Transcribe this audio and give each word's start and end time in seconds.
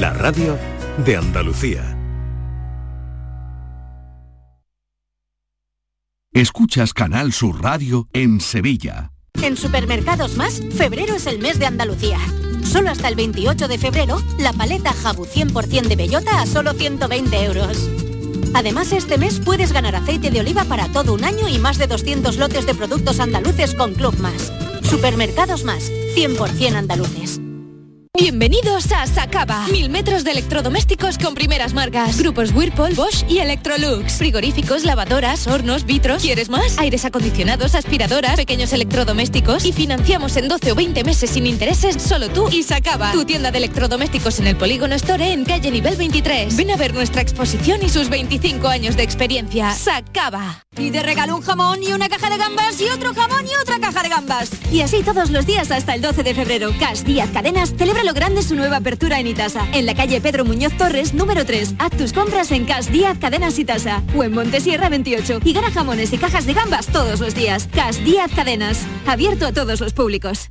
La 0.00 0.14
radio 0.14 0.56
de 1.04 1.14
Andalucía. 1.14 1.94
Escuchas 6.32 6.94
Canal 6.94 7.34
Sur 7.34 7.62
Radio 7.62 8.08
en 8.14 8.40
Sevilla. 8.40 9.12
En 9.42 9.58
Supermercados 9.58 10.38
Más, 10.38 10.62
febrero 10.74 11.16
es 11.16 11.26
el 11.26 11.38
mes 11.38 11.58
de 11.58 11.66
Andalucía. 11.66 12.16
Solo 12.64 12.88
hasta 12.88 13.08
el 13.08 13.14
28 13.14 13.68
de 13.68 13.76
febrero, 13.76 14.22
la 14.38 14.54
paleta 14.54 14.94
Jabu 14.94 15.26
100% 15.26 15.88
de 15.88 15.96
bellota 15.96 16.40
a 16.40 16.46
solo 16.46 16.72
120 16.72 17.44
euros. 17.44 17.90
Además, 18.54 18.92
este 18.92 19.18
mes 19.18 19.38
puedes 19.38 19.74
ganar 19.74 19.96
aceite 19.96 20.30
de 20.30 20.40
oliva 20.40 20.64
para 20.64 20.88
todo 20.88 21.12
un 21.12 21.24
año 21.24 21.46
y 21.46 21.58
más 21.58 21.76
de 21.76 21.88
200 21.88 22.38
lotes 22.38 22.64
de 22.64 22.74
productos 22.74 23.20
andaluces 23.20 23.74
con 23.74 23.92
Club 23.92 24.18
Más. 24.18 24.50
Supermercados 24.82 25.64
Más, 25.64 25.92
100% 26.16 26.74
andaluces. 26.74 27.38
Bienvenidos 28.18 28.90
a 28.90 29.06
Sacaba. 29.06 29.66
Mil 29.68 29.88
metros 29.88 30.24
de 30.24 30.32
electrodomésticos 30.32 31.16
con 31.16 31.34
primeras 31.34 31.72
marcas. 31.72 32.18
Grupos 32.18 32.52
Whirlpool, 32.52 32.94
Bosch 32.94 33.24
y 33.28 33.38
Electrolux. 33.38 34.14
Frigoríficos, 34.18 34.84
lavadoras, 34.84 35.46
hornos, 35.46 35.86
vitros. 35.86 36.20
¿Quieres 36.20 36.50
más? 36.50 36.76
Aires 36.78 37.04
acondicionados, 37.04 37.76
aspiradoras, 37.76 38.34
pequeños 38.34 38.72
electrodomésticos. 38.72 39.64
Y 39.64 39.72
financiamos 39.72 40.36
en 40.36 40.48
12 40.48 40.72
o 40.72 40.74
20 40.74 41.04
meses 41.04 41.30
sin 41.30 41.46
intereses 41.46 42.02
solo 42.02 42.28
tú 42.28 42.48
y 42.50 42.64
Sacaba. 42.64 43.12
Tu 43.12 43.24
tienda 43.24 43.52
de 43.52 43.58
electrodomésticos 43.58 44.40
en 44.40 44.48
el 44.48 44.56
Polígono 44.56 44.96
Store 44.96 45.32
en 45.32 45.44
calle 45.44 45.70
nivel 45.70 45.96
23. 45.96 46.56
Ven 46.56 46.72
a 46.72 46.76
ver 46.76 46.92
nuestra 46.92 47.22
exposición 47.22 47.80
y 47.82 47.88
sus 47.88 48.10
25 48.10 48.66
años 48.66 48.96
de 48.96 49.04
experiencia. 49.04 49.72
Sacaba. 49.72 50.66
Y 50.76 50.90
te 50.90 51.02
regalo 51.02 51.36
un 51.36 51.42
jamón 51.42 51.82
y 51.82 51.92
una 51.92 52.08
caja 52.08 52.28
de 52.28 52.38
gambas 52.38 52.80
y 52.80 52.88
otro 52.88 53.14
jamón 53.14 53.46
y 53.46 53.54
otra 53.62 53.78
caja 53.78 54.02
de 54.02 54.08
gambas. 54.08 54.50
Y 54.72 54.80
así 54.80 55.02
todos 55.02 55.30
los 55.30 55.46
días 55.46 55.70
hasta 55.70 55.94
el 55.94 56.02
12 56.02 56.22
de 56.22 56.34
febrero. 56.34 56.72
Cas 56.78 57.04
Díaz 57.04 57.30
Cadenas 57.32 57.72
celebra 57.76 57.99
lo 58.04 58.14
grande 58.14 58.42
su 58.42 58.54
nueva 58.56 58.76
apertura 58.76 59.20
en 59.20 59.26
Itasa. 59.26 59.66
En 59.72 59.86
la 59.86 59.94
calle 59.94 60.20
Pedro 60.20 60.44
Muñoz 60.44 60.76
Torres, 60.76 61.14
número 61.14 61.44
3. 61.44 61.74
Haz 61.78 61.96
tus 61.96 62.12
compras 62.12 62.50
en 62.52 62.64
Cas 62.64 62.90
Díaz 62.90 63.18
Cadenas 63.18 63.58
Itasa. 63.58 64.02
O 64.14 64.24
en 64.24 64.32
Montesierra 64.32 64.88
28. 64.88 65.40
Y 65.44 65.52
gana 65.52 65.70
jamones 65.70 66.12
y 66.12 66.18
cajas 66.18 66.46
de 66.46 66.54
gambas 66.54 66.86
todos 66.86 67.20
los 67.20 67.34
días. 67.34 67.68
Cas 67.72 68.02
Díaz 68.04 68.30
Cadenas. 68.34 68.86
Abierto 69.06 69.46
a 69.46 69.52
todos 69.52 69.80
los 69.80 69.92
públicos. 69.92 70.50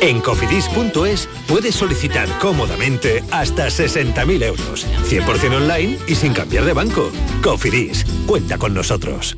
En 0.00 0.20
cofidis.es 0.20 1.28
puedes 1.46 1.74
solicitar 1.74 2.28
cómodamente 2.38 3.24
hasta 3.30 3.68
60.000 3.68 4.44
euros. 4.44 4.86
100% 5.08 5.56
online 5.56 5.98
y 6.06 6.14
sin 6.14 6.32
cambiar 6.32 6.64
de 6.64 6.72
banco. 6.72 7.10
Cofidis, 7.42 8.04
cuenta 8.26 8.58
con 8.58 8.74
nosotros. 8.74 9.36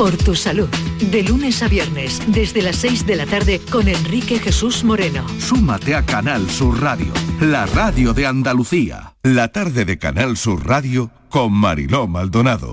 Por 0.00 0.16
tu 0.16 0.34
salud. 0.34 0.70
De 1.10 1.22
lunes 1.22 1.62
a 1.62 1.68
viernes, 1.68 2.22
desde 2.26 2.62
las 2.62 2.76
6 2.76 3.04
de 3.04 3.16
la 3.16 3.26
tarde, 3.26 3.60
con 3.70 3.86
Enrique 3.86 4.38
Jesús 4.38 4.82
Moreno. 4.82 5.26
Súmate 5.38 5.94
a 5.94 6.06
Canal 6.06 6.48
Sur 6.48 6.80
Radio, 6.80 7.12
la 7.38 7.66
radio 7.66 8.14
de 8.14 8.24
Andalucía. 8.24 9.14
La 9.22 9.48
tarde 9.48 9.84
de 9.84 9.98
Canal 9.98 10.38
Sur 10.38 10.66
Radio 10.66 11.10
con 11.28 11.52
Mariló 11.52 12.06
Maldonado. 12.06 12.72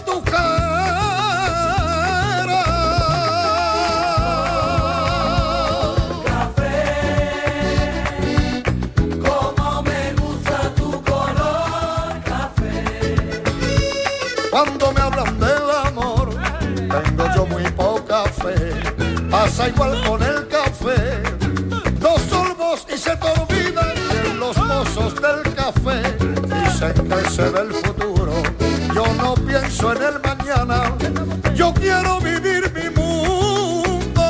Pasa 19.61 19.69
igual 19.69 20.03
con 20.07 20.23
el 20.23 20.47
café. 20.47 21.21
Dos 21.99 22.19
sorbos 22.31 22.87
y 22.91 22.97
se 22.97 23.11
te 23.11 24.33
los 24.33 24.57
mozos 24.57 25.13
del 25.21 25.53
café. 25.53 26.01
Dicen 26.63 27.07
que 27.07 27.29
se 27.29 27.43
ve 27.43 27.59
el 27.59 27.73
futuro. 27.73 28.33
Yo 28.95 29.05
no 29.21 29.35
pienso 29.35 29.93
en 29.95 30.01
el 30.01 30.19
mañana. 30.23 30.97
Yo 31.53 31.71
quiero 31.75 32.19
vivir 32.21 32.71
mi 32.73 32.89
mundo. 32.89 34.23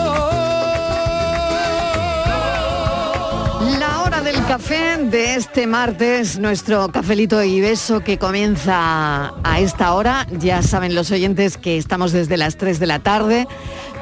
La 3.80 4.02
hora 4.04 4.20
del 4.22 4.46
café 4.48 4.98
de 4.98 5.36
este 5.36 5.66
martes, 5.66 6.40
nuestro 6.40 6.90
cafelito 6.90 7.42
y 7.42 7.62
beso 7.62 8.02
que 8.02 8.18
comienza 8.18 9.34
a 9.46 9.60
esta 9.62 9.94
hora. 9.94 10.28
Ya 10.40 10.62
saben 10.62 10.94
los 10.94 11.10
oyentes 11.12 11.56
que 11.56 11.78
estamos 11.78 12.12
desde 12.12 12.36
las 12.36 12.58
3 12.58 12.82
de 12.82 12.88
la 12.88 13.00
tarde 13.00 13.48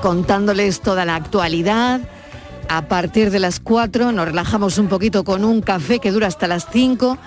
contándoles 0.01 0.81
toda 0.81 1.06
la 1.06 1.16
actualidad. 1.16 2.01
A 2.68 2.88
partir 2.88 3.31
de 3.31 3.40
las 3.40 3.60
4 3.60 4.12
nos 4.12 4.25
relajamos 4.25 4.78
un 4.78 4.88
poquito 4.88 5.24
con 5.24 5.44
un 5.44 5.62
café 5.62 6.00
que 6.00 6.12
dura 6.12 6.28
hasta 6.28 6.48
las 6.48 6.68
5. 6.72 7.18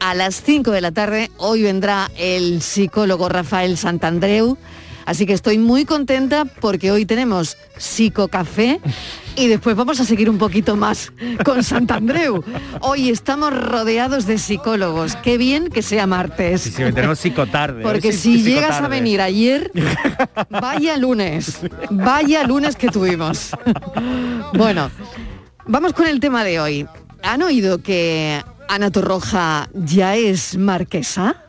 A 0.00 0.14
las 0.14 0.42
5 0.42 0.70
de 0.70 0.80
la 0.80 0.92
tarde 0.92 1.30
hoy 1.36 1.62
vendrá 1.62 2.10
el 2.16 2.62
psicólogo 2.62 3.28
Rafael 3.28 3.76
Santandreu. 3.76 4.56
Así 5.06 5.26
que 5.26 5.32
estoy 5.34 5.58
muy 5.58 5.84
contenta 5.84 6.44
porque 6.44 6.90
hoy 6.90 7.04
tenemos 7.06 7.56
psicocafé 7.76 8.80
y 9.36 9.48
después 9.48 9.76
vamos 9.76 10.00
a 10.00 10.04
seguir 10.04 10.30
un 10.30 10.38
poquito 10.38 10.76
más 10.76 11.12
con 11.44 11.62
Santandreu. 11.62 12.44
Hoy 12.80 13.10
estamos 13.10 13.52
rodeados 13.56 14.26
de 14.26 14.38
psicólogos. 14.38 15.16
Qué 15.16 15.38
bien 15.38 15.68
que 15.68 15.82
sea 15.82 16.06
martes. 16.06 16.62
Sí, 16.62 16.70
sí, 16.70 16.82
tenemos 16.92 17.18
psicotarde. 17.18 17.82
Porque 17.82 18.08
hoy 18.08 18.14
si 18.14 18.42
llegas 18.42 18.80
a 18.80 18.88
venir 18.88 19.20
ayer, 19.20 19.70
vaya 20.50 20.96
lunes, 20.96 21.60
vaya 21.90 22.44
lunes 22.44 22.76
que 22.76 22.88
tuvimos. 22.88 23.50
Bueno, 24.54 24.90
Vamos 25.66 25.94
con 25.94 26.06
el 26.06 26.20
tema 26.20 26.44
de 26.44 26.60
hoy. 26.60 26.86
¿Han 27.22 27.42
oído 27.42 27.78
que 27.78 28.42
Ana 28.68 28.90
Torroja 28.90 29.70
ya 29.72 30.14
es 30.14 30.58
marquesa? 30.58 31.43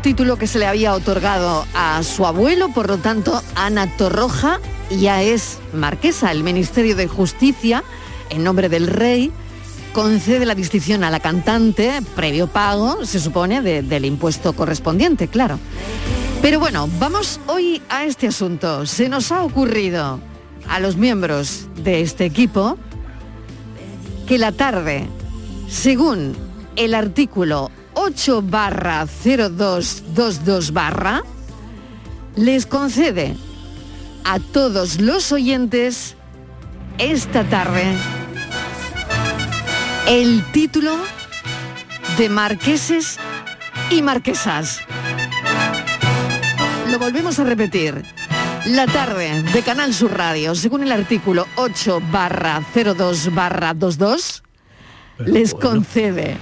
Título 0.00 0.36
que 0.36 0.46
se 0.46 0.58
le 0.58 0.66
había 0.66 0.94
otorgado 0.94 1.64
a 1.74 2.02
su 2.02 2.26
abuelo, 2.26 2.68
por 2.70 2.88
lo 2.88 2.98
tanto, 2.98 3.42
Ana 3.54 3.86
Torroja 3.96 4.60
ya 4.90 5.22
es 5.22 5.58
marquesa. 5.72 6.32
El 6.32 6.42
Ministerio 6.44 6.96
de 6.96 7.06
Justicia, 7.06 7.82
en 8.30 8.44
nombre 8.44 8.68
del 8.68 8.86
rey, 8.86 9.32
concede 9.92 10.46
la 10.46 10.54
distinción 10.54 11.04
a 11.04 11.10
la 11.10 11.20
cantante 11.20 12.00
previo 12.14 12.46
pago, 12.46 13.04
se 13.04 13.20
supone, 13.20 13.62
de- 13.62 13.82
del 13.82 14.04
impuesto 14.04 14.52
correspondiente, 14.52 15.28
claro. 15.28 15.58
Pero 16.42 16.60
bueno, 16.60 16.88
vamos 16.98 17.40
hoy 17.46 17.82
a 17.88 18.04
este 18.04 18.28
asunto. 18.28 18.86
Se 18.86 19.08
nos 19.08 19.32
ha 19.32 19.42
ocurrido 19.42 20.20
a 20.68 20.78
los 20.80 20.96
miembros 20.96 21.66
de 21.82 22.00
este 22.00 22.24
equipo 22.26 22.76
que 24.26 24.38
la 24.38 24.52
tarde, 24.52 25.08
según 25.68 26.36
el 26.76 26.94
artículo 26.94 27.70
8 28.08 28.40
barra 28.42 29.06
0222 29.06 30.72
barra, 30.72 31.22
les 32.36 32.64
concede 32.64 33.36
a 34.24 34.38
todos 34.40 34.98
los 34.98 35.30
oyentes 35.30 36.16
esta 36.96 37.44
tarde 37.44 37.84
el 40.06 40.42
título 40.52 40.96
de 42.16 42.30
marqueses 42.30 43.18
y 43.90 44.00
marquesas. 44.00 44.80
Lo 46.90 46.98
volvemos 46.98 47.38
a 47.38 47.44
repetir. 47.44 48.02
La 48.68 48.86
tarde 48.86 49.42
de 49.42 49.62
Canal 49.62 49.92
Sur 49.92 50.16
Radio, 50.16 50.54
según 50.54 50.82
el 50.82 50.92
artículo 50.92 51.46
8 51.56 52.00
barra 52.10 52.62
02 52.74 53.34
barra 53.34 53.74
22, 53.74 54.42
les 55.26 55.52
concede 55.52 56.38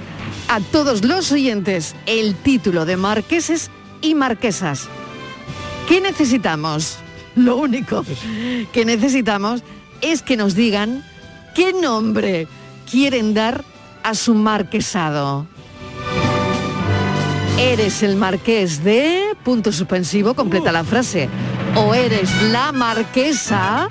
a 0.48 0.60
todos 0.60 1.04
los 1.04 1.32
oyentes 1.32 1.94
el 2.06 2.34
título 2.34 2.84
de 2.84 2.96
marqueses 2.96 3.70
y 4.00 4.14
marquesas. 4.14 4.88
¿Qué 5.88 6.00
necesitamos? 6.00 6.98
Lo 7.34 7.56
único 7.56 8.04
que 8.72 8.84
necesitamos 8.84 9.62
es 10.00 10.22
que 10.22 10.36
nos 10.36 10.54
digan 10.54 11.04
qué 11.54 11.72
nombre 11.72 12.48
quieren 12.90 13.34
dar 13.34 13.64
a 14.02 14.14
su 14.14 14.34
marquesado. 14.34 15.46
Eres 17.58 18.02
el 18.02 18.16
marqués 18.16 18.84
de 18.84 19.34
punto 19.42 19.72
suspensivo, 19.72 20.34
completa 20.34 20.72
la 20.72 20.84
frase. 20.84 21.28
O 21.74 21.94
eres 21.94 22.30
la 22.50 22.72
marquesa, 22.72 23.88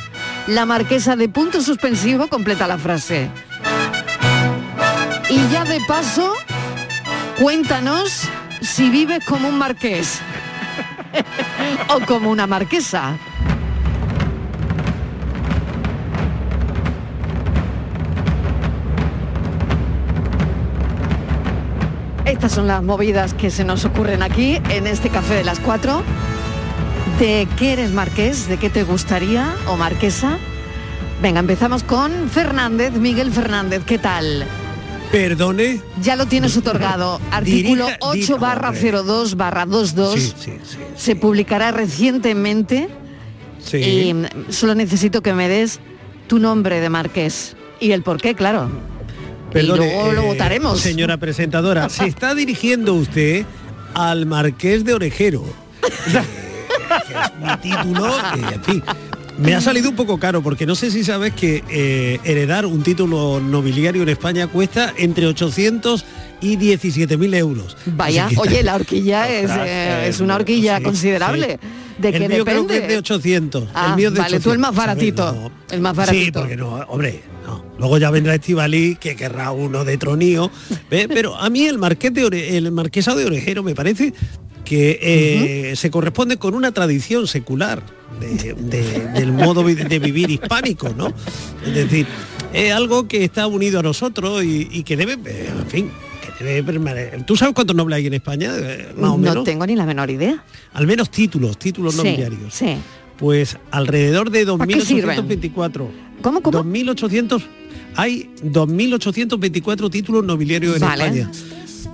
la 0.47 0.65
marquesa 0.65 1.15
de 1.15 1.29
punto 1.29 1.61
suspensivo, 1.61 2.27
completa 2.27 2.67
la 2.67 2.77
frase. 2.77 3.29
Y 5.29 5.47
ya 5.49 5.63
de 5.63 5.81
paso, 5.87 6.33
cuéntanos 7.39 8.29
si 8.61 8.89
vives 8.89 9.25
como 9.25 9.49
un 9.49 9.57
marqués 9.57 10.19
o 11.89 11.99
como 12.05 12.29
una 12.29 12.45
marquesa. 12.45 13.17
Estas 22.25 22.51
son 22.51 22.67
las 22.67 22.83
movidas 22.83 23.33
que 23.33 23.49
se 23.49 23.63
nos 23.63 23.85
ocurren 23.85 24.21
aquí 24.21 24.61
en 24.69 24.85
este 24.85 25.09
café 25.09 25.33
de 25.35 25.43
las 25.43 25.59
cuatro. 25.59 26.03
¿De 27.19 27.47
qué 27.57 27.73
eres 27.73 27.91
marqués? 27.91 28.47
¿De 28.47 28.57
qué 28.57 28.69
te 28.69 28.83
gustaría 28.83 29.55
o 29.67 29.75
marquesa? 29.75 30.37
Venga, 31.21 31.39
empezamos 31.39 31.83
con 31.83 32.29
Fernández, 32.29 32.93
Miguel 32.93 33.31
Fernández, 33.31 33.83
¿qué 33.85 33.97
tal? 33.97 34.45
Perdone. 35.15 35.79
Ya 36.01 36.17
lo 36.17 36.25
tienes 36.25 36.57
otorgado. 36.57 37.21
Artículo 37.31 37.85
Dirija- 37.85 37.97
8 38.01 38.13
diga, 38.15 38.35
barra 38.37 38.69
hombre. 38.71 38.91
02 38.91 39.35
barra 39.37 39.63
22. 39.63 40.13
Sí, 40.13 40.33
sí, 40.37 40.51
sí. 40.61 40.77
Se 40.97 41.15
publicará 41.15 41.71
recientemente 41.71 42.89
Sí. 43.63 43.77
y 43.77 44.13
solo 44.51 44.75
necesito 44.75 45.21
que 45.21 45.33
me 45.33 45.47
des 45.47 45.79
tu 46.27 46.37
nombre 46.39 46.81
de 46.81 46.89
marqués. 46.89 47.55
Y 47.79 47.93
el 47.93 48.03
por 48.03 48.17
qué, 48.19 48.35
claro. 48.35 48.69
Perdone, 49.53 49.87
y 49.87 49.89
luego 49.93 50.11
lo 50.11 50.21
eh, 50.23 50.25
votaremos. 50.25 50.81
Señora 50.81 51.15
presentadora, 51.15 51.87
se 51.89 52.07
está 52.07 52.35
dirigiendo 52.35 52.93
usted 52.93 53.45
al 53.93 54.25
Marqués 54.25 54.83
de 54.83 54.95
Orejero. 54.95 55.45
es 56.07 57.39
mi 57.39 57.57
título, 57.61 58.13
que, 58.33 58.53
en 58.55 58.63
fin, 58.65 58.83
me 59.37 59.53
ha 59.53 59.61
salido 59.61 59.89
un 59.89 59.95
poco 59.95 60.17
caro 60.19 60.41
porque 60.41 60.65
no 60.65 60.75
sé 60.75 60.91
si 60.91 61.03
sabes 61.03 61.33
que 61.33 61.63
eh, 61.69 62.19
heredar 62.23 62.65
un 62.65 62.83
título 62.83 63.39
nobiliario 63.39 64.03
en 64.03 64.09
España 64.09 64.47
cuesta 64.47 64.93
entre 64.97 65.25
800 65.27 66.05
y 66.41 66.55
17 66.57 67.17
mil 67.17 67.33
euros. 67.33 67.75
Vaya, 67.85 68.27
que- 68.27 68.37
oye, 68.37 68.63
la 68.63 68.75
horquilla 68.75 69.29
es, 69.33 69.49
eh, 69.51 69.55
eh, 69.65 70.05
es 70.09 70.19
una 70.19 70.35
horquilla 70.35 70.77
sí, 70.77 70.83
considerable. 70.83 71.59
sí. 71.61 71.67
¿De 71.97 72.09
el 72.09 72.27
mío 72.27 72.43
creo 72.43 72.67
que 72.67 72.73
depende? 72.73 72.77
es 72.79 72.87
de 72.89 72.97
800. 72.97 73.69
Ah, 73.73 73.87
el 73.91 73.95
mío 73.95 74.09
es 74.09 74.13
de 74.15 74.19
vale, 74.19 74.39
tú 74.41 74.51
el 74.51 74.57
800, 74.57 74.59
más 74.59 74.75
baratito. 74.75 75.51
El 75.71 75.79
más 75.81 75.91
Sí, 75.93 75.97
baratito. 75.97 76.39
porque 76.41 76.57
no, 76.57 76.73
hombre, 76.89 77.21
no. 77.45 77.63
Luego 77.79 77.97
ya 77.97 78.11
vendrá 78.11 78.35
Estivalí, 78.35 78.97
que 78.97 79.15
querrá 79.15 79.51
uno 79.51 79.85
de 79.85 79.97
tronío. 79.97 80.51
Pero 80.89 81.35
a 81.37 81.49
mí 81.49 81.63
el 81.65 81.77
marqués 81.77 82.13
de 82.13 82.25
Ore- 82.25 82.49
el 82.55 82.69
marquesado 82.73 83.17
de 83.17 83.25
Orejero 83.25 83.63
me 83.63 83.75
parece 83.75 84.13
que 84.65 84.99
eh, 85.01 85.75
se 85.77 85.89
corresponde 85.89 86.35
con 86.37 86.53
una 86.53 86.73
tradición 86.73 87.27
secular 87.27 87.81
de- 88.19 88.53
de- 88.53 89.07
del 89.13 89.31
modo 89.31 89.63
de 89.63 89.99
vivir 89.99 90.29
hispánico, 90.31 90.89
¿no? 90.97 91.07
Es 91.65 91.73
decir, 91.73 92.05
es 92.53 92.71
algo 92.73 93.07
que 93.07 93.23
está 93.23 93.47
unido 93.47 93.79
a 93.79 93.83
nosotros 93.83 94.43
y, 94.43 94.67
y 94.71 94.83
que 94.83 94.95
debe, 94.95 95.13
eh, 95.25 95.49
en 95.59 95.67
fin, 95.67 95.91
que 96.37 96.43
debe 96.43 96.63
permanecer. 96.63 97.23
¿Tú 97.25 97.35
sabes 97.35 97.53
cuántos 97.53 97.75
nobles 97.75 97.97
hay 97.97 98.07
en 98.07 98.13
España? 98.13 98.51
Eh, 98.57 98.93
Más 98.97 99.11
o 99.11 99.17
no 99.17 99.43
tengo 99.43 99.65
ni 99.65 99.75
la 99.75 99.85
menor 99.85 100.09
idea. 100.09 100.43
Al 100.73 100.85
menos 100.87 101.09
títulos, 101.09 101.57
títulos 101.57 101.95
nobiliarios. 101.95 102.53
Sí. 102.53 102.75
Pues 103.17 103.57
alrededor 103.71 104.29
de 104.29 104.45
¿Para 104.45 104.67
qué 104.67 104.81
sirven? 104.81 105.17
2.824. 105.27 105.87
¿Cómo, 106.21 106.41
cómo? 106.41 106.63
2.800, 106.63 107.41
hay 107.95 108.29
2.824 108.43 109.89
títulos 109.89 110.23
nobiliarios 110.25 110.75
en 110.75 110.81
Vale. 110.81 111.03
España. 111.05 111.31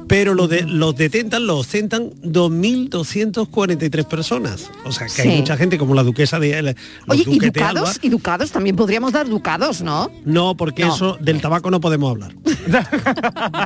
Pero 0.08 0.34
los, 0.34 0.50
de, 0.50 0.64
los 0.64 0.96
detentan, 0.96 1.48
los 1.48 1.62
ostentan 1.62 2.10
2.243 2.24 4.04
personas. 4.06 4.70
O 4.84 4.92
sea, 4.92 5.08
que 5.08 5.14
Sí. 5.14 5.22
hay 5.22 5.38
mucha 5.38 5.56
gente 5.58 5.78
como 5.78 5.94
la 5.96 6.04
duquesa 6.04 6.40
de... 6.40 6.62
los 6.62 6.76
Oye, 7.08 7.24
¿y 7.28 7.34
Alba. 7.36 7.46
ducados? 7.48 8.00
¿Y 8.02 8.10
ducados? 8.10 8.52
También 8.52 8.76
podríamos 8.76 9.14
dar 9.14 9.28
ducados, 9.30 9.82
¿no? 9.82 10.12
No, 10.26 10.56
porque 10.58 10.84
No. 10.86 10.94
eso 10.96 11.18
del 11.22 11.40
tabaco 11.42 11.72
no 11.72 11.80
podemos 11.80 12.12
hablar. 12.12 12.34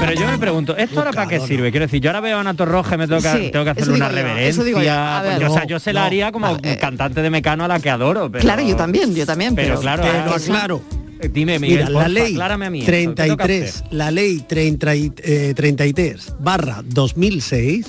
Pero 0.00 0.12
yo 0.14 0.26
me 0.26 0.38
pregunto, 0.38 0.76
¿esto 0.76 0.98
ahora 0.98 1.12
para 1.12 1.28
qué 1.28 1.40
sirve? 1.40 1.70
Quiero 1.70 1.86
decir, 1.86 2.00
yo 2.00 2.10
ahora 2.10 2.20
veo 2.20 2.36
a 2.36 2.40
Ana 2.40 2.54
Torroja 2.54 2.94
y 2.94 2.98
me 2.98 3.08
toca, 3.08 3.36
Sí, 3.36 3.50
tengo 3.52 3.64
que 3.64 3.70
hacerle 3.70 3.94
una 3.94 4.08
reverencia. 4.08 4.64
yo. 4.64 4.78
Ver. 4.78 5.44
o 5.44 5.52
sea, 5.54 5.64
yo 5.64 5.78
se 5.78 5.92
la 5.92 6.00
no. 6.00 6.06
haría 6.06 6.32
como 6.32 6.56
cantante 6.80 7.22
de 7.22 7.30
Mecano 7.30 7.64
a 7.64 7.68
la 7.68 7.80
que 7.80 7.90
adoro. 7.90 8.30
Pero, 8.30 8.42
Claro, 8.42 8.62
yo 8.62 8.76
también, 8.76 9.14
yo 9.14 9.26
también. 9.26 9.54
Pero, 9.54 9.80
Pero, 9.80 9.80
claro. 9.80 10.04
Eh, 10.04 10.24
Dime, 11.30 11.58
Miguel, 11.58 11.78
Mira, 11.86 11.90
la 11.90 12.08
ley 12.08 12.32
aclárame 12.32 12.66
a 12.66 12.70
mí. 12.70 12.78
eso, 12.82 12.86
¿qué 12.90 12.92
tengo 12.92 13.14
que 13.14 13.44
33, 13.44 13.74
hacer? 13.76 13.86
la 13.92 14.10
ley 14.10 14.44
30 14.46 14.94
y- 14.96 15.12
eh, 15.22 15.52
33 15.54 16.34
barra 16.40 16.82
2006 16.86 17.86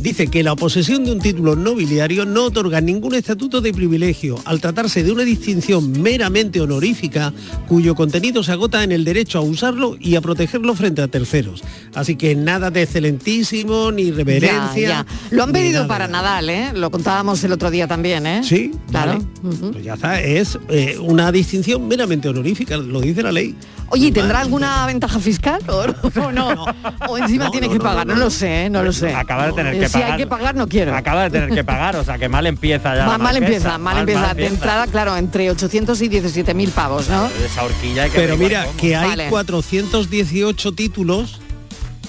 dice 0.00 0.28
que 0.28 0.42
la 0.42 0.56
posesión 0.56 1.04
de 1.04 1.12
un 1.12 1.20
título 1.20 1.56
nobiliario 1.56 2.24
no 2.24 2.44
otorga 2.44 2.80
ningún 2.80 3.14
estatuto 3.14 3.60
de 3.60 3.72
privilegio 3.72 4.36
al 4.44 4.60
tratarse 4.60 5.02
de 5.02 5.12
una 5.12 5.24
distinción 5.24 5.92
meramente 6.00 6.60
honorífica 6.60 7.32
cuyo 7.66 7.94
contenido 7.94 8.42
se 8.42 8.52
agota 8.52 8.84
en 8.84 8.92
el 8.92 9.04
derecho 9.04 9.38
a 9.38 9.42
usarlo 9.42 9.96
y 10.00 10.16
a 10.16 10.20
protegerlo 10.20 10.74
frente 10.74 11.02
a 11.02 11.08
terceros. 11.08 11.62
Así 11.94 12.16
que 12.16 12.34
nada 12.34 12.70
de 12.70 12.82
excelentísimo 12.82 13.90
ni 13.92 14.10
reverencia. 14.10 14.74
Ya, 14.74 14.88
ya. 14.88 15.06
Lo 15.30 15.42
han 15.42 15.52
pedido 15.52 15.82
nada. 15.82 15.88
para 15.88 16.08
Nadal, 16.08 16.50
¿eh? 16.50 16.70
Lo 16.74 16.90
contábamos 16.90 17.42
el 17.44 17.52
otro 17.52 17.70
día 17.70 17.86
también, 17.86 18.26
¿eh? 18.26 18.42
Sí, 18.44 18.70
claro. 18.90 19.20
vale. 19.42 19.72
Pues 19.72 19.84
ya 19.84 19.94
está, 19.94 20.20
es 20.20 20.58
eh, 20.68 20.96
una 21.00 21.32
distinción 21.32 21.86
meramente 21.88 22.28
honorífica, 22.28 22.76
lo 22.76 23.00
dice 23.00 23.22
la 23.22 23.32
ley. 23.32 23.54
Oye, 23.90 24.08
¿y 24.08 24.12
¿tendrá 24.12 24.40
alguna 24.40 24.84
ventaja 24.86 25.18
fiscal 25.18 25.60
o, 25.68 25.84
o 26.26 26.32
no? 26.32 26.64
O 27.08 27.16
encima 27.18 27.50
tiene 27.50 27.68
que 27.70 27.78
pagar, 27.78 28.06
no, 28.06 28.14
lo 28.16 28.30
sé, 28.30 28.64
¿eh? 28.66 28.70
no 28.70 28.82
lo 28.82 28.92
sé. 28.92 29.14
Acaba 29.14 29.46
de 29.46 29.52
tener 29.54 29.78
que 29.78 29.86
si 29.88 29.92
pagar. 29.94 30.10
hay 30.12 30.16
que 30.18 30.26
pagar, 30.26 30.54
no 30.54 30.68
quiero. 30.68 30.94
Acaba 30.94 31.22
de 31.24 31.30
tener 31.30 31.50
que 31.50 31.64
pagar, 31.64 31.96
o 31.96 32.04
sea, 32.04 32.18
que 32.18 32.28
mal 32.28 32.46
empieza 32.46 32.90
ya. 32.94 33.02
la 33.02 33.06
Mal, 33.06 33.20
mal 33.22 33.36
empieza, 33.36 33.78
mal, 33.78 33.98
empieza. 33.98 34.34
De 34.34 34.46
entrada, 34.46 34.86
claro, 34.86 35.16
entre 35.16 35.50
800 35.50 36.00
y 36.02 36.08
17 36.08 36.54
mil 36.54 36.70
pavos, 36.70 37.08
¿no? 37.08 37.28
Esa 37.44 37.64
horquilla 37.64 38.04
hay 38.04 38.10
que 38.10 38.18
Pero 38.18 38.36
mira, 38.36 38.64
cómo. 38.64 38.76
que 38.76 38.94
hay 38.96 39.08
Vale. 39.08 39.28
418 39.30 40.72
títulos 40.72 41.40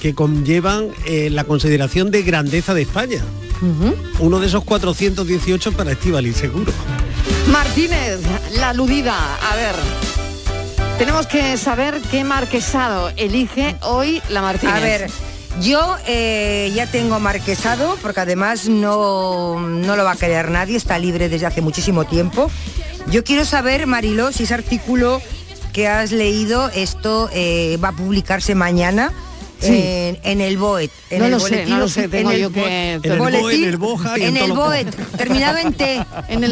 que 0.02 0.14
conllevan 0.14 0.88
eh, 1.06 1.30
la 1.30 1.44
consideración 1.44 2.12
de 2.12 2.24
grandeza 2.24 2.74
de 2.74 2.82
España. 2.84 3.22
Uno 4.20 4.40
de 4.40 4.48
esos 4.48 4.64
418 4.64 5.74
para 5.74 5.92
Estivali, 5.92 6.32
seguro. 6.34 6.72
Martínez, 7.52 8.20
la 8.58 8.70
aludida. 8.70 9.16
A 9.52 9.56
ver. 9.56 9.76
Tenemos 11.00 11.28
que 11.28 11.56
saber 11.56 12.02
qué 12.12 12.26
marquesado 12.26 13.10
elige 13.16 13.78
hoy 13.84 14.22
la 14.28 14.42
Martínez. 14.42 14.76
A 14.76 14.80
ver, 14.82 15.10
yo 15.62 15.96
eh, 16.06 16.74
ya 16.76 16.88
tengo 16.88 17.22
marquesado, 17.22 17.98
porque 18.02 18.20
además 18.20 18.68
no, 18.68 19.62
no 19.62 19.96
lo 19.96 20.04
va 20.04 20.12
a 20.12 20.16
querer 20.18 20.52
nadie, 20.52 20.76
está 20.76 21.00
libre 21.00 21.30
desde 21.30 21.46
hace 21.46 21.62
muchísimo 21.62 22.04
tiempo. 22.04 22.52
Yo 23.10 23.24
quiero 23.24 23.46
saber, 23.46 23.88
Mariló, 23.88 24.34
si 24.34 24.44
ese 24.44 24.54
artículo 24.56 25.22
que 25.72 25.88
has 25.88 26.12
leído, 26.12 26.68
esto 26.68 27.30
eh, 27.32 27.80
va 27.82 27.90
a 27.90 27.94
publicarse 27.94 28.54
mañana. 28.54 29.14
Sí. 29.60 29.68
En, 29.74 30.20
en 30.24 30.42
el 30.42 30.58
BOET. 30.58 30.90
En 31.10 31.20
No 31.20 31.26
el 31.26 31.32
lo 31.32 31.40
sé, 31.40 31.50
boletín 31.50 31.70
no 31.74 31.80
lo 31.80 31.90
sé, 31.90 32.08
tengo 32.08 32.30
en 32.32 32.36
el 32.36 32.42
yo 32.42 32.52
que- 32.52 32.94
En 32.94 33.02
el 33.12 33.20
boletín- 33.20 33.42
BOE, 33.42 33.56
en 33.56 33.64
el 33.66 33.78
Boja 33.78 34.18
y 34.18 34.22
en 34.22 34.28
en 34.30 34.38
el 34.38 34.44
todos 34.44 34.58
los 34.58 34.68
BOET, 34.68 34.96
terminado 35.18 35.58
en 35.58 35.74
T. 35.74 36.06
En 36.30 36.44
el 36.44 36.52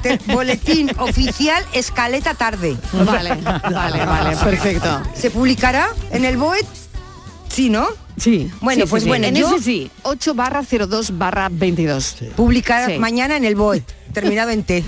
te- 0.00 0.18
boletín 0.32 0.90
oficial, 0.98 1.64
escaleta 1.72 2.34
tarde. 2.34 2.76
Vale, 2.92 3.34
vale, 3.42 4.04
vale, 4.06 4.36
perfecto. 4.36 5.02
¿Se 5.14 5.30
publicará 5.30 5.88
en 6.12 6.24
el 6.24 6.36
BOET? 6.36 6.66
Sí, 7.48 7.68
¿no? 7.68 7.88
Sí. 8.16 8.48
Bueno, 8.60 8.84
sí, 8.84 8.90
pues 8.90 9.02
sí. 9.02 9.08
bueno, 9.08 9.26
en 9.26 9.34
yo- 9.34 9.48
ese 9.56 9.64
sí, 9.64 9.90
8 10.02 10.34
barra 10.34 10.62
02 10.62 11.18
barra 11.18 11.48
22. 11.50 12.16
publicar 12.36 12.88
Sí. 12.92 12.98
mañana 12.98 13.36
en 13.36 13.44
el 13.44 13.56
BOET, 13.56 13.82
terminado 14.12 14.50
en 14.50 14.62
T. 14.62 14.84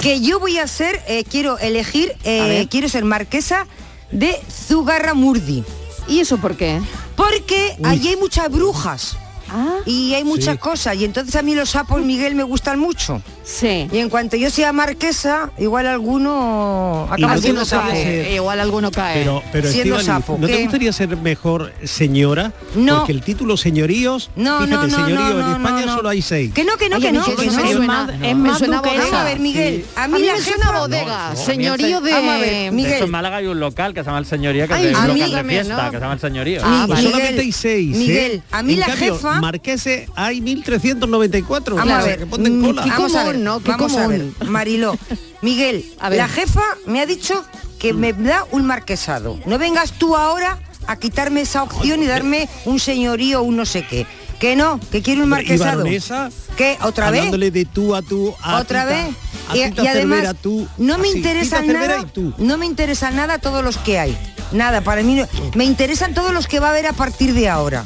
que 0.00 0.20
yo 0.20 0.38
voy 0.38 0.58
a 0.58 0.66
ser, 0.66 1.00
eh, 1.08 1.24
quiero 1.24 1.58
elegir, 1.58 2.12
eh, 2.24 2.66
quiero 2.70 2.88
ser 2.90 3.04
marquesa 3.04 3.66
de 4.12 4.36
Zugarramurdi. 4.68 5.64
¿Y 6.10 6.18
eso 6.18 6.38
por 6.38 6.56
qué? 6.56 6.82
Porque 7.14 7.76
allí 7.84 8.08
hay 8.08 8.16
muchas 8.16 8.50
brujas. 8.50 9.16
Ah. 9.52 9.78
Y 9.86 10.14
hay 10.14 10.24
muchas 10.24 10.54
Sí. 10.54 10.58
cosas. 10.60 10.96
Y 10.96 11.04
entonces 11.04 11.34
a 11.36 11.42
mí 11.42 11.54
los 11.54 11.70
sapos, 11.70 12.02
Miguel, 12.02 12.34
me 12.34 12.42
gustan 12.42 12.78
mucho. 12.78 13.22
Sí. 13.44 13.88
Y 13.92 13.98
en 13.98 14.08
cuanto 14.08 14.36
yo 14.36 14.48
sea 14.50 14.72
marquesa, 14.72 15.50
igual 15.58 15.86
alguno 15.86 17.08
acaba 17.10 17.34
no 17.34 17.40
siendo 17.40 17.62
te 17.62 17.66
sapo. 17.68 17.90
ser- 17.90 18.32
Igual 18.32 18.60
alguno 18.60 18.90
cae. 18.90 19.18
Pero, 19.18 19.42
pero 19.52 19.68
Siendo 19.68 19.96
Estíbaliz, 19.96 20.06
sapo, 20.06 20.38
¿no 20.38 20.46
te 20.46 20.52
¿qué? 20.56 20.62
gustaría 20.62 20.92
ser 20.92 21.16
mejor 21.16 21.72
señora? 21.84 22.52
No. 22.76 22.98
Porque 22.98 23.12
el 23.12 23.22
título 23.22 23.56
señoríos, 23.56 24.30
No, 24.36 24.60
fíjate, 24.64 24.70
no, 24.70 24.86
no, 24.86 25.06
señorío 25.06 25.34
no, 25.34 25.46
en 25.56 25.56
España 25.64 25.86
no. 25.86 25.96
solo 25.96 26.08
hay 26.10 26.22
seis. 26.22 26.52
Que 26.54 26.64
no, 26.64 26.76
que 26.76 26.88
no, 26.88 26.96
Oye, 26.96 27.06
que 27.06 27.12
no. 27.12 27.24
que 27.24 27.46
no. 27.46 27.52
suena 27.52 28.80
bodega. 28.80 29.00
Vamos 29.04 29.12
a 29.14 29.24
ver, 29.24 29.40
Miguel. 29.40 29.84
A 29.96 30.08
mí, 30.08 30.14
A 30.16 30.18
mí 30.18 30.26
la 30.26 30.34
me 30.34 30.40
suena 30.40 30.70
bodega, 30.72 31.36
señorío 31.36 32.00
de... 32.00 32.12
Vamos 32.12 32.34
a 32.34 32.38
ver, 32.38 32.48
De 32.50 32.64
hecho, 32.66 32.72
Miguel. 32.74 33.02
en 33.04 33.10
Málaga 33.10 33.36
hay 33.38 33.46
un 33.46 33.60
local 33.60 33.94
que 33.94 34.00
se 34.00 34.06
llama 34.06 34.18
El 34.18 34.26
Señorío, 34.26 34.66
que 34.68 34.74
es 34.74 34.96
un 34.98 35.08
local 35.08 35.32
de 35.32 35.44
fiesta, 35.44 35.90
que 35.90 35.96
se 35.96 36.00
llama 36.00 36.14
El 36.14 36.20
Señorío. 36.20 36.60
Ah, 36.64 36.86
solamente 36.88 37.40
hay 37.40 37.52
seis. 37.52 37.96
¿eh? 37.96 37.98
Miguel, 37.98 38.42
a 38.52 38.62
mí 38.62 38.76
la 38.76 38.86
jefa- 38.86 39.39
Marqueses 39.40 40.08
hay 40.16 40.40
1394. 40.40 41.76
Vamos 41.76 41.86
claro, 41.88 42.02
a 42.02 42.06
ver, 42.06 42.18
que 42.20 42.26
ponen 42.26 42.60
mm, 42.60 42.64
cola. 42.64 42.82
Qué 42.84 42.90
vamos 42.90 43.14
a 43.14 43.18
ver, 43.24 43.26
común, 43.32 43.44
¿no? 43.44 43.60
Qué 43.60 43.70
vamos 43.70 43.96
a 43.96 44.06
ver. 44.06 44.26
Mariló. 44.46 44.96
Miguel, 45.42 45.84
A 45.98 46.08
ver. 46.10 46.18
la 46.18 46.28
jefa 46.28 46.62
me 46.86 47.00
ha 47.00 47.06
dicho 47.06 47.44
que 47.78 47.92
me 47.92 48.12
da 48.12 48.46
un 48.50 48.66
marquesado. 48.66 49.38
No 49.46 49.58
vengas 49.58 49.92
tú 49.92 50.14
ahora 50.16 50.58
a 50.86 50.96
quitarme 50.96 51.40
esa 51.40 51.62
opción 51.62 52.02
y 52.02 52.06
darme 52.06 52.48
un 52.66 52.78
señorío 52.78 53.40
o 53.40 53.44
un 53.44 53.56
no 53.56 53.64
sé 53.64 53.86
qué. 53.86 54.06
Que 54.38 54.56
no, 54.56 54.80
que 54.90 55.02
quiero 55.02 55.22
un 55.24 55.32
Hombre, 55.32 55.46
¿Y 55.46 55.58
marquesado. 55.58 56.30
¿Qué? 56.56 56.78
¿Otra 56.82 57.10
vez? 57.10 57.20
Hablándole 57.20 57.50
de 57.50 57.64
tú 57.64 57.94
a 57.94 58.02
tú. 58.02 58.34
A 58.42 58.58
otra 58.60 58.86
Tita, 58.86 59.04
vez 59.06 59.16
a 59.50 59.56
y, 59.56 59.62
además 59.62 60.18
Cervera, 60.20 60.34
tú, 60.34 60.68
no 60.78 60.98
me 60.98 61.08
así, 61.08 61.22
Cervera 61.22 61.86
nada 61.98 62.04
no 62.38 62.58
me 62.58 62.66
interesan 62.66 63.16
nada 63.16 63.38
todos 63.38 63.64
los 63.64 63.76
que 63.78 63.98
hay 63.98 64.16
nada 64.52 64.80
para 64.80 65.02
mí 65.02 65.14
no- 65.14 65.26
me 65.54 65.64
interesan 65.64 66.14
todos 66.14 66.32
los 66.32 66.46
que 66.46 66.60
va 66.60 66.68
a 66.68 66.70
haber 66.70 66.86
a 66.86 66.92
partir 66.92 67.34
de 67.34 67.48
ahora 67.48 67.82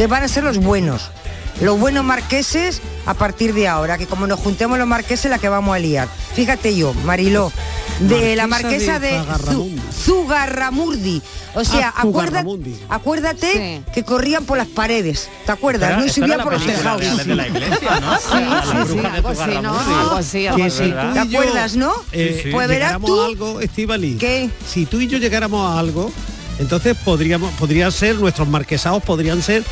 que 0.00 0.06
van 0.06 0.22
a 0.22 0.28
ser 0.28 0.44
los 0.44 0.56
buenos 0.56 1.10
los 1.60 1.78
buenos 1.78 2.02
marqueses 2.02 2.80
a 3.04 3.12
partir 3.12 3.52
de 3.52 3.68
ahora 3.68 3.98
que 3.98 4.06
como 4.06 4.26
nos 4.26 4.40
juntemos 4.40 4.78
los 4.78 4.86
marqueses 4.88 5.30
la 5.30 5.36
que 5.36 5.50
vamos 5.50 5.76
a 5.76 5.78
liar 5.78 6.08
fíjate 6.34 6.74
yo 6.74 6.94
Mariló 7.04 7.52
de 7.98 8.34
la 8.34 8.46
Marquesa 8.46 8.98
de 8.98 9.08
de, 9.10 9.22
Zugarramurdi 9.92 11.20
o 11.54 11.62
sea 11.66 11.92
Ah, 11.94 12.02
acuérdate, 12.08 12.48
acuérdate 12.88 13.82
que 13.92 14.02
corrían 14.02 14.46
por 14.46 14.56
las 14.56 14.68
paredes 14.68 15.28
¿te 15.44 15.52
acuerdas? 15.52 15.98
No 15.98 16.06
y 16.06 16.08
subían 16.08 16.40
por 16.40 16.54
los 16.54 16.64
tejados 16.64 17.18
de- 17.18 17.24
de 17.24 17.34
la 17.34 17.48
iglesia, 17.48 18.00
¿no? 18.00 18.16
Sí, 18.16 18.22
sí, 18.88 18.92
sí, 18.94 19.06
algo 19.06 19.28
así, 19.28 19.50
¿no? 19.60 19.78
Algo 19.78 21.12
¿Te 21.12 21.18
acuerdas, 21.18 21.76
no? 21.76 21.92
eh, 22.12 22.48
Pues 22.50 22.68
verás 22.68 22.98
tú- 23.04 23.20
a 23.20 23.26
algo, 23.26 23.60
Estivali. 23.60 24.14
¿Qué? 24.16 24.48
Si 24.66 24.86
tú 24.86 24.98
y 25.00 25.08
yo 25.08 25.18
llegáramos 25.18 25.70
a 25.70 25.78
algo, 25.78 26.10
entonces 26.60 26.96
podríamos, 27.04 27.52
podrían 27.54 27.90
ser, 27.90 28.16
nuestros 28.16 28.46
marquesados 28.46 29.02
podrían 29.02 29.42
ser 29.42 29.64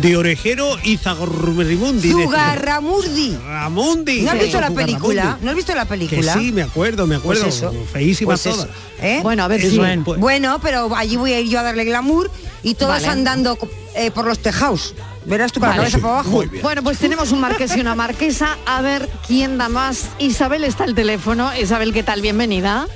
de 0.00 0.16
Orejero 0.16 0.78
y 0.82 0.96
Zagorrumerimundi. 0.96 2.10
Zugarramurdi 2.12 3.36
Ramundi. 3.46 4.22
¿No 4.22 4.30
has 4.30 4.38
Sí. 4.38 4.44
visto 4.44 4.60
la 4.60 4.68
Zugarramundi. 4.68 4.84
película? 4.94 5.38
¿No 5.42 5.50
has 5.50 5.56
visto 5.56 5.74
la 5.74 5.82
Que 5.82 5.88
película? 5.88 6.32
sí, 6.34 6.52
me 6.52 6.62
acuerdo, 6.62 7.06
me 7.06 7.16
acuerdo. 7.16 7.42
Pues 7.42 7.56
eso. 7.56 7.72
Feísimas 7.92 8.40
Pues 8.42 8.54
eso. 8.54 8.64
todas. 8.66 8.78
¿Eh? 9.02 9.20
Bueno, 9.22 9.44
a 9.44 9.48
ver 9.48 9.60
si... 9.60 9.78
es. 9.78 9.98
Pues- 10.04 10.20
Bueno, 10.20 10.58
pero 10.62 10.94
allí 10.96 11.16
voy 11.16 11.32
a 11.32 11.40
ir 11.40 11.48
yo 11.50 11.58
a 11.58 11.62
darle 11.62 11.84
glamour 11.84 12.30
y 12.62 12.74
Vale. 12.74 13.06
andando 13.08 13.58
eh, 13.94 14.10
por 14.10 14.24
los 14.26 14.38
tejados. 14.38 14.94
Verás 15.24 15.52
tú 15.52 15.58
con 15.60 15.68
la 15.68 15.76
Vale. 15.76 15.82
cabeza 15.90 15.98
para 15.98 16.14
abajo. 16.14 16.30
Muy 16.30 16.46
bien. 16.46 16.62
Bueno, 16.62 16.82
pues 16.82 16.98
tenemos 16.98 17.32
un 17.32 17.40
marqués 17.40 17.76
y 17.76 17.80
una 17.80 17.94
marquesa. 17.96 18.56
A 18.66 18.80
ver 18.82 19.08
quién 19.26 19.58
da 19.58 19.68
más. 19.68 20.04
Isabel 20.20 20.62
está 20.64 20.84
al 20.84 20.94
teléfono. 20.94 21.50
Isabel, 21.60 21.92
¿qué 21.92 22.02
tal? 22.04 22.20
Bienvenida. 22.22 22.86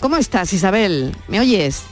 ¿Cómo 0.00 0.16
estás, 0.16 0.52
Isabel? 0.52 1.16
¿Me 1.28 1.40
oyes? 1.40 1.82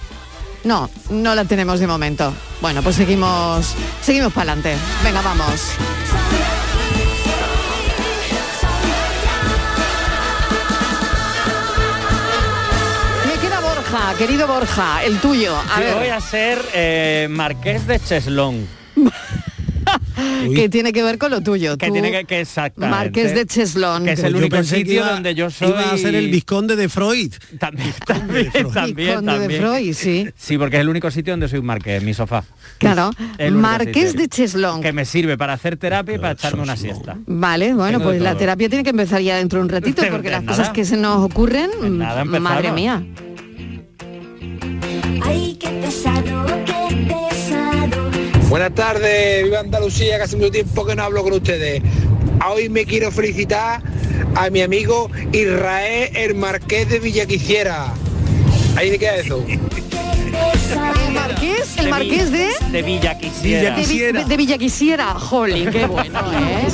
No, 0.64 0.88
no 1.10 1.34
la 1.34 1.44
tenemos 1.44 1.80
de 1.80 1.86
momento. 1.86 2.32
Bueno, 2.60 2.82
pues 2.82 2.96
seguimos, 2.96 3.74
seguimos 4.02 4.32
para 4.32 4.52
adelante. 4.52 4.76
Venga, 5.02 5.20
vamos. 5.22 5.60
Me 13.26 13.40
queda 13.40 13.60
Borja, 13.60 14.14
querido 14.18 14.46
Borja, 14.46 15.04
el 15.04 15.18
tuyo. 15.18 15.56
A 15.56 15.80
Yo 15.80 15.86
ver, 15.86 15.94
voy 15.96 16.08
a 16.08 16.20
ser 16.20 16.58
eh, 16.72 17.26
marqués 17.30 17.86
de 17.86 18.00
Cheslón. 18.00 18.66
que 20.54 20.68
tiene 20.68 20.92
que 20.92 21.02
ver 21.02 21.18
con 21.18 21.30
lo 21.30 21.40
tuyo. 21.40 21.76
Que 21.78 21.86
Tú, 21.88 21.92
tiene 21.92 22.10
que, 22.10 22.24
que 22.24 22.40
exactamente. 22.40 22.96
Marqués 22.96 23.34
de 23.34 23.46
Cheslón. 23.46 24.04
Que 24.04 24.12
es 24.12 24.22
el 24.24 24.36
único 24.36 24.62
sitio 24.62 24.94
iba- 25.02 25.12
donde 25.12 25.34
yo 25.34 25.50
soy. 25.50 25.68
Iba 25.68 25.92
a 25.92 25.96
ser 25.98 26.14
el 26.14 26.28
visconde 26.30 26.76
de 26.76 26.88
Freud. 26.88 27.32
También, 27.58 27.92
también, 28.06 28.50
también, 28.72 28.94
Visconde 28.96 29.48
de. 29.48 29.58
Freud, 29.60 29.92
sí. 29.94 30.28
Sí, 30.36 30.58
porque 30.58 30.76
es 30.76 30.80
el 30.82 30.88
único 30.88 31.10
sitio 31.10 31.32
donde 31.32 31.48
soy 31.48 31.58
un 31.60 31.66
marqués, 31.66 32.02
mi 32.02 32.14
sofá. 32.14 32.44
Claro, 32.78 33.10
Marqués 33.52 34.10
sitio. 34.10 34.20
de 34.22 34.28
Cheslón. 34.28 34.80
Que 34.82 34.92
me 34.92 35.04
sirve 35.04 35.36
para 35.38 35.52
hacer 35.54 35.76
terapia 35.76 36.14
y 36.14 36.18
para 36.18 36.32
echarme 36.32 36.62
una 36.62 36.76
siesta. 36.76 37.16
Vale, 37.26 37.74
bueno, 37.74 37.98
Tengo 37.98 38.10
pues 38.10 38.20
la 38.22 38.36
terapia 38.36 38.68
tiene 38.68 38.84
que 38.84 38.90
empezar 38.90 39.20
ya 39.20 39.36
dentro 39.36 39.58
de 39.58 39.64
un 39.64 39.68
ratito, 39.70 40.02
porque 40.10 40.30
las 40.30 40.42
nada. 40.42 40.56
cosas 40.56 40.72
que 40.72 40.84
se 40.84 40.96
nos 40.96 41.18
ocurren, 41.24 41.70
nada, 41.98 42.24
madre 42.24 42.72
mía. 42.72 43.04
Ay, 45.24 45.56
qué 45.60 45.68
pesado, 45.68 46.46
qué 46.66 46.96
pesado. 46.96 47.21
Buenas 48.52 48.74
tardes, 48.74 49.44
viva 49.44 49.60
Andalucía, 49.60 50.18
que 50.18 50.24
hace 50.24 50.36
mucho 50.36 50.50
tiempo 50.50 50.84
que 50.84 50.94
no 50.94 51.04
hablo 51.04 51.22
con 51.22 51.32
ustedes. 51.32 51.82
Hoy 52.46 52.68
me 52.68 52.84
quiero 52.84 53.10
felicitar 53.10 53.82
a 54.34 54.50
mi 54.50 54.60
amigo 54.60 55.10
Israel, 55.32 56.10
el 56.14 56.34
marqués 56.34 56.86
de 56.90 56.98
Villaquiciera. 56.98 57.94
Ahí 58.76 58.90
de 58.90 58.98
queda 58.98 59.16
eso. 59.16 59.42
El 60.36 61.12
marqués, 61.12 61.76
el 61.76 61.88
marqués 61.90 62.30
de... 62.32 62.48
De 62.70 62.82
Villa 62.82 63.18
Quisiera. 63.18 63.76
De, 63.76 63.86
Vi- 63.86 64.24
de 64.28 64.36
Villaquisiera, 64.36 65.14
jolín, 65.14 65.70
qué 65.70 65.86
bueno, 65.86 66.20
¿eh? 66.32 66.66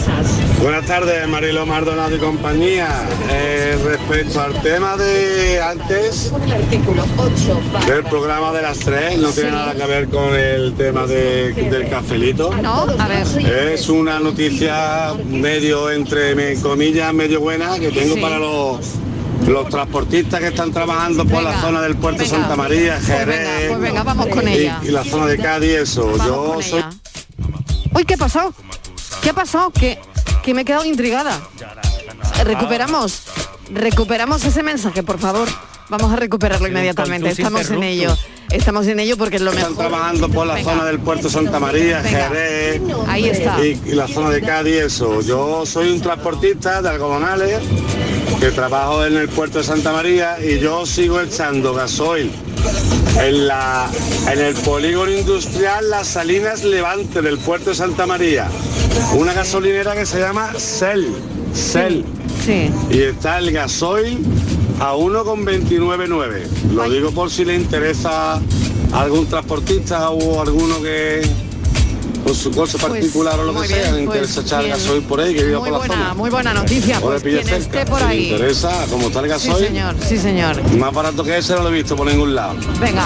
Buenas 0.63 0.87
tardes, 0.87 1.27
Marilo 1.29 1.67
Mardonado 1.67 2.15
y 2.15 2.19
compañía. 2.19 2.89
Eh, 3.31 3.77
respecto 3.85 4.41
al 4.41 4.55
tema 4.63 4.97
de 4.97 5.61
antes, 5.61 6.33
del 7.87 8.05
programa 8.05 8.53
de 8.53 8.63
las 8.63 8.79
tres, 8.79 9.19
no 9.19 9.31
tiene 9.31 9.51
Sí. 9.51 9.55
nada 9.57 9.75
que 9.75 9.87
ver 9.87 10.09
con 10.09 10.35
el 10.35 10.75
tema 10.75 11.07
de- 11.07 11.53
del 11.53 11.89
cafelito. 11.89 12.55
No, 12.63 12.87
a 12.99 13.09
ver. 13.09 13.27
Es 13.73 13.89
una 13.89 14.21
noticia 14.21 15.15
medio, 15.29 15.91
entre 15.91 16.55
comillas, 16.61 17.13
medio 17.13 17.41
buena 17.41 17.77
que 17.79 17.91
tengo 17.91 18.15
Sí. 18.15 18.21
para 18.21 18.39
los, 18.39 18.79
los 19.49 19.69
transportistas 19.69 20.41
que 20.41 20.49
están 20.49 20.73
trabajando 20.73 21.25
por 21.25 21.43
la 21.43 21.61
zona 21.61 21.81
del 21.83 21.97
puerto 21.97 22.23
venga. 22.23 22.37
Santa 22.37 22.57
María, 22.57 22.95
Pues 22.97 23.07
Jerez 23.07 23.27
venga, 23.39 23.69
pues 23.69 23.81
venga, 23.81 24.03
vamos 24.03 24.27
con 24.27 24.49
y- 24.49 24.53
ella. 24.53 24.81
y, 24.83 24.89
la 24.89 25.05
zona 25.05 25.27
de 25.27 25.39
Cádiz, 25.39 25.71
eso. 25.71 26.07
Vamos 26.07 26.27
Yo 26.27 26.45
con 26.55 26.63
soy 26.63 26.79
ella. 26.81 26.91
Uy, 27.95 28.05
¿qué 28.05 28.15
ha 28.15 28.19
pasado? 28.19 28.55
¿Qué 29.23 29.31
ha 29.31 29.35
pasado? 29.35 29.71
Que, 29.71 29.99
que 30.43 30.55
me 30.55 30.63
he 30.63 30.65
quedado 30.65 30.85
intrigada. 30.85 31.41
Recuperamos, 32.45 33.23
recuperamos 33.73 34.45
ese 34.45 34.63
mensaje, 34.63 35.03
por 35.03 35.19
favor. 35.19 35.49
Vamos 35.89 36.13
a 36.13 36.17
recuperarlo 36.17 36.69
inmediatamente. 36.69 37.31
Estamos 37.31 37.71
en 37.71 37.83
ello. 37.83 38.17
Estamos 38.51 38.87
en 38.87 38.99
ello 39.01 39.17
porque 39.19 39.37
es 39.37 39.43
lo 39.43 39.51
Están 39.53 39.71
mejor. 39.73 39.89
trabajando 39.89 40.29
por 40.31 40.47
la 40.47 40.55
Venga. 40.55 40.71
zona 40.73 40.85
del 40.87 40.99
puerto 41.01 41.29
Santa 41.29 41.59
María, 41.61 42.01
Venga. 42.01 42.29
Jerez 42.29 42.81
Ahí 43.07 43.29
está. 43.29 43.65
Y, 43.65 43.79
y 43.87 43.93
la 43.95 44.09
zona 44.09 44.31
de 44.31 44.41
Cádiz, 44.41 44.75
eso. 44.77 45.21
Yo 45.21 45.67
soy 45.67 45.91
un 45.91 46.01
transportista 46.01 46.81
de 46.81 46.89
algodonales 46.89 47.61
que 48.41 48.51
trabajo 48.51 49.05
en 49.05 49.17
el 49.17 49.29
puerto 49.29 49.59
de 49.59 49.65
Santa 49.65 49.93
María 49.93 50.39
y 50.43 50.59
yo 50.61 50.87
sigo 50.87 51.21
echando 51.21 51.75
gasoil 51.75 52.31
en, 53.21 53.49
la, 53.49 53.91
en 54.33 54.39
el 54.39 54.55
polígono 54.55 55.11
industrial 55.11 55.91
Las 55.91 56.07
Salinas 56.09 56.65
Levante 56.65 57.21
del 57.21 57.37
puerto 57.39 57.71
de 57.71 57.77
Santa 57.77 58.07
María. 58.07 58.49
Una 59.15 59.35
gasolinera 59.35 59.95
que 59.95 60.07
se 60.07 60.21
llama 60.21 60.53
Cell. 60.57 61.05
Cell. 61.55 62.03
Sí. 62.47 62.71
Y 62.91 63.01
está 63.03 63.39
el 63.39 63.51
gasoil 63.53 64.19
a 64.81 64.95
1,299. 64.95 66.49
Lo 66.75 66.91
digo 66.91 67.11
por 67.11 67.31
si 67.31 67.45
le 67.45 67.55
interesa 67.55 68.35
a 68.35 68.41
algún 68.93 69.27
transportista 69.27 70.11
o 70.11 70.41
alguno 70.41 70.81
que 70.83 71.23
con 72.25 72.35
su 72.35 72.51
coche 72.51 72.79
particular 72.79 73.39
o 73.41 73.45
lo 73.45 73.61
que 73.61 73.69
sea, 73.69 73.93
le 73.93 74.03
interesa 74.03 74.35
pues 74.37 74.47
echar 74.47 74.65
bien. 74.65 74.77
gasoil 74.77 75.03
por 75.03 75.21
ahí, 75.21 75.35
que 75.35 75.45
viva 75.45 75.59
Muy 75.61 75.71
por 75.71 75.73
la 75.81 75.87
buena, 75.87 75.95
zona. 76.03 76.15
muy 76.15 76.31
buena 76.31 76.55
noticia. 76.55 76.99
O 76.99 77.03
Pues 77.03 77.23
quien 77.23 77.45
cerca. 77.45 77.57
esté 77.57 77.87
por 77.87 77.99
Si 78.01 78.05
ahí. 78.05 78.31
interesa, 78.33 78.87
como 78.91 79.07
está 79.09 79.21
el 79.21 79.25
Sí, 79.27 79.31
gasoil, 79.49 79.67
señor, 79.67 79.97
sí, 80.09 80.19
señor. 80.19 80.63
más 80.77 80.93
barato 80.93 81.25
que 81.25 81.39
ese 81.39 81.55
no 81.55 81.63
lo 81.63 81.69
he 81.69 81.73
visto 81.73 81.97
por 81.97 82.07
ningún 82.07 82.35
lado. 82.35 82.55
Venga, 82.81 83.05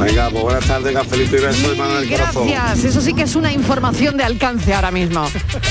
Venga, 0.00 0.30
pues 0.30 0.42
buenas 0.42 0.64
tardes, 0.66 0.92
cafelito 0.94 1.36
y 1.36 1.40
besos 1.40 1.74
y 1.74 1.78
mano 1.78 1.96
en 1.98 2.02
el 2.04 2.10
corazón. 2.10 2.48
gracias. 2.48 2.84
Eso 2.84 3.00
sí 3.00 3.14
que 3.14 3.22
es 3.22 3.34
una 3.36 3.52
información 3.52 4.16
de 4.16 4.24
alcance 4.24 4.72
ahora 4.74 4.90
mismo. 4.90 5.24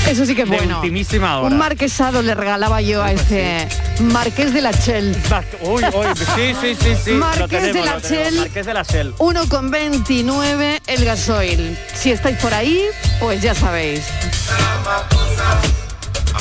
Eso 0.10 0.26
sí 0.26 0.36
que 0.36 0.44
es 0.44 0.50
De 0.50 0.58
bueno. 0.58 0.78
ultimísima 0.80 1.40
hora. 1.40 1.48
Un 1.48 1.58
marquesado 1.58 2.22
le 2.22 2.34
regalaba 2.36 2.82
yo 2.82 3.02
a 3.04 3.12
este 3.12 3.68
Marqués 4.00 4.54
de 4.54 4.62
la 4.62 4.72
Chel. 4.74 5.16
Uy, 5.62 5.84
uy, 5.84 6.06
sí, 6.36 6.54
sí, 6.62 6.76
sí, 6.82 6.96
sí. 7.04 7.12
Marqués 7.12 7.48
tenemos, 7.50 7.74
de 7.74 7.86
la 7.86 8.00
Shell. 8.00 8.36
Marqués 8.38 8.66
de 8.66 8.74
la 8.74 8.84
Shell. 8.84 9.14
1,29 9.18 10.82
el 10.88 11.06
gasoil. 11.06 11.78
Si 11.96 12.12
estáis 12.12 12.38
por 12.38 12.54
ahí, 12.54 12.86
pues 13.22 13.40
ya 13.42 13.54
sabéis. 13.54 14.04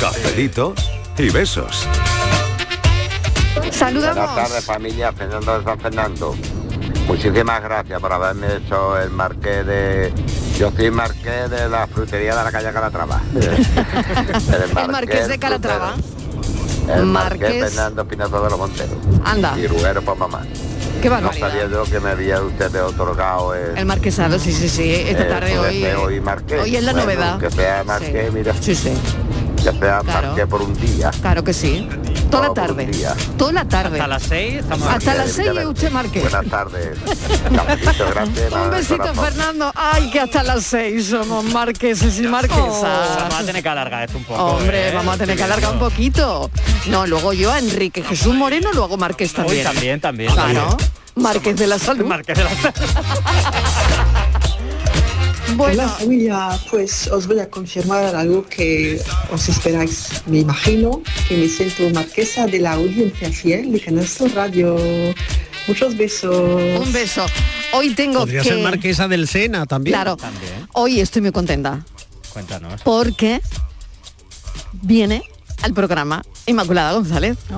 Cafelito 0.01 0.75
y 1.19 1.29
besos. 1.29 1.87
Saludamos. 3.71 4.17
Buenas 4.17 4.35
tardes 4.35 4.65
familia, 4.65 5.13
Fernando 5.13 5.59
de 5.59 5.65
San 5.65 5.79
Fernando. 5.79 6.35
Muchísimas 7.07 7.63
gracias 7.63 8.01
por 8.01 8.13
haberme 8.13 8.57
hecho 8.57 8.99
el 8.99 9.11
marqués 9.11 9.67
de... 9.67 10.13
Yo 10.59 10.73
soy 10.73 10.91
marqués 10.91 11.51
de 11.51 11.69
la 11.69 11.87
frutería 11.87 12.35
de 12.35 12.45
la 12.45 12.53
calle 12.53 12.73
Calatrava. 12.73 13.21
El 14.83 14.91
Marqués 14.91 15.29
de 15.29 15.39
Calatrava. 15.39 15.95
El 16.89 17.07
Marqués. 17.07 17.41
marqués 17.41 17.75
Fernando 17.75 18.07
Pinazo 18.07 18.43
de 18.43 18.51
los 18.51 18.59
Monteros. 18.59 18.99
Anda. 19.25 19.59
Y 19.59 19.67
Ruguero 19.67 20.03
por 20.03 20.19
mamá. 20.19 20.43
Qué 21.01 21.09
No 21.09 21.15
barbaridad. 21.15 21.49
sabía 21.49 21.67
yo 21.69 21.85
que 21.85 22.01
me 22.01 22.11
había 22.11 22.41
usted 22.43 22.83
otorgado 22.85 23.55
el... 23.55 23.77
El 23.79 23.87
marquesado, 23.87 24.39
sí, 24.39 24.53
sí, 24.53 24.69
sí. 24.69 24.93
Esta 24.93 25.29
tarde 25.29 25.59
hoy. 25.59 25.85
hoy 25.85 26.21
marqués. 26.21 26.61
hoy 26.63 26.77
es 26.77 26.83
la 26.83 26.93
Bueno, 26.93 27.07
novedad. 27.07 27.39
Que 27.39 27.51
sea 27.51 27.85
marqués, 27.85 28.33
mira. 28.33 28.55
Sí, 28.61 28.75
sí. 28.75 28.93
Que 29.57 29.63
sea 29.63 30.01
Claro. 30.01 30.29
marqués 30.29 30.47
por 30.47 30.63
un 30.63 30.75
día. 30.81 31.11
Claro 31.21 31.43
que 31.45 31.53
sí. 31.53 31.89
Toda 32.31 32.49
la 32.49 32.55
tarde. 32.55 32.91
Toda 33.37 33.53
la 33.53 33.65
tarde. 33.65 34.01
Hasta 34.01 34.09
las 34.09 34.23
6 34.23 34.55
estamos 34.55 34.89
Hasta 34.89 35.15
las 35.15 35.33
6 35.33 35.51
y 35.63 35.67
usted 35.67 35.91
marque. 35.91 36.21
Buenas 36.21 36.47
tardes. 36.47 36.99
Un 38.65 38.71
besito. 38.71 39.15
Fernando. 39.15 39.73
Ay, 39.75 40.11
que 40.11 40.21
hasta 40.21 40.43
las 40.43 40.65
6 40.65 41.07
somos 41.07 41.45
marqueses 41.45 42.19
y 42.21 42.23
marquesas. 42.23 43.17
Vamos 43.17 43.35
a 43.35 43.45
tener 43.45 43.63
que 43.63 43.69
alargar 43.69 44.05
esto 44.05 44.19
un 44.19 44.25
poco. 44.25 44.45
Hombre, 44.45 44.89
¿eh? 44.89 44.93
vamos 44.95 45.15
a 45.15 45.19
tener 45.19 45.37
que 45.37 45.43
alargar 45.43 45.73
un 45.73 45.79
poquito. 45.79 46.51
No, 46.87 47.07
luego 47.07 47.33
yo 47.33 47.53
a 47.53 47.59
Enrique 47.59 48.03
Jesús 48.03 48.35
Moreno 48.35 48.73
lo 48.73 48.85
hago 48.85 48.97
Marqués 48.97 49.33
también. 49.33 49.65
También, 49.65 50.01
también. 50.01 50.33
Claro. 50.33 50.77
Marqués 51.17 51.57
de 51.57 51.67
la 51.67 51.79
Salud. 51.79 52.07
Marqués 52.07 52.37
de 52.39 52.45
la 52.45 52.51
Bueno. 55.61 55.83
Hola 55.83 55.89
familia, 55.91 56.49
pues 56.71 57.07
os 57.09 57.27
voy 57.27 57.39
a 57.39 57.51
confirmar 57.51 58.17
algo 58.17 58.47
que 58.47 58.99
os 59.31 59.47
esperáis. 59.47 60.23
Me 60.25 60.39
imagino 60.39 61.03
que 61.29 61.37
me 61.37 61.49
siento 61.49 61.91
marquesa 61.91 62.47
de 62.47 62.61
la 62.61 62.73
audiencia 62.73 63.31
fiel 63.31 63.71
de 63.71 63.79
Canal 63.79 64.09
Sur 64.09 64.33
Radio. 64.33 64.75
Muchos 65.69 65.99
besos. 65.99 66.81
Un 66.81 66.91
beso. 66.95 67.27
Hoy 67.75 67.91
tengo 67.95 68.21
Podría 68.21 68.41
que... 68.41 68.49
ser 68.49 68.59
marquesa 68.61 69.07
del 69.07 69.29
Sena 69.29 69.67
también. 69.67 69.97
Claro. 69.97 70.17
Hoy 70.73 70.99
estoy 70.99 71.21
muy 71.21 71.31
contenta 71.33 71.85
Cuéntanos. 72.33 72.81
porque 72.81 73.43
viene 74.81 75.23
al 75.61 75.75
programa 75.75 76.23
Inmaculada 76.47 76.93
González. 76.95 77.37
¡Qué 77.49 77.55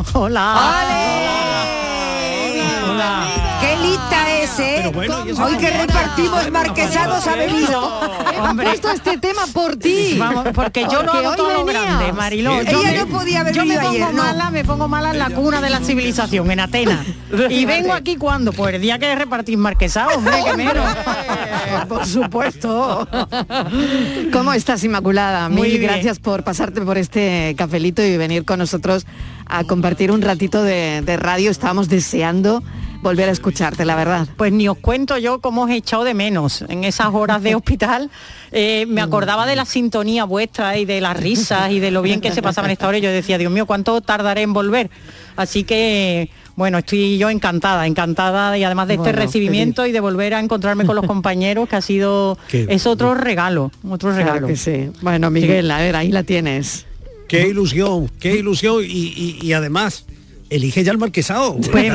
es, 4.59 4.85
eh! 4.85 4.93
Hoy 4.95 5.57
que 5.57 5.71
repartimos 5.71 6.51
marquesados 6.51 7.27
ha 7.27 7.37
venido. 7.37 8.01
Hemos 8.35 8.55
puesto 8.65 8.91
este 8.91 9.19
tema 9.19 9.43
por 9.53 9.77
ti. 9.77 10.17
Vamos, 10.19 10.47
porque 10.55 10.83
yo 10.83 10.99
Porque 11.01 11.19
hago 11.19 11.31
hoy 11.31 11.37
todo 11.37 11.65
grande, 11.65 12.13
Mariló. 12.13 12.61
Ella 12.61 12.71
Yo 12.73 12.83
me- 12.83 12.97
no 12.99 13.07
podía 13.07 13.41
haber 13.41 13.55
yo 13.55 13.65
me 13.65 13.77
pongo 13.77 13.89
ayer, 13.91 14.15
no. 14.15 14.23
mala, 14.23 14.51
me 14.51 14.65
pongo 14.65 14.89
mala 14.89 15.11
en 15.11 15.19
la 15.19 15.31
cuna 15.31 15.61
de 15.61 15.71
la 15.71 15.81
civilización, 15.81 16.51
en 16.51 16.61
Atenas. 16.61 17.07
Y 17.51 17.65
vengo 17.65 17.93
aquí 17.93 18.17
cuando, 18.17 18.53
pues 18.53 18.75
el 18.75 18.83
día 18.83 18.99
que 18.99 19.15
repartís 19.15 19.57
marquesado, 19.59 20.17
hombre, 20.17 20.35
que 20.45 20.57
menos. 20.57 20.85
Por 21.89 22.07
supuesto. 22.07 23.09
¿Cómo 24.33 24.53
estás, 24.53 24.83
Inmaculada? 24.85 25.49
Muy 25.49 25.63
Mil 25.69 25.79
bien. 25.79 25.93
gracias 25.93 26.19
por 26.19 26.43
pasarte 26.45 26.81
por 26.83 26.99
este 26.99 27.55
cafelito 27.57 28.03
y 28.03 28.17
venir 28.17 28.45
con 28.45 28.59
nosotros 28.59 29.07
a 29.47 29.65
compartir 29.65 30.11
un 30.11 30.23
ratito 30.23 30.63
de, 30.63 31.03
de 31.03 31.17
radio. 31.17 31.51
Estábamos 31.51 31.89
deseando 31.89 32.63
volver 33.03 33.29
a 33.29 33.33
escucharte, 33.33 33.85
la 33.85 33.97
verdad. 33.97 34.27
Pues 34.37 34.53
ni 34.53 34.69
os 34.69 34.79
cuento 34.79 35.19
yo 35.19 35.41
cómo 35.41 35.63
os 35.65 35.71
he 35.71 35.77
echado 35.77 36.05
de 36.05 36.15
menos 36.15 36.63
en 36.69 36.85
esas 36.85 37.09
horas 37.13 37.43
de 37.43 37.55
hospital. 37.57 38.11
Eh, 38.53 38.87
me 38.89 39.01
acordaba 39.01 39.45
de 39.47 39.57
la 39.57 39.65
sintonía 39.65 40.25
vuestra 40.25 40.79
y 40.79 40.85
de 40.85 41.01
las 41.01 41.17
risas 41.17 41.71
y 41.73 41.81
de 41.81 41.91
lo 41.91 42.01
bien 42.03 42.21
que 42.21 42.31
se 42.33 42.43
pasaba 42.43 42.69
en 42.69 42.73
esta 42.73 42.87
hora. 42.89 42.99
Y 42.99 43.01
yo 43.01 43.11
decía, 43.11 43.39
Dios 43.39 43.51
mío, 43.53 43.67
¿cuánto 43.67 44.01
tardaré 44.01 44.43
en 44.43 44.53
volver? 44.53 44.91
Así 45.37 45.65
que, 45.65 46.31
bueno, 46.55 46.79
estoy 46.79 47.19
yo 47.19 47.31
encantada, 47.31 47.87
encantada 47.87 48.57
y 48.59 48.65
además 48.65 48.87
de 48.89 48.95
este 48.95 49.13
recibimiento 49.13 49.87
y 49.87 49.93
de 49.93 50.01
volver 50.01 50.35
a 50.35 50.41
encontrarme 50.41 50.85
con 50.85 50.95
los 50.97 51.07
compañeros, 51.09 51.69
que 51.69 51.77
ha 51.77 51.81
sido, 51.83 52.39
Qué 52.49 52.67
es 52.69 52.87
otro 52.87 53.15
regalo, 53.15 53.73
otro 53.89 54.11
regalo. 54.13 54.33
Claro 54.33 54.47
que 54.47 54.57
sí. 54.57 54.91
Bueno, 55.01 55.31
Miguel, 55.31 55.71
a 55.71 55.79
ver, 55.79 55.97
ahí 55.97 56.13
la 56.13 56.23
tienes. 56.23 56.87
Qué 57.27 57.49
ilusión, 57.49 58.11
qué 58.21 58.37
ilusión. 58.37 58.85
Y, 58.85 58.87
y- 59.17 59.39
y 59.41 59.53
además, 59.55 60.05
elige 60.55 60.85
ya 60.85 60.93
el 60.93 60.99
marquesado. 60.99 61.55
Pues, 61.57 61.71
bueno, 61.71 61.95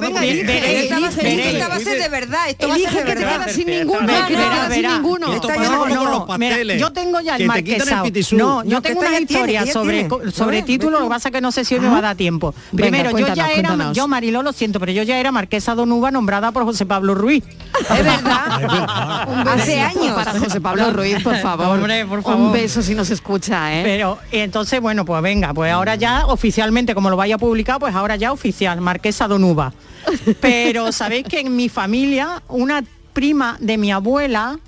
Venga, 0.00 0.20
ve- 0.20 0.28
elige, 0.30 0.44
veréis, 0.44 0.82
esto 0.84 1.00
va 1.00 1.06
a 1.08 1.10
ser- 1.12 1.24
veréis. 1.24 1.46
esto 1.54 1.68
va 1.68 1.74
a 1.74 1.80
ser 1.80 2.02
de 2.02 2.08
verdad, 2.08 2.48
esto 2.50 2.68
va 2.68 2.74
a 2.74 2.76
Elige 2.76 2.90
ser 2.92 3.00
de 3.00 3.06
que 3.06 3.12
te 3.18 3.24
verdad. 3.24 3.40
quedas 3.44 3.52
sin 3.56 3.66
ninguno, 3.66 4.06
Verá, 4.06 4.26
que 4.26 4.34
te 4.34 4.38
verá, 4.40 4.54
quedas 4.54 4.72
sin 4.72 4.82
verá. 4.82 4.94
ninguno. 4.94 5.26
Esto 5.34 5.48
Está 5.48 5.54
pasa 5.60 5.70
ya- 5.70 5.78
como 5.78 5.88
No, 5.88 5.94
con 5.96 6.04
no, 6.04 6.10
los 6.28 6.38
mira, 6.38 6.48
pasteles. 6.50 6.80
yo 6.80 6.92
tengo 6.92 7.20
ya 7.20 7.36
el 7.36 7.46
marquesado. 7.46 8.04
No, 8.32 8.64
yo 8.64 8.80
tengo 8.82 9.00
una 9.00 9.18
historia 9.20 9.66
sobre, 9.72 10.08
sobre 10.32 10.62
título, 10.62 10.98
lo 10.98 11.04
que 11.06 11.10
pasa 11.10 11.28
es 11.28 11.34
que 11.34 11.40
no 11.40 11.52
sé 11.52 11.64
si 11.64 11.74
hoy 11.74 11.80
me 11.80 11.88
va 11.88 11.98
a 11.98 12.02
dar 12.02 12.16
tiempo. 12.16 12.54
Primero, 12.74 13.16
yo 13.18 13.34
ya 13.34 13.48
era, 13.52 13.92
yo 13.92 14.08
Mariló 14.08 14.42
lo 14.42 14.52
siento, 14.52 14.80
pero 14.80 14.92
yo 14.92 15.02
ya 15.02 15.18
era 15.18 15.32
marquesa 15.32 15.74
Donuba 15.74 16.10
nombrada 16.10 16.52
por 16.52 16.64
José 16.64 16.86
Pablo 16.86 17.14
Ruiz. 17.14 17.44
Es 17.80 18.04
verdad. 18.04 19.26
Un 19.28 19.48
Hace 19.48 19.80
años. 19.80 20.14
Para 20.14 20.38
José 20.38 20.60
Pablo 20.60 20.90
Ruiz, 20.92 21.22
por 21.22 21.36
favor. 21.38 21.66
Hombre, 21.66 22.06
por 22.06 22.22
favor. 22.22 22.40
Un 22.40 22.52
beso 22.52 22.82
si 22.82 22.94
nos 22.94 23.10
escucha, 23.10 23.74
¿eh? 23.74 23.82
Pero 23.82 24.18
entonces, 24.30 24.80
bueno, 24.80 25.04
pues 25.04 25.22
venga, 25.22 25.52
pues 25.52 25.72
ahora 25.72 25.94
ya 25.96 26.26
oficialmente, 26.26 26.94
como 26.94 27.10
lo 27.10 27.16
vaya 27.16 27.34
a 27.34 27.38
publicar, 27.38 27.73
pues 27.78 27.94
ahora 27.94 28.16
ya 28.16 28.32
oficial, 28.32 28.80
Marquesa 28.80 29.28
Donuba. 29.28 29.72
Pero 30.40 30.90
sabéis 30.92 31.24
que 31.26 31.40
en 31.40 31.54
mi 31.56 31.68
familia, 31.68 32.42
una 32.48 32.82
prima 33.12 33.56
de 33.60 33.78
mi 33.78 33.92
abuela, 33.92 34.58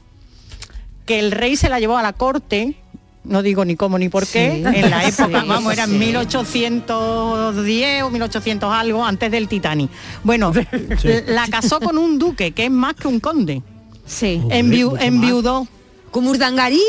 que 1.05 1.19
el 1.19 1.33
rey 1.33 1.57
se 1.57 1.69
la 1.69 1.81
llevó 1.81 1.97
a 1.99 2.03
la 2.03 2.13
corte, 2.13 2.75
no 3.25 3.43
digo 3.43 3.65
ni 3.65 3.75
cómo 3.77 3.99
ni 3.99 4.09
por 4.09 4.25
qué, 4.27 4.63
Sí, 4.65 4.79
en 4.79 4.91
la 4.91 5.05
época, 5.09 5.41
sí, 5.43 5.49
vamos, 5.49 5.73
era 5.73 5.85
en 5.85 5.91
sí. 5.91 5.99
1810 5.99 8.03
o 8.05 8.11
1800 8.11 8.73
algo, 8.75 9.05
antes 9.05 9.31
del 9.31 9.49
Titanic. 9.49 9.91
Bueno, 10.25 10.53
la 11.27 11.47
casó 11.49 11.81
con 11.81 11.99
un 11.99 12.19
duque, 12.19 12.53
que 12.53 12.65
es 12.67 12.71
más 12.71 12.95
que 12.95 13.09
un 13.09 13.21
conde. 13.21 13.63
Sí. 14.07 14.41
Enviu- 14.49 14.97
enviudó. 15.01 15.67
Como 16.11 16.31
Urdangarín. 16.31 16.81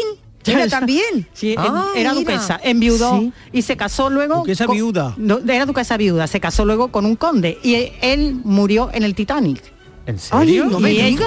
Era 0.52 0.68
también. 0.68 1.28
Sí, 1.34 1.52
en- 1.54 1.60
Ah, 1.60 1.88
era 1.96 2.14
mira. 2.14 2.14
duquesa, 2.14 2.60
enviudó 2.64 3.20
Sí. 3.20 3.34
y 3.54 3.62
se 3.62 3.76
casó 3.78 4.10
luego. 4.10 4.36
Duquesa 4.38 4.66
con- 4.66 4.76
viuda. 4.76 5.14
No, 5.18 5.40
era 5.48 5.66
duquesa 5.66 5.98
viuda, 5.98 6.28
se 6.28 6.40
casó 6.40 6.66
luego 6.66 6.90
con 6.90 7.06
un 7.06 7.16
conde 7.16 7.58
y 7.64 7.92
él 8.02 8.40
murió 8.44 8.90
en 8.94 9.04
el 9.04 9.16
Titanic. 9.16 9.62
¿En 10.06 10.16
Ay, 10.16 10.20
serio? 10.48 10.66
no 10.68 10.80
me 10.80 10.90
digas. 10.92 11.22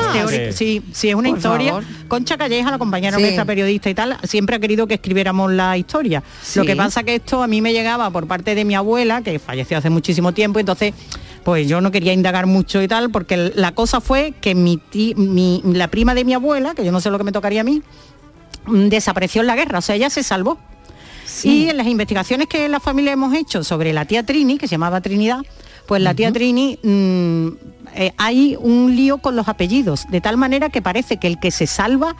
sí, 0.57 0.81
sí, 0.93 1.11
es 1.11 1.15
una 1.15 1.29
Por 1.29 1.37
historia. 1.39 1.69
favor. 1.73 1.85
Concha 2.09 2.39
Calleja, 2.39 2.71
la 2.71 2.79
compañera 2.79 3.19
Sí. 3.19 3.23
nuestra 3.23 3.45
periodista 3.45 3.91
y 3.91 3.95
tal, 3.95 4.17
siempre 4.23 4.57
ha 4.57 4.59
querido 4.59 4.87
que 4.87 4.95
escribiéramos 4.95 5.53
la 5.53 5.77
historia. 5.77 6.23
Sí. 6.43 6.59
Lo 6.59 6.65
que 6.65 6.75
pasa 6.77 7.03
que 7.03 7.17
esto 7.17 7.43
a 7.43 7.47
mí 7.47 7.61
me 7.61 7.75
llegaba 7.75 8.09
por 8.11 8.27
parte 8.27 8.55
de 8.55 8.65
mi 8.65 8.75
abuela, 8.75 9.21
que 9.21 9.39
falleció 9.39 9.77
hace 9.77 9.91
muchísimo 9.91 10.33
tiempo, 10.33 10.59
entonces 10.61 10.95
pues 11.45 11.69
yo 11.69 11.83
no 11.83 11.91
quería 11.91 12.15
indagar 12.15 12.47
mucho 12.47 12.81
y 12.83 12.89
tal, 12.89 13.11
porque 13.11 13.53
la 13.55 13.73
cosa 13.73 14.01
fue 14.01 14.33
que 14.41 14.55
mi, 14.55 14.79
ti- 14.79 15.15
mi 15.15 15.61
la 15.65 15.89
prima 15.89 16.15
de 16.15 16.25
mi 16.25 16.33
abuela, 16.33 16.75
que 16.75 16.83
yo 16.85 16.91
no 16.93 17.01
sé 17.03 17.11
lo 17.11 17.19
que 17.19 17.25
me 17.25 17.33
tocaría 17.33 17.61
a 17.61 17.65
mí, 17.65 17.83
desapareció 18.67 19.41
en 19.41 19.47
la 19.47 19.57
guerra, 19.57 19.79
o 19.79 19.83
sea, 19.83 19.95
ella 19.95 20.11
se 20.11 20.23
salvó. 20.23 20.59
Y 21.45 21.69
en 21.69 21.77
las 21.77 21.87
investigaciones 21.87 22.49
que 22.49 22.69
la 22.69 22.81
familia 22.81 23.13
hemos 23.13 23.35
hecho 23.35 23.63
sobre 23.63 23.93
la 23.93 24.05
tía 24.05 24.25
Trini, 24.25 24.59
que 24.59 24.67
se 24.67 24.73
llamaba 24.73 25.01
Trinidad, 25.01 25.41
pues 25.87 26.03
la 26.03 26.13
tía 26.13 26.33
Trini 26.33 26.79
mm, 26.83 27.49
eh, 27.95 28.13
hay 28.17 28.57
un 28.61 28.95
lío 28.95 29.19
con 29.19 29.37
los 29.37 29.49
apellidos, 29.49 30.07
de 30.09 30.21
tal 30.21 30.37
manera 30.37 30.71
que 30.71 30.83
parece 30.83 31.19
que 31.19 31.29
el 31.29 31.39
que 31.39 31.51
se 31.51 31.67
salva 31.67 32.17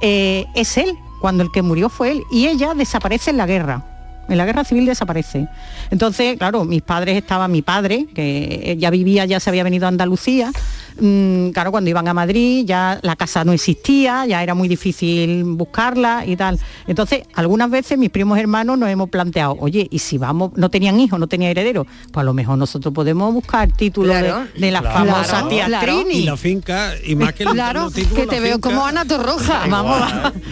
eh, 0.00 0.46
es 0.54 0.76
él, 0.76 0.98
cuando 1.20 1.42
el 1.42 1.50
que 1.52 1.62
murió 1.62 1.88
fue 1.88 2.12
él, 2.12 2.22
y 2.30 2.48
ella 2.48 2.74
desaparece 2.74 3.30
en 3.30 3.36
la 3.38 3.46
guerra. 3.46 3.84
En 4.30 4.38
la 4.38 4.46
guerra 4.46 4.64
civil 4.64 4.86
desaparece. 4.86 5.46
Entonces, 5.90 6.38
claro, 6.38 6.64
mis 6.64 6.82
padres 6.82 7.16
estaban, 7.16 7.50
mi 7.52 7.62
padre, 7.62 8.06
que 8.14 8.76
ya 8.78 8.88
vivía, 8.90 9.24
ya 9.26 9.40
se 9.40 9.50
había 9.50 9.64
venido 9.64 9.86
a 9.86 9.88
Andalucía, 9.88 10.52
mm, 11.00 11.50
claro, 11.50 11.70
cuando 11.70 11.90
iban 11.90 12.06
a 12.08 12.14
Madrid 12.14 12.64
ya 12.66 12.98
la 13.02 13.16
casa 13.16 13.44
no 13.44 13.52
existía, 13.52 14.26
ya 14.26 14.42
era 14.42 14.54
muy 14.54 14.68
difícil 14.68 15.44
buscarla 15.44 16.24
y 16.26 16.36
tal. 16.36 16.58
Entonces, 16.86 17.22
algunas 17.34 17.70
veces 17.70 17.98
mis 17.98 18.10
primos 18.10 18.38
hermanos 18.38 18.78
nos 18.78 18.88
hemos 18.88 19.08
planteado, 19.10 19.56
oye, 19.58 19.86
y 19.90 19.98
si 19.98 20.16
vamos, 20.18 20.52
no 20.56 20.68
tenían 20.70 20.98
hijos, 21.00 21.18
no 21.18 21.26
tenían 21.26 21.50
heredero, 21.50 21.86
pues 22.12 22.22
a 22.22 22.24
lo 22.24 22.32
mejor 22.34 22.56
nosotros 22.58 22.94
podemos 22.94 23.32
buscar 23.34 23.72
títulos 23.72 24.14
de- 24.14 24.20
Claro. 24.22 24.46
de, 24.56 24.70
la 24.70 24.80
Claro. 24.80 24.96
famosa 24.98 25.24
Claro, 25.30 25.48
tía 25.48 25.66
claro. 25.66 25.86
Trini. 26.04 26.20
Y 26.20 26.22
la 26.24 26.36
finca, 26.36 26.92
y 27.04 27.16
más 27.16 27.32
que 27.34 27.42
el- 27.42 27.48
Claro, 27.50 27.80
los 27.84 27.94
títulos, 27.94 28.18
que 28.20 28.26
la 28.26 28.32
te 28.32 28.40
veo 28.40 28.54
finca- 28.54 28.68
como 28.68 28.86
Ana 28.86 29.04
Torroja. 29.04 29.66
Vamos, 29.68 30.00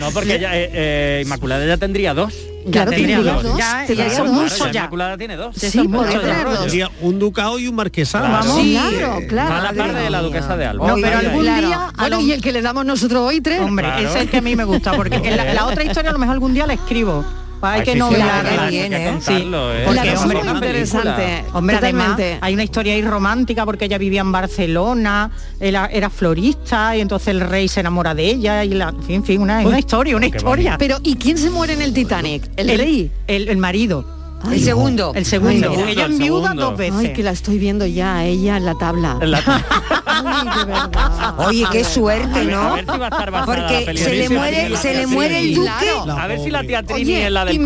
No, 0.00 0.10
porque 0.12 0.34
ella, 0.36 0.56
eh, 0.58 0.70
eh, 0.72 1.22
Inmaculada 1.24 1.64
ya 1.66 1.76
tendría 1.76 2.14
dos. 2.14 2.34
Claro, 2.70 2.90
tendría 2.90 3.20
dos, 3.22 3.42
dos, 3.42 3.58
ya, 3.58 3.84
tendría 3.86 4.08
ya 4.08 4.16
son 4.16 4.32
muchos 4.34 4.58
ya. 4.72 4.80
Inmaculada 4.80 5.16
tiene 5.16 5.36
dos. 5.36 5.56
Sí, 5.56 5.88
podría 5.88 6.20
tener 6.20 6.44
dos. 6.44 6.90
Un 7.00 7.18
ducado 7.18 7.58
y 7.58 7.66
un 7.68 7.74
marquesado. 7.74 8.26
Claro. 8.26 8.54
Sí, 8.56 8.62
Sí. 8.62 8.96
claro, 8.98 9.18
claro. 9.28 9.54
A 9.54 9.60
la 9.62 9.72
par 9.72 9.94
de 9.94 10.10
la 10.10 10.20
duquesa 10.22 10.56
de 10.56 10.66
Alba. 10.66 10.88
No, 10.88 10.94
pero 11.00 11.18
algún 11.18 11.42
Claro. 11.42 11.66
día... 11.66 11.92
Bueno, 11.98 12.20
y 12.20 12.32
el 12.32 12.42
que 12.42 12.52
le 12.52 12.60
damos 12.62 12.84
nosotros 12.84 13.20
hoy 13.22 13.40
tres. 13.40 13.60
Hombre, 13.60 13.86
Claro. 13.86 14.00
ese 14.08 14.16
es 14.18 14.22
el 14.24 14.30
que 14.30 14.36
a 14.38 14.42
mí 14.42 14.54
me 14.56 14.64
gusta, 14.64 14.92
porque 14.92 15.18
la, 15.30 15.52
la 15.54 15.66
otra 15.66 15.84
historia 15.84 16.10
a 16.10 16.12
lo 16.12 16.18
mejor 16.18 16.34
algún 16.34 16.52
día 16.54 16.66
la 16.66 16.74
escribo. 16.74 17.24
Hay 17.60 17.80
Ay, 17.80 17.84
que 17.86 17.94
novelarla. 17.96 18.64
hay 18.66 18.70
que 18.70 18.86
¿eh? 18.86 19.10
contarlo, 19.12 19.74
¿eh? 19.74 19.82
Porque, 19.84 19.98
hombre, 20.00 20.12
es 20.12 20.24
muy 20.26 20.34
una 20.36 20.42
película. 20.60 20.66
interesante. 20.66 21.44
Hombre, 21.52 21.76
totalmente. 21.76 22.22
además 22.24 22.38
hay 22.42 22.54
una 22.54 22.64
historia 22.64 22.94
ahí 22.94 23.02
romántica 23.02 23.64
porque 23.64 23.84
ella 23.86 23.98
vivía 23.98 24.20
en 24.20 24.32
Barcelona, 24.32 25.30
era, 25.60 25.86
era 25.86 26.10
florista 26.10 26.96
y 26.96 27.00
entonces 27.00 27.28
el 27.28 27.40
rey 27.40 27.68
se 27.68 27.80
enamora 27.80 28.14
de 28.14 28.24
ella 28.26 28.64
y 28.64 28.70
la, 28.70 28.94
en 29.08 29.24
fin, 29.24 29.40
una, 29.40 29.60
una 29.60 29.78
historia, 29.78 30.16
una 30.16 30.30
qué 30.30 30.36
historia. 30.36 30.76
Pero 30.78 30.98
¿y 31.02 31.16
quién 31.16 31.38
se 31.38 31.50
muere 31.50 31.72
en 31.72 31.82
el 31.82 31.92
Titanic? 31.92 32.48
¿El, 32.56 32.68
rey? 32.78 33.10
El, 33.26 33.48
el 33.48 33.56
marido. 33.56 34.17
El 34.51 34.61
segundo. 34.62 35.12
El 35.14 35.24
segundo. 35.27 35.70
Ay, 35.70 35.92
ella 35.92 36.05
el 36.07 36.12
en 36.12 36.18
viuda 36.18 36.55
dos 36.55 36.77
veces. 36.77 36.94
Ay, 36.98 37.12
que 37.12 37.22
la 37.22 37.33
estoy 37.33 37.59
viendo 37.59 37.87
ya, 37.87 38.24
ella 38.24 38.57
en 38.57 38.64
la 38.64 38.74
tabla. 38.77 39.18
En 39.20 39.31
la- 39.33 39.64
Ay, 40.07 40.59
de 40.59 40.64
verdad. 40.64 41.35
Oye, 41.38 41.64
qué 41.70 41.85
suerte, 41.85 42.38
A 42.38 42.42
ver, 42.44 42.51
¿no? 42.53 42.62
a 42.62 42.74
ver 42.77 42.85
si 42.90 42.98
va 42.98 43.07
a 43.07 43.09
estar 43.09 43.33
la 43.33 43.44
Porque 43.44 43.94
se 43.96 44.14
le 44.14 44.29
muere, 44.31 44.77
se 44.77 44.94
le 44.94 45.07
Sí. 45.07 45.14
muere 45.14 45.38
el 45.40 45.55
duque. 45.55 45.70
Claro. 45.81 46.12
A 46.18 46.27
ver 46.27 46.40
si 46.40 46.51
la 46.51 46.62
tía 46.62 46.83
Trini 46.83 47.03
Oye, 47.03 47.27
es 47.27 47.33
la 47.33 47.44
del 47.44 47.57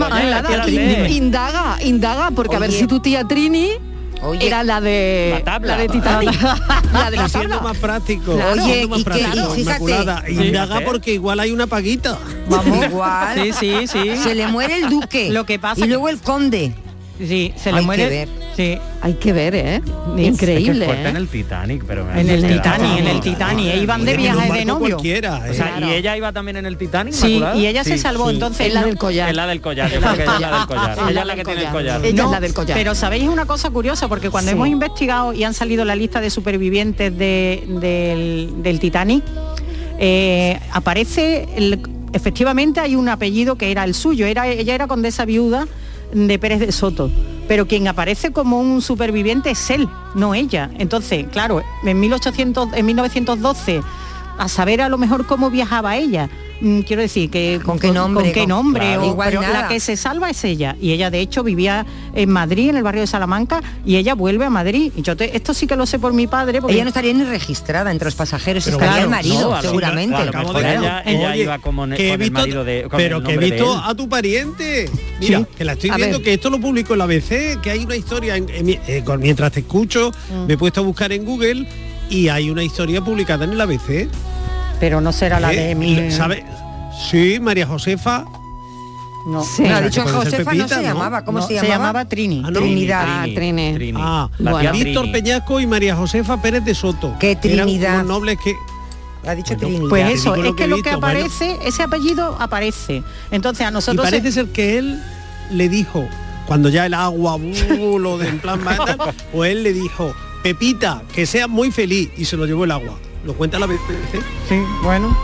indaga, 1.10 1.78
indaga, 1.82 2.30
porque 2.34 2.56
a 2.56 2.58
ver 2.58 2.70
Oye. 2.70 2.78
si 2.80 2.86
tu 2.86 3.00
tía 3.00 3.24
Trini 3.24 3.70
Oye. 4.22 4.46
era 4.46 4.62
la 4.62 4.80
de 4.80 5.30
La 5.38 5.44
tabla. 5.44 5.76
de 5.76 5.88
Titanic, 5.88 6.40
la 6.92 7.10
de 7.10 7.16
la 7.16 7.28
tabla. 7.28 7.60
más 7.60 7.76
práctico. 7.78 8.34
Claro. 8.34 8.62
Oye, 8.64 8.86
más 8.86 9.00
y 9.00 9.04
que- 9.04 9.10
práctico, 9.10 9.54
y 9.56 9.64
fíjate- 9.64 10.26
Sí, 10.26 10.32
indaga 10.46 10.66
fíjate. 10.66 10.84
porque 10.86 11.12
igual 11.14 11.40
hay 11.40 11.50
una 11.50 11.66
paguita. 11.66 12.18
Vamos, 12.48 12.86
igual. 12.90 13.38
Sí, 13.38 13.52
sí, 13.52 13.86
sí. 13.86 14.16
Se 14.16 14.34
le 14.34 14.46
muere 14.48 14.76
el 14.76 14.88
duque. 14.88 15.30
Lo 15.30 15.44
que 15.44 15.58
pasa 15.58 15.80
y 15.80 15.82
que- 15.82 15.88
luego 15.88 16.08
el 16.08 16.20
conde. 16.20 16.72
Sí, 17.18 17.52
se 17.56 17.70
le 17.70 17.76
Hay 17.78 17.82
que 17.82 17.86
muere. 17.86 18.08
ver. 18.08 18.28
Sí. 18.56 18.78
Hay 19.00 19.14
que 19.14 19.32
ver, 19.32 19.54
¿eh? 19.54 19.76
Es 20.16 20.26
Increíble. 20.26 20.72
Es 20.72 20.78
que 20.78 20.84
fuerte 20.86 21.04
¿eh? 21.04 21.08
en 21.10 21.16
el 21.16 21.28
Titanic, 21.28 21.84
pero 21.86 22.04
me 22.04 22.20
En 22.20 22.28
el 22.30 22.42
Titanic, 22.46 22.98
en 22.98 23.06
el 23.06 23.20
Titanic. 23.20 23.66
E 23.68 23.76
iban 23.78 24.04
de 24.04 24.10
En 24.12 24.16
viaje 24.16 24.52
de 24.52 24.64
novio. 24.64 24.94
cualquiera, 24.96 25.38
O 25.38 25.44
¿eh? 25.44 25.54
sea, 25.54 25.66
Claro. 25.76 25.86
¿y 25.88 25.92
ella 25.92 26.16
iba 26.16 26.32
también 26.32 26.56
en 26.56 26.66
el 26.66 26.76
Titanic, 26.76 27.14
Sí, 27.14 27.40
y 27.56 27.66
ella 27.66 27.84
se 27.84 27.96
salvó, 27.98 28.28
Sí. 28.28 28.34
entonces 28.34 28.66
Es 28.68 28.74
la 28.74 28.84
del 28.84 28.96
collar. 28.96 29.28
Es 29.30 29.36
la 29.36 29.46
del 29.46 29.60
collar, 29.60 29.90
yo 29.92 30.00
creo 30.00 30.14
que 30.14 30.22
ella 30.22 30.34
es 30.34 30.40
la 30.40 30.58
del 30.58 30.66
collar. 30.66 30.92
Ella 30.98 31.10
Ella 31.10 31.20
es 31.20 31.26
la 31.26 31.34
que 31.36 31.44
tiene 31.44 31.62
el 31.62 31.68
collar. 31.70 32.04
Ella 32.04 32.16
No, 32.22 32.24
es 32.28 32.32
la 32.32 32.40
del 32.40 32.54
collar. 32.54 32.76
Pero 32.78 32.94
sabéis 32.94 33.28
una 33.28 33.44
cosa 33.46 33.70
curiosa, 33.70 34.08
porque 34.08 34.30
cuando 34.30 34.50
hemos 34.50 34.68
investigado 34.68 35.32
y 35.32 35.44
han 35.44 35.54
salido 35.54 35.84
la 35.84 35.94
lista 35.94 36.20
de 36.20 36.30
supervivientes 36.30 37.16
de- 37.16 37.64
del, 37.68 38.62
del 38.62 38.80
Titanic, 38.80 39.22
eh, 39.98 40.58
aparece, 40.72 41.48
el- 41.56 41.80
efectivamente 42.12 42.80
hay 42.80 42.96
un 42.96 43.08
apellido 43.08 43.56
que 43.56 43.70
era 43.70 43.84
el 43.84 43.94
suyo, 43.94 44.26
era, 44.26 44.48
ella 44.48 44.74
era 44.74 44.86
condesa 44.86 45.24
viuda 45.24 45.66
de 46.12 46.38
Pérez 46.38 46.60
de 46.60 46.72
Soto, 46.72 47.10
pero 47.48 47.66
quien 47.66 47.88
aparece 47.88 48.32
como 48.32 48.60
un 48.60 48.82
superviviente 48.82 49.50
es 49.50 49.70
él, 49.70 49.88
no 50.14 50.34
ella. 50.34 50.70
Entonces, 50.78 51.26
claro, 51.30 51.62
en, 51.84 52.00
1800, 52.00 52.68
en 52.74 52.86
1912, 52.86 53.82
a 54.38 54.48
saber 54.48 54.80
a 54.80 54.88
lo 54.88 54.98
mejor 54.98 55.26
cómo 55.26 55.50
viajaba 55.50 55.96
ella. 55.96 56.28
Mm, 56.62 56.80
Quiero 56.80 57.02
decir 57.02 57.28
que 57.30 57.60
¿Con 57.64 57.78
qué 57.78 57.90
nombre? 57.90 58.24
con 58.24 58.32
qué 58.32 58.46
nombre 58.46 58.80
Claro. 58.86 59.02
o- 59.02 59.06
Igual 59.10 59.28
pero 59.30 59.42
nada. 59.42 59.62
la 59.62 59.68
que 59.68 59.80
se 59.80 59.96
salva 59.96 60.30
es 60.30 60.42
ella 60.44 60.76
y 60.80 60.92
ella 60.92 61.10
de 61.10 61.20
hecho 61.20 61.42
vivía 61.42 61.84
en 62.14 62.30
Madrid 62.30 62.70
en 62.70 62.76
el 62.76 62.82
barrio 62.82 63.02
de 63.02 63.06
Salamanca 63.06 63.60
y 63.84 63.96
ella 63.96 64.14
vuelve 64.14 64.44
a 64.44 64.50
Madrid 64.50 64.92
y 64.96 65.02
yo 65.02 65.16
te- 65.16 65.36
esto 65.36 65.52
sí 65.54 65.66
que 65.66 65.76
lo 65.76 65.86
sé 65.86 65.98
por 65.98 66.12
mi 66.12 66.26
padre 66.26 66.60
porque 66.60 66.74
Ella 66.74 66.84
no 66.84 66.88
estaría 66.88 67.12
ni 67.12 67.24
registrada 67.24 67.90
entre 67.90 68.06
los 68.06 68.14
pasajeros, 68.14 68.64
Pero 68.64 68.76
estaría 68.76 68.92
claro, 68.94 69.04
el 69.04 69.10
marido, 69.10 69.50
no, 69.50 69.62
seguramente. 69.62 70.16
Acabo 70.16 70.52
de- 70.54 70.60
ella, 70.76 71.02
ella 71.04 71.30
Oye, 71.32 71.42
iba 71.42 71.58
como 71.58 71.84
he 71.86 71.88
con 72.10 72.22
el 72.22 72.30
marido 72.30 72.64
de 72.64 72.82
con 72.88 72.96
pero 72.98 73.18
el 73.18 73.24
que 73.24 73.32
he 73.34 73.38
visto 73.38 73.76
a 73.76 73.94
tu 73.94 74.08
pariente. 74.08 74.88
Mira, 75.20 75.38
Sí. 75.40 75.46
que 75.56 75.64
la 75.64 75.72
estoy 75.72 75.90
A 75.90 75.96
viendo, 75.96 76.18
ver. 76.18 76.24
que 76.24 76.34
esto 76.34 76.50
lo 76.50 76.60
publicó 76.60 76.92
en 76.94 76.98
la 76.98 77.04
ABC, 77.04 77.58
que 77.62 77.70
hay 77.70 77.84
una 77.84 77.96
historia, 77.96 78.36
en- 78.36 78.46
eh, 78.50 79.02
con- 79.04 79.20
mientras 79.20 79.52
te 79.52 79.60
escucho, 79.60 80.10
Mm. 80.30 80.46
me 80.46 80.54
he 80.54 80.58
puesto 80.58 80.80
a 80.80 80.84
buscar 80.84 81.12
en 81.12 81.24
Google 81.24 81.66
y 82.10 82.28
hay 82.28 82.50
una 82.50 82.62
historia 82.62 83.00
publicada 83.00 83.44
en 83.44 83.52
el 83.52 83.60
ABC. 83.60 84.08
Pero 84.82 85.00
no 85.00 85.12
será 85.12 85.38
la 85.38 85.52
¿eh? 85.52 85.68
de 85.68 85.74
mi 85.76 86.10
¿Sabe? 86.10 86.44
Sí, 87.08 87.38
María 87.40 87.68
Josefa. 87.68 88.24
no, 89.28 89.44
Sí. 89.44 89.62
No, 89.62 89.76
ha 89.76 89.80
dicho 89.80 90.02
Josefa, 90.02 90.54
no 90.54 90.66
se 90.66 90.74
¿no? 90.74 90.82
llamaba. 90.82 91.24
¿Cómo 91.24 91.38
no, 91.38 91.46
se 91.46 91.54
llamaba? 91.54 92.04
Trini 92.04 92.42
Ah, 92.44 92.50
no. 92.50 92.58
Trinidad. 92.58 93.04
Ah, 93.06 93.26
Trini. 93.32 93.94
Ah, 93.96 94.28
Bueno. 94.40 94.72
Víctor 94.72 95.02
Trini. 95.04 95.12
Peñasco 95.12 95.60
y 95.60 95.68
María 95.68 95.94
Josefa 95.94 96.42
Pérez 96.42 96.64
de 96.64 96.74
Soto. 96.74 97.14
Qué 97.20 97.36
que 97.36 97.52
eran 97.52 97.68
Trinidad. 97.68 97.94
unos 98.00 98.06
nobles 98.08 98.38
que 98.42 98.56
Ha 99.24 99.36
dicho 99.36 99.54
Bueno, 99.54 99.68
Trinidad. 99.68 99.88
pues 99.88 100.14
eso 100.14 100.34
es 100.34 100.52
que 100.56 100.66
lo 100.66 100.76
que 100.78 100.82
bueno. 100.82 100.96
aparece 100.98 101.56
ese 101.64 101.82
apellido 101.84 102.36
aparece 102.40 103.04
entonces 103.30 103.64
a 103.64 103.70
y 103.70 103.72
nosotros 103.72 104.04
parece 104.04 104.32
ser 104.32 104.46
que 104.46 104.78
él 104.78 105.00
le 105.52 105.68
dijo 105.68 106.08
cuando 106.48 106.70
ya 106.70 106.86
el 106.86 106.94
agua 106.94 107.38
lo 107.38 108.18
de 108.18 108.26
en 108.30 108.40
plan 108.40 108.60
o 109.32 109.44
él 109.44 109.62
le 109.62 109.72
dijo 109.72 110.12
Pepita 110.42 111.02
que 111.14 111.24
sea 111.26 111.46
muy 111.46 111.70
feliz 111.70 112.10
y 112.16 112.24
se 112.24 112.36
lo 112.36 112.46
llevó 112.46 112.64
el 112.64 112.72
agua. 112.72 112.98
Lo 113.24 113.34
cuenta 113.34 113.58
la 113.58 113.66
BBC. 113.66 114.20
Sí, 114.48 114.62
bueno. 114.82 115.16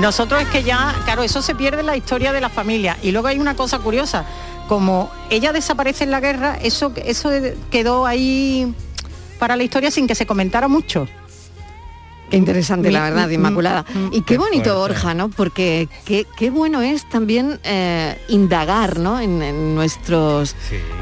Nosotros 0.00 0.42
es 0.42 0.48
que 0.48 0.64
ya, 0.64 0.94
claro, 1.04 1.22
eso 1.22 1.40
se 1.40 1.54
pierde 1.54 1.80
en 1.80 1.86
la 1.86 1.96
historia 1.96 2.32
de 2.32 2.40
la 2.40 2.48
familia. 2.48 2.98
Y 3.02 3.12
luego 3.12 3.28
hay 3.28 3.38
una 3.38 3.54
cosa 3.54 3.78
curiosa, 3.78 4.24
como 4.68 5.10
ella 5.30 5.52
desaparece 5.52 6.04
en 6.04 6.10
la 6.10 6.20
guerra, 6.20 6.58
eso, 6.60 6.92
eso 7.04 7.30
quedó 7.70 8.06
ahí 8.06 8.74
para 9.38 9.56
la 9.56 9.62
historia 9.62 9.90
sin 9.90 10.06
que 10.06 10.14
se 10.14 10.26
comentara 10.26 10.68
mucho. 10.68 11.06
Interesante, 12.36 12.90
la 12.90 13.00
Mi- 13.00 13.04
verdad, 13.10 13.28
mi- 13.28 13.34
Inmaculada. 13.34 13.84
mm, 13.92 14.06
Y 14.12 14.20
qué 14.22 14.34
qué 14.34 14.38
bonito, 14.38 14.74
fuerte. 14.74 14.94
Borja, 14.94 15.14
¿no? 15.14 15.28
Porque 15.28 15.88
qué, 16.04 16.26
qué 16.36 16.50
bueno 16.50 16.82
es 16.82 17.08
también 17.08 17.58
eh, 17.64 18.16
indagar, 18.28 18.98
¿no? 18.98 19.20
En, 19.20 19.42
en 19.42 19.74
nuestros 19.74 20.54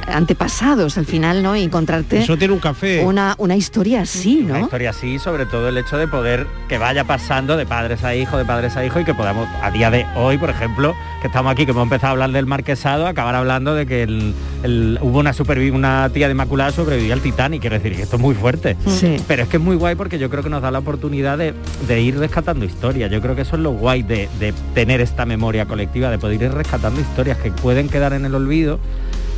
antepasados, 0.07 0.99
al 0.99 1.07
final, 1.07 1.42
¿no? 1.42 1.57
Y 1.57 1.62
encontrarte 1.62 2.18
Eso 2.18 2.37
tiene 2.37 2.55
un 2.55 2.61
café. 2.61 3.05
una, 3.05 3.35
una 3.38 3.57
historia 3.57 4.03
así, 4.03 4.42
Una 4.45 4.59
¿no? 4.59 4.64
historia 4.64 4.90
así, 4.90 5.18
sobre 5.18 5.47
todo 5.47 5.68
el 5.68 5.79
hecho 5.79 5.97
de 5.97 6.09
poder 6.09 6.47
que 6.68 6.79
vaya 6.79 7.05
pasando 7.05 7.57
de 7.57 7.66
padres 7.66 8.05
a 8.05 8.14
hijos, 8.14 8.38
de 8.38 8.45
padres 8.45 8.77
a 8.77 8.85
hijos 8.85 9.03
y 9.03 9.05
que 9.05 9.14
podamos, 9.14 9.49
a 9.62 9.71
día 9.71 9.90
de 9.90 10.07
hoy, 10.16 10.38
por 10.38 10.51
ejemplo, 10.51 10.95
que 11.21 11.29
estamos 11.29 11.53
aquí, 11.53 11.64
que 11.64 11.71
hemos 11.71 11.85
empezado 11.85 12.09
a 12.09 12.12
hablar 12.12 12.33
del 12.33 12.47
marquesado, 12.47 13.07
acabar 13.07 13.35
hablando 13.35 13.75
de 13.75 13.87
que 13.87 14.03
el- 14.03 14.35
el- 14.62 14.99
hubo 15.03 15.18
una 15.18 15.33
una 15.73 16.09
tía 16.12 16.27
de 16.29 16.33
Inmaculada 16.33 16.71
sobrevivió 16.73 17.12
al 17.14 17.21
Titanic, 17.21 17.61
quiero 17.61 17.77
decir, 17.79 17.97
que 17.97 18.03
esto 18.03 18.16
es 18.16 18.23
muy 18.23 18.35
fuerte. 18.35 18.77
Sí. 18.87 19.16
Pero 19.27 19.42
es 19.45 19.49
que 19.49 19.57
es 19.57 19.62
muy 19.62 19.77
guay 19.77 19.95
porque 19.95 20.18
yo 20.18 20.29
creo 20.31 20.42
que 20.42 20.51
nos 20.51 20.62
da 20.62 20.71
la 20.71 20.79
oportunidad 20.81 21.21
de, 21.22 21.54
de 21.87 22.00
ir 22.00 22.18
rescatando 22.18 22.64
historias. 22.64 23.11
Yo 23.11 23.20
creo 23.20 23.35
que 23.35 23.42
eso 23.42 23.56
es 23.56 23.62
lo 23.62 23.72
guay 23.72 24.02
de, 24.02 24.28
de 24.38 24.52
tener 24.74 25.00
esta 25.00 25.24
memoria 25.24 25.66
colectiva, 25.66 26.11
de 26.11 26.18
poder 26.18 26.42
ir 26.42 26.52
rescatando 26.52 27.00
historias 27.00 27.38
que 27.38 27.50
pueden 27.50 27.88
quedar 27.88 28.12
en 28.12 28.24
el 28.24 28.35
olvido, 28.35 28.78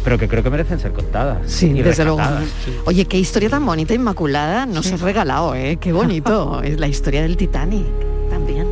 pero 0.03 0.19
que 0.19 0.29
creo 0.29 0.43
que 0.43 0.51
merecen 0.51 0.79
ser 0.81 0.93
contadas. 0.93 1.39
Sí, 1.47 1.67
y 1.71 1.83
desde 1.83 2.05
luego. 2.05 2.21
Oye, 2.87 3.05
qué 3.07 3.19
historia 3.19 3.49
tan 3.51 3.65
bonita, 3.65 3.95
Inmaculada. 3.95 4.67
Nos 4.67 4.91
has 4.93 5.01
regalado, 5.01 5.55
¿eh? 5.55 5.77
Qué 5.81 5.93
bonito. 6.01 6.63
es 6.63 6.79
la 6.81 6.89
historia 6.89 7.23
del 7.23 7.37
Titanic 7.37 7.85
también. 8.31 8.67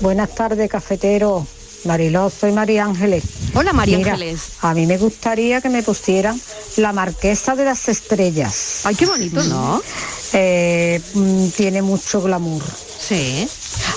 Buenas 0.00 0.34
tardes, 0.34 0.70
cafetero. 0.70 1.44
Mariló, 1.84 2.30
soy 2.30 2.52
María 2.52 2.84
Ángeles. 2.84 3.24
Hola, 3.54 3.72
María 3.72 3.98
Mira, 3.98 4.12
Ángeles. 4.12 4.52
A 4.60 4.74
mí 4.74 4.86
me 4.86 4.98
gustaría 4.98 5.60
que 5.60 5.68
me 5.68 5.82
pusieran 5.82 6.40
la 6.76 6.92
Marquesa 6.92 7.54
de 7.54 7.64
las 7.64 7.88
Estrellas. 7.88 8.80
Ay, 8.84 8.94
qué 8.94 9.06
bonito, 9.06 9.42
¿no? 9.44 9.80
Eh, 10.32 11.00
mm, 11.14 11.48
tiene 11.56 11.82
mucho 11.82 12.20
glamour. 12.20 12.62
Sí. 12.98 13.48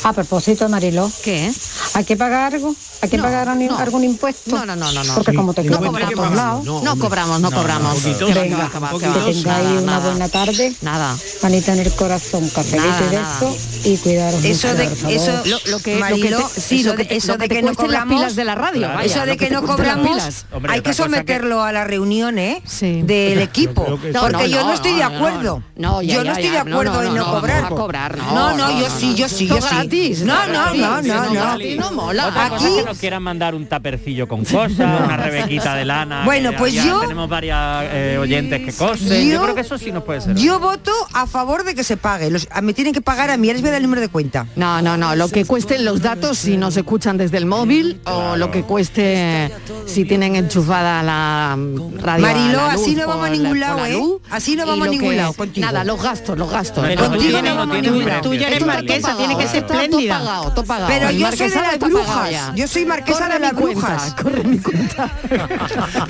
A 0.04 0.13
propósito, 0.13 0.70
Mariló. 0.70 1.12
¿Qué? 1.24 1.52
¿Hay 1.96 2.06
que 2.06 2.15
pagar 2.15 2.54
algo? 2.54 2.74
¿Hay 3.02 3.10
que 3.10 3.17
No, 3.17 3.24
pagar 3.24 3.58
no. 3.58 3.78
algún 3.78 4.04
impuesto? 4.04 4.56
No, 4.56 4.65
no, 4.65 4.76
no, 4.76 4.91
no, 4.94 5.04
no. 5.04 5.15
Porque 5.15 5.32
Sí, 5.32 5.38
como 5.38 5.54
te 5.54 5.63
no 5.63 5.80
quiero 5.80 5.91
por 5.91 6.02
cobramos. 6.02 6.15
todos 6.15 6.36
lados. 6.36 6.84
No, 6.84 6.96
cobramos, 7.00 7.41
no, 7.41 7.50
No, 7.50 7.58
cobramos. 7.58 8.06
un 8.06 8.34
Venga, 8.34 8.70
que 8.70 9.08
tengáis 9.08 9.44
Nada, 9.46 9.72
una 9.72 9.82
nada. 9.82 10.10
buena 10.12 10.30
tarde. 10.30 10.74
Nada. 10.82 11.17
Manita 11.41 11.74
en 11.74 11.80
el 11.80 11.91
corazón, 11.94 12.48
cafelito 12.50 12.88
Nada, 12.88 13.06
y 13.08 13.15
beso 13.50 13.58
y 13.86 13.98
cuidaros 13.98 14.46
Eso 14.46 14.67
mucho, 14.67 14.78
de- 14.80 14.88
por 14.89 14.98
favor. 14.98 15.15
eso- 15.15 15.41
Lo, 15.46 15.60
lo 15.72 15.80
que, 15.80 15.96
Marilo, 15.98 16.39
lo 16.39 16.48
que 16.48 16.54
te, 16.54 16.62
sí, 16.62 16.80
eso 16.82 16.89
lo 16.91 16.96
que 16.96 17.04
de- 17.06 17.15
eso 17.17 17.28
lo 17.32 17.38
de 17.39 17.50
que 17.50 17.56
no 17.62 17.67
cuesten 17.70 17.91
las 17.91 18.02
cobramos- 18.02 18.15
pilas 18.20 18.36
de 18.36 18.46
la 18.46 18.56
radio. 18.56 18.80
Claro. 18.82 18.94
vaya, 18.96 19.06
Eso 19.15 19.26
de 19.26 19.38
que, 19.38 19.50
no 19.50 19.63
cobramos, 19.63 20.08
pilas. 20.08 20.46
Hombre, 20.52 20.74
hay 20.74 20.82
que 20.82 20.94
someterlo 20.94 21.63
a 21.63 21.72
la 21.72 21.84
reunión, 21.84 22.38
¿eh? 22.38 22.62
Sí. 22.67 23.02
Del 23.02 23.41
equipo. 23.41 23.82
No, 23.82 23.89
porque 23.98 24.12
no, 24.12 24.46
yo 24.46 24.62
no, 24.62 24.67
no, 24.67 24.74
estoy 24.74 24.94
de 24.94 25.00
no, 25.00 25.06
acuerdo. 25.17 25.63
no, 25.76 26.02
ya, 26.04 26.20
yo 26.23 26.31
no 26.31 26.31
estoy 26.38 26.49
de 26.49 26.63
No, 26.65 26.75
acuerdo 26.79 26.93
no, 26.93 27.01
en 27.01 27.07
no, 27.07 27.13
no, 27.15 27.25
no, 27.25 27.31
cobrar. 27.39 27.62
vamos 27.63 27.71
a 27.79 27.81
cobrar, 27.81 28.17
no, 28.17 28.34
no, 28.34 28.57
no, 28.57 28.79
yo 28.79 28.89
no, 28.89 28.95
sí, 28.99 29.15
yo 29.15 29.29
sí, 29.29 29.47
yo 29.47 29.55
gratis, 29.60 30.21
No, 30.23 30.47
no, 30.47 30.73
no, 30.73 31.01
no, 31.01 31.57
no. 31.75 31.91
mola. 31.91 32.27
Otra 32.27 32.49
cosa 32.49 32.65
Aquí- 32.65 32.73
es 32.75 32.79
que 32.84 32.89
nos 32.89 32.97
quieran 32.99 33.23
mandar 33.23 33.55
un 33.55 33.67
tapercillo 33.67 34.27
con 34.27 34.39
cosas, 34.45 34.71
una 34.77 35.17
rebequita 35.17 35.75
de 35.75 35.86
lana. 35.86 36.23
Bueno, 36.25 36.51
pues 36.57 36.73
yo- 36.73 37.01
Tenemos 37.01 37.27
varias 37.29 37.86
eh, 37.91 38.17
oyentes 38.19 38.62
que 38.65 38.73
cosen. 38.73 39.07
Yo, 39.27 39.34
Yo- 39.34 39.41
creo 39.43 39.55
que 39.55 39.62
eso 39.62 39.77
sí 39.77 39.91
nos 39.91 40.03
puede 40.03 40.21
ser. 40.21 40.36
Yo 40.36 40.60
voto 40.60 40.91
a 41.13 41.25
favor 41.27 41.63
de 41.63 41.75
que 41.75 41.84
se 41.84 41.97
pague. 41.97 42.29
Los, 42.29 42.47
a- 42.51 42.62
me 42.62 42.73
tienen 42.73 42.93
que 42.93 43.01
pagar 43.01 43.29
a 43.31 43.38
mí, 43.38 43.47
les 43.47 43.62
voy 43.62 43.69
a 43.69 43.71
dar 43.71 43.77
el 43.81 43.84
número 43.84 44.01
de 44.01 44.10
cuenta. 44.10 44.47
No, 44.55 44.81
no, 44.81 44.97
no, 44.97 45.15
lo 45.15 45.29
que 45.29 45.45
cuesten 45.45 45.84
los 45.86 46.01
datos 46.01 46.38
si 46.38 46.57
nos 46.57 46.77
escuchan 46.77 47.17
desde 47.17 47.38
el 47.38 47.45
móvil 47.45 47.99
o 48.05 48.36
lo 48.36 48.51
que 48.51 48.63
cueste 48.63 49.51
si 49.86 50.05
tienen 50.05 50.36
enchufada 50.36 51.01
la 51.03 51.57
radio. 51.99 52.21
Mariló, 52.25 52.62
así 52.65 52.95
no 52.95 53.07
vamos 53.07 53.27
a 53.27 53.29
ningún 53.29 53.60
lado, 53.60 53.77
la 53.79 53.89
¿eh? 53.89 54.01
Así 54.29 54.55
no 54.55 54.65
vamos 54.65 54.88
a 54.88 54.91
ningún 54.91 55.17
lado. 55.17 55.36
Nada, 55.57 55.84
los 55.84 55.99
gastos, 56.12 56.38
los 56.38 56.52
gastos. 56.52 56.86
Pero 56.86 57.04
lado. 57.04 58.21
Tú 58.21 58.34
ya 58.34 58.47
eres 58.47 58.65
marquesa, 58.65 59.15
tiene 59.15 59.38
que 59.38 59.47
ser 59.47 59.63
espléndida. 59.63 60.17
pagado, 60.17 60.52
todo 60.52 60.65
pagado. 60.65 60.88
Pero 60.89 61.12
yo 61.12 61.32
soy 61.32 61.50
de 61.50 61.56
las 61.56 61.80
brujas. 61.80 62.56
Yo 62.56 62.67
soy 62.67 62.86
marquesa 62.86 63.19
Corre 63.19 63.34
de 63.34 63.39
las 63.39 63.56
brujas. 63.56 64.13
Corre 64.21 64.43
mi 64.43 64.58
cuenta. 64.60 65.10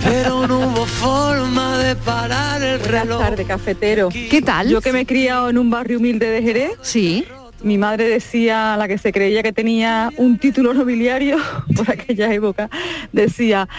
Pero 0.04 0.48
no 0.48 0.60
hubo 0.60 0.86
forma 0.86 1.78
de 1.78 1.96
parar 1.96 2.64
el 2.64 2.80
reloj. 2.80 3.18
Buenas 3.18 3.30
tardes, 3.30 3.48
cafetero. 3.48 4.10
¿Qué 4.10 4.42
tal? 4.44 4.70
Yo 4.70 4.82
que 4.82 4.92
me 4.92 5.02
he 5.02 5.06
criado 5.06 5.50
en 5.50 5.58
un 5.60 5.70
barrio 5.70 6.00
humilde 6.00 6.28
de 6.28 6.42
Jerez. 6.42 6.72
Sí. 6.82 7.26
Mi 7.62 7.78
madre 7.78 8.10
decía, 8.10 8.76
la 8.78 8.88
que 8.88 8.98
se 8.98 9.12
creía 9.12 9.44
que 9.44 9.54
tenía 9.54 10.10
un 10.18 10.40
título 10.40 10.74
nobiliario 10.74 11.38
por 11.76 11.92
aquella 11.92 12.34
época, 12.34 12.72
decía, 13.12 13.70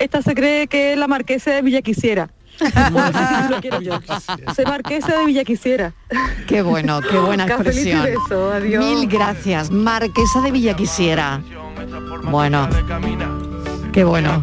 esta 0.00 0.22
se 0.22 0.34
cree 0.34 0.66
que 0.66 0.94
es 0.94 0.98
la 0.98 1.06
marquesa 1.06 1.52
de 1.52 1.62
Villa 1.62 1.82
Yo. 3.80 4.00
Soy 4.54 4.64
marquesa 4.64 5.18
de 5.18 5.26
Villa 5.26 5.44
Quisiera. 5.44 5.92
Qué 6.46 6.62
bueno, 6.62 7.00
qué 7.00 7.18
buena 7.26 7.46
expresión. 7.46 8.04
adiós. 8.52 8.84
Mil 8.84 9.08
gracias. 9.08 9.70
Marquesa 9.70 10.40
de 10.40 10.50
Villa 10.50 10.74
Quisiera. 10.74 11.40
Bueno. 12.24 12.68
Qué 13.92 14.04
bueno. 14.04 14.42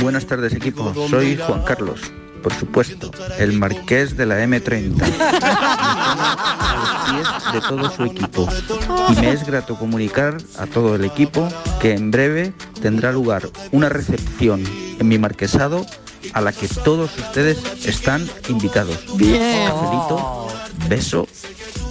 Buenas 0.00 0.26
tardes 0.26 0.54
equipo, 0.54 0.92
soy 1.08 1.36
Juan 1.36 1.62
Carlos, 1.64 2.00
por 2.42 2.52
supuesto, 2.54 3.10
el 3.38 3.52
marqués 3.52 4.16
de 4.16 4.26
la 4.26 4.44
M30. 4.44 5.02
A 6.60 6.74
los 6.76 6.90
pies 7.10 7.52
de 7.52 7.60
todo 7.60 7.90
su 7.90 8.04
equipo. 8.04 8.48
Y 9.08 9.14
me 9.20 9.30
es 9.30 9.46
grato 9.46 9.76
comunicar 9.76 10.36
a 10.58 10.66
todo 10.66 10.96
el 10.96 11.04
equipo 11.04 11.48
que 11.80 11.94
en 11.94 12.10
breve 12.10 12.52
tendrá 12.80 13.12
lugar 13.12 13.48
una 13.70 13.88
recepción 13.88 14.64
en 14.98 15.08
mi 15.08 15.18
marquesado 15.18 15.86
a 16.32 16.40
la 16.40 16.52
que 16.52 16.68
todos 16.68 17.16
ustedes 17.18 17.58
están 17.86 18.28
invitados. 18.48 18.98
Bien. 19.16 19.68
Cafelito, 19.68 20.48
beso, 20.88 21.28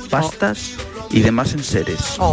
pastas 0.09 0.71
y 1.09 1.21
demás 1.21 1.53
enseres. 1.53 1.97
Beso. 1.97 2.31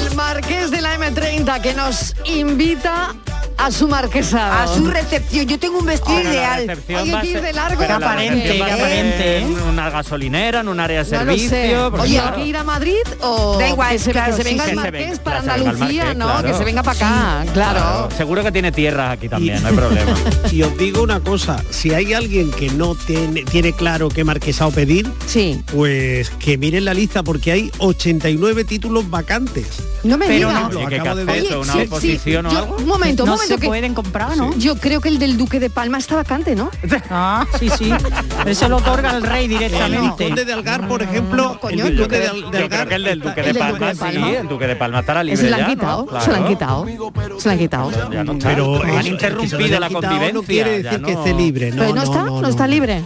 El 0.00 0.16
marqués 0.16 0.70
de 0.70 0.80
la 0.80 0.98
M30 0.98 1.60
que 1.60 1.74
nos 1.74 2.14
invita 2.24 3.14
a 3.60 3.70
su 3.70 3.88
marquesado. 3.88 4.52
A 4.70 4.74
su 4.74 4.86
recepción. 4.86 5.46
Yo 5.46 5.58
tengo 5.58 5.78
un 5.78 5.86
vestido 5.86 6.16
Ahora, 6.16 6.30
ideal. 6.30 6.78
Oye, 7.00 7.18
que 7.20 7.26
ir 7.30 7.42
de 7.42 7.52
largo. 7.52 7.82
aparente, 7.82 8.62
aparente, 8.62 9.38
¿eh? 9.38 9.42
En 9.42 9.60
una 9.62 9.90
gasolinera, 9.90 10.60
en 10.60 10.68
un 10.68 10.80
área 10.80 11.04
de 11.04 11.16
No 11.18 11.24
lo 11.24 11.32
sé. 11.32 11.48
servicio. 11.48 11.86
Oye, 11.88 12.14
claro, 12.14 12.36
¿hay 12.36 12.42
que 12.42 12.48
ir 12.48 12.56
a 12.56 12.64
Madrid 12.64 12.94
o 13.20 13.58
Da 13.58 13.68
igual, 13.68 13.90
que 13.92 13.98
se, 13.98 14.12
claro, 14.12 14.36
que 14.36 14.42
se 14.42 14.48
sí, 14.48 14.54
venga 14.54 14.64
que 14.64 14.70
el 14.70 14.76
marqués 14.76 15.18
para 15.18 15.38
Andalucía, 15.40 16.04
marqués, 16.04 16.16
no? 16.16 16.26
claro. 16.26 16.48
Que 16.48 16.54
se 16.54 16.64
venga 16.64 16.82
para 16.82 16.96
acá, 17.44 17.52
claro. 17.52 18.08
Seguro 18.16 18.42
que 18.42 18.52
tiene 18.52 18.72
tierras 18.72 19.12
aquí 19.12 19.28
también, 19.28 19.62
no 19.62 19.68
hay 19.68 19.74
problema. 19.74 20.14
Y 20.52 20.62
os 20.62 20.76
digo 20.76 21.02
una 21.02 21.20
cosa, 21.20 21.62
si 21.70 21.92
hay 21.94 22.12
alguien 22.12 22.50
que 22.50 22.70
no 22.70 22.94
tiene, 22.94 23.44
tiene 23.44 23.72
claro 23.72 24.08
qué 24.08 24.24
marquesado 24.24 24.70
pedir, 24.72 25.08
sí. 25.26 25.62
pues 25.72 26.30
que 26.30 26.58
miren 26.58 26.84
la 26.84 26.94
lista 26.94 27.22
porque 27.22 27.52
hay 27.52 27.70
89 27.78 28.64
títulos 28.64 29.08
vacantes. 29.10 29.66
No 30.02 30.16
me 30.16 30.26
Pero 30.26 30.48
digas. 30.48 30.72
no, 30.72 30.82
¿Y 30.82 30.86
qué 30.86 31.00
acabo 31.00 31.16
de 31.16 31.24
ver. 31.26 31.56
¿Una 31.56 31.72
sí, 31.74 31.78
oposición 31.82 32.46
sí, 32.46 32.48
o 32.48 32.52
yo- 32.52 32.58
algo? 32.64 32.76
Un 32.76 32.86
momento, 32.86 33.24
un 33.24 33.30
momento. 33.30 33.49
Se 33.54 33.60
que 33.60 33.66
pueden 33.66 33.94
comprar, 33.94 34.36
¿no? 34.36 34.54
Yo 34.56 34.76
creo 34.76 35.00
que 35.00 35.08
el 35.08 35.18
del 35.18 35.36
Duque 35.36 35.60
de 35.60 35.70
Palma 35.70 35.98
está 35.98 36.16
vacante, 36.16 36.54
¿no? 36.56 36.70
Ah, 37.10 37.46
sí, 37.58 37.68
sí. 37.76 37.90
Eso 38.46 38.68
lo 38.68 38.76
otorga 38.78 39.10
el 39.16 39.22
rey 39.22 39.44
El 39.44 39.50
directamente. 39.50 40.00
Vizconde 40.24 40.44
de 40.44 40.52
Algar, 40.52 40.86
por 40.88 41.02
ejemplo, 41.02 41.58
coño, 41.60 41.84
el 41.86 41.92
el 41.92 41.96
Duque 41.96 42.18
de, 42.18 42.20
de- 42.22 42.28
Al- 42.28 42.36
de 42.36 42.42
Yo 42.42 42.50
creo 42.50 42.64
Algar 42.64 42.88
que 42.88 42.94
el 42.94 43.04
del 43.04 43.18
está- 43.18 43.28
Duque 43.30 43.40
el 43.40 43.52
de 43.54 43.58
Palma, 43.60 43.94
sí, 43.94 44.34
el 44.36 44.48
Duque 44.48 44.66
de 44.66 44.76
Palma 44.76 45.00
estará 45.00 45.24
libre 45.24 45.42
Se 45.42 45.50
la 45.50 45.56
han 45.56 45.66
quitado, 45.70 46.06
se 46.20 46.30
la 46.30 46.36
han 46.38 46.46
quitado. 46.48 46.86
Se 47.38 47.48
la 47.48 47.52
han 47.52 47.58
quitado. 47.58 47.90
Pero 48.42 48.82
Han 48.82 48.88
el 48.90 48.94
lo 49.04 49.06
interrumpido 49.08 49.80
la 49.80 49.88
convivencia. 49.90 50.32
No 50.32 50.42
quiere 50.42 50.82
decir 50.82 51.02
que 51.02 51.12
esté 51.12 51.34
libre. 51.34 51.70
No, 51.70 51.82
Pero 51.82 51.94
no, 51.94 52.02
está, 52.02 52.22
no, 52.24 52.48
está 52.48 52.66
libre. 52.66 53.02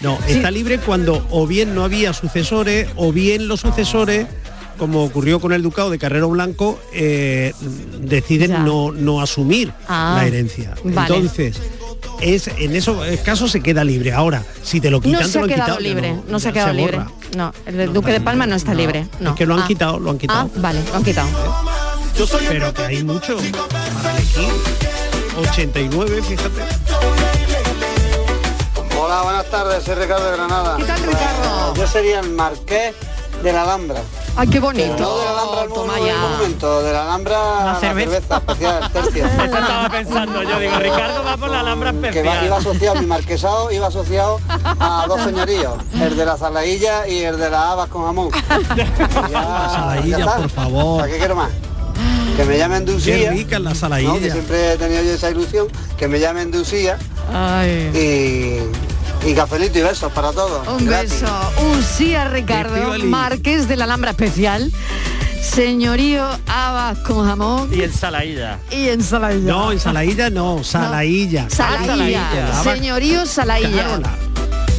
No, 0.00 0.18
está 0.26 0.50
libre 0.50 0.78
cuando 0.78 1.24
o 1.30 1.46
bien 1.46 1.74
no 1.74 1.84
había 1.84 2.12
sucesores 2.12 2.88
o 2.96 3.12
bien 3.12 3.46
los 3.48 3.60
sucesores, 3.60 4.26
como 4.78 5.04
ocurrió 5.04 5.40
con 5.40 5.52
el 5.52 5.62
ducado 5.62 5.90
de 5.90 5.98
Carrero 5.98 6.28
Blanco, 6.30 6.78
eh, 6.92 7.52
deciden 8.00 8.50
Ya. 8.50 8.58
no, 8.60 8.92
no 8.92 9.20
asumir 9.20 9.72
Ah, 9.88 10.14
la 10.18 10.26
herencia. 10.26 10.74
vale. 10.84 11.14
Entonces, 11.14 11.56
es, 12.20 12.48
en 12.48 12.74
esos 12.76 12.96
casos 13.24 13.50
se 13.50 13.60
queda 13.60 13.84
libre. 13.84 14.12
Ahora, 14.12 14.44
si 14.62 14.80
te 14.80 14.90
lo 14.90 15.00
quitan, 15.00 15.20
No 15.20 15.26
te 15.26 15.32
se 15.32 15.38
lo 15.38 15.44
ha 15.44 15.48
han 15.48 15.50
quedado 15.54 15.78
quitado, 15.78 15.80
ya 15.80 15.88
libre, 15.94 16.22
no, 16.28 16.38
se 16.40 16.48
ha 16.48 16.72
libre. 16.72 16.96
borra. 16.98 17.10
No, 17.36 17.52
el 17.66 17.76
del 17.76 17.92
Duque 17.92 18.12
de 18.12 18.20
Palma 18.20 18.46
no 18.46 18.54
está 18.56 18.74
libre. 18.74 19.06
No. 19.20 19.30
Es 19.30 19.36
que 19.36 19.46
lo 19.46 19.54
han 19.54 19.62
Ah. 19.62 19.66
quitado, 19.66 19.98
lo 19.98 20.10
han 20.10 20.18
quitado. 20.18 20.50
Ah, 20.54 20.58
vale, 20.60 20.80
lo 20.90 20.96
han 20.96 21.04
quitado. 21.04 21.28
Pero 22.48 22.74
que 22.74 22.82
hay 22.82 23.02
mucho 23.04 23.36
para 23.36 24.16
elegir. 24.16 24.48
89, 25.50 26.22
fíjate. 26.22 26.60
Hola, 29.00 29.22
buenas 29.22 29.50
tardes, 29.50 29.82
soy 29.84 29.94
Ricardo 29.96 30.30
de 30.30 30.36
Granada. 30.36 30.76
¿Qué 30.76 30.84
tal, 30.84 31.00
Ricardo? 31.02 31.74
Yo 31.74 31.86
sería 31.86 32.20
el 32.20 32.30
marqués 32.30 32.94
de 33.42 33.52
la 33.52 33.62
Alhambra. 33.62 34.00
Ay, 34.36 34.48
qué 34.48 34.60
No 34.60 34.70
de 34.72 34.78
la 34.84 34.88
bonito. 34.88 35.22
Alhambra 35.28 35.74
Toma 35.74 35.98
ya. 36.06 36.16
monumento, 36.18 36.82
de 36.82 36.92
la 36.92 37.02
Alhambra 37.02 37.38
La 37.58 37.64
la 37.72 37.80
cerveza. 37.80 38.36
especial, 38.36 38.90
tercia. 38.92 39.26
Eso 39.26 39.44
estaba 39.44 39.88
pensando 39.90 40.42
yo, 40.42 40.58
digo, 40.60 40.78
Ricardo 40.78 41.24
va 41.24 41.36
por 41.36 41.50
la 41.50 41.60
Alhambra 41.60 41.90
que 41.92 41.98
va- 42.00 42.08
especial. 42.08 42.44
iba 42.46 42.56
asociado, 42.56 43.00
mi 43.00 43.06
marquesado 43.06 43.70
iba 43.70 43.86
asociado 43.88 44.40
a 44.80 45.04
dos 45.08 45.20
señoríos, 45.24 45.74
el 46.00 46.16
de 46.16 46.24
la 46.24 46.36
salailla 46.36 47.06
y 47.08 47.18
el 47.18 47.36
de 47.38 47.50
las 47.50 47.60
habas 47.60 47.88
con 47.88 48.04
jamón. 48.04 48.30
Por 50.36 50.50
favor. 50.50 51.00
¿Para 51.00 51.12
qué 51.12 51.18
quiero 51.18 51.36
más? 51.36 51.50
Que 52.36 52.44
me 52.46 52.56
llamen 52.56 52.84
de 52.86 52.96
Qué 52.96 53.58
la 53.58 53.70
¿no? 53.70 53.70
que 53.70 53.78
saladilla. 53.78 54.32
siempre 54.32 54.72
he 54.72 54.76
tenido 54.78 55.02
yo 55.02 55.10
esa 55.12 55.30
ilusión, 55.30 55.68
que 55.98 56.08
me 56.08 56.18
llamen 56.18 56.50
de 56.50 56.60
Usía 56.60 56.98
Ay. 57.32 57.90
y, 57.94 58.91
y 59.26 59.34
cafelito 59.34 59.78
y 59.78 59.82
besos 59.82 60.12
para 60.12 60.32
todos. 60.32 60.66
Un 60.68 60.84
gratis. 60.86 61.20
beso. 61.20 61.32
Un 61.62 61.82
sí 61.82 62.14
a 62.14 62.24
Ricardo. 62.28 62.98
Marqués 63.04 63.68
de 63.68 63.76
la 63.76 63.84
Alhambra 63.84 64.10
Especial. 64.10 64.70
Señorío 65.42 66.24
habas 66.46 66.98
con 67.00 67.26
jamón 67.26 67.68
Y 67.72 67.82
ensaladilla. 67.82 68.58
y 68.70 68.88
ensaladilla. 68.88 69.52
No, 69.52 69.72
ensaladilla 69.72 70.30
no, 70.30 70.62
saladilla. 70.64 71.50
Saladilla. 71.50 71.86
Saladilla. 71.88 72.30
La 72.34 72.60
haba- 72.60 72.74
Señorío 72.74 73.26
Saladilla. 73.26 73.70
Claro, 73.70 73.98
la- 73.98 74.16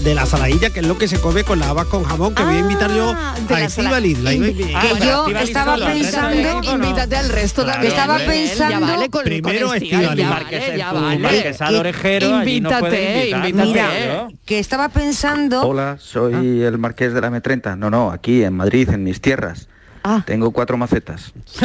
de 0.04 0.16
la 0.16 0.26
saladilla, 0.26 0.70
que 0.72 0.82
es 0.82 0.86
lo 0.88 0.98
que 0.98 1.08
se 1.08 1.20
come 1.20 1.44
con 1.44 1.60
la 1.60 1.70
habas 1.70 1.86
con 1.88 2.04
jamón, 2.04 2.36
que 2.36 2.44
voy 2.44 2.56
a 2.56 2.60
invitar 2.60 2.92
yo 2.94 3.13
Ah, 3.16 3.36
a 3.36 3.52
la 3.54 3.66
Estíbaliz. 3.66 4.20
La 4.20 4.34
iba 4.34 4.46
a 4.46 4.50
sala- 4.50 4.62
invitar. 4.62 4.82
Que 4.82 4.88
Ah, 4.88 5.06
yo 5.06 5.28
estaba 5.39 5.78
pensando-. 5.78 6.74
Invítate 6.74 7.16
al 7.16 7.30
resto 7.30 7.63
Claro, 7.63 7.74
también. 7.82 7.94
estaba 7.94 8.18
pensando- 8.20 8.70
Ya 8.70 8.80
vale 8.80 9.10
con, 9.10 9.24
Primero 9.24 9.68
vale. 9.70 10.24
marquesado 10.26 11.72
Que- 11.72 11.78
orejero, 11.80 12.39
Invítate. 12.39 13.30
Claro. 13.72 14.28
que 14.46 14.60
estaba 14.60 14.89
pensando 14.89 15.62
Hola, 15.66 15.98
soy 16.00 16.62
el 16.63 16.78
marqués 16.78 17.13
de 17.13 17.22
la 17.22 17.28
M30. 17.30 17.76
No, 17.78 17.89
no, 17.89 18.12
aquí 18.12 18.44
en 18.44 18.54
Madrid, 18.56 18.89
en 18.89 19.04
mis 19.04 19.22
tierras. 19.22 19.68
Ah. 20.06 20.22
Tengo 20.26 20.52
cuatro 20.52 20.76
macetas. 20.78 21.32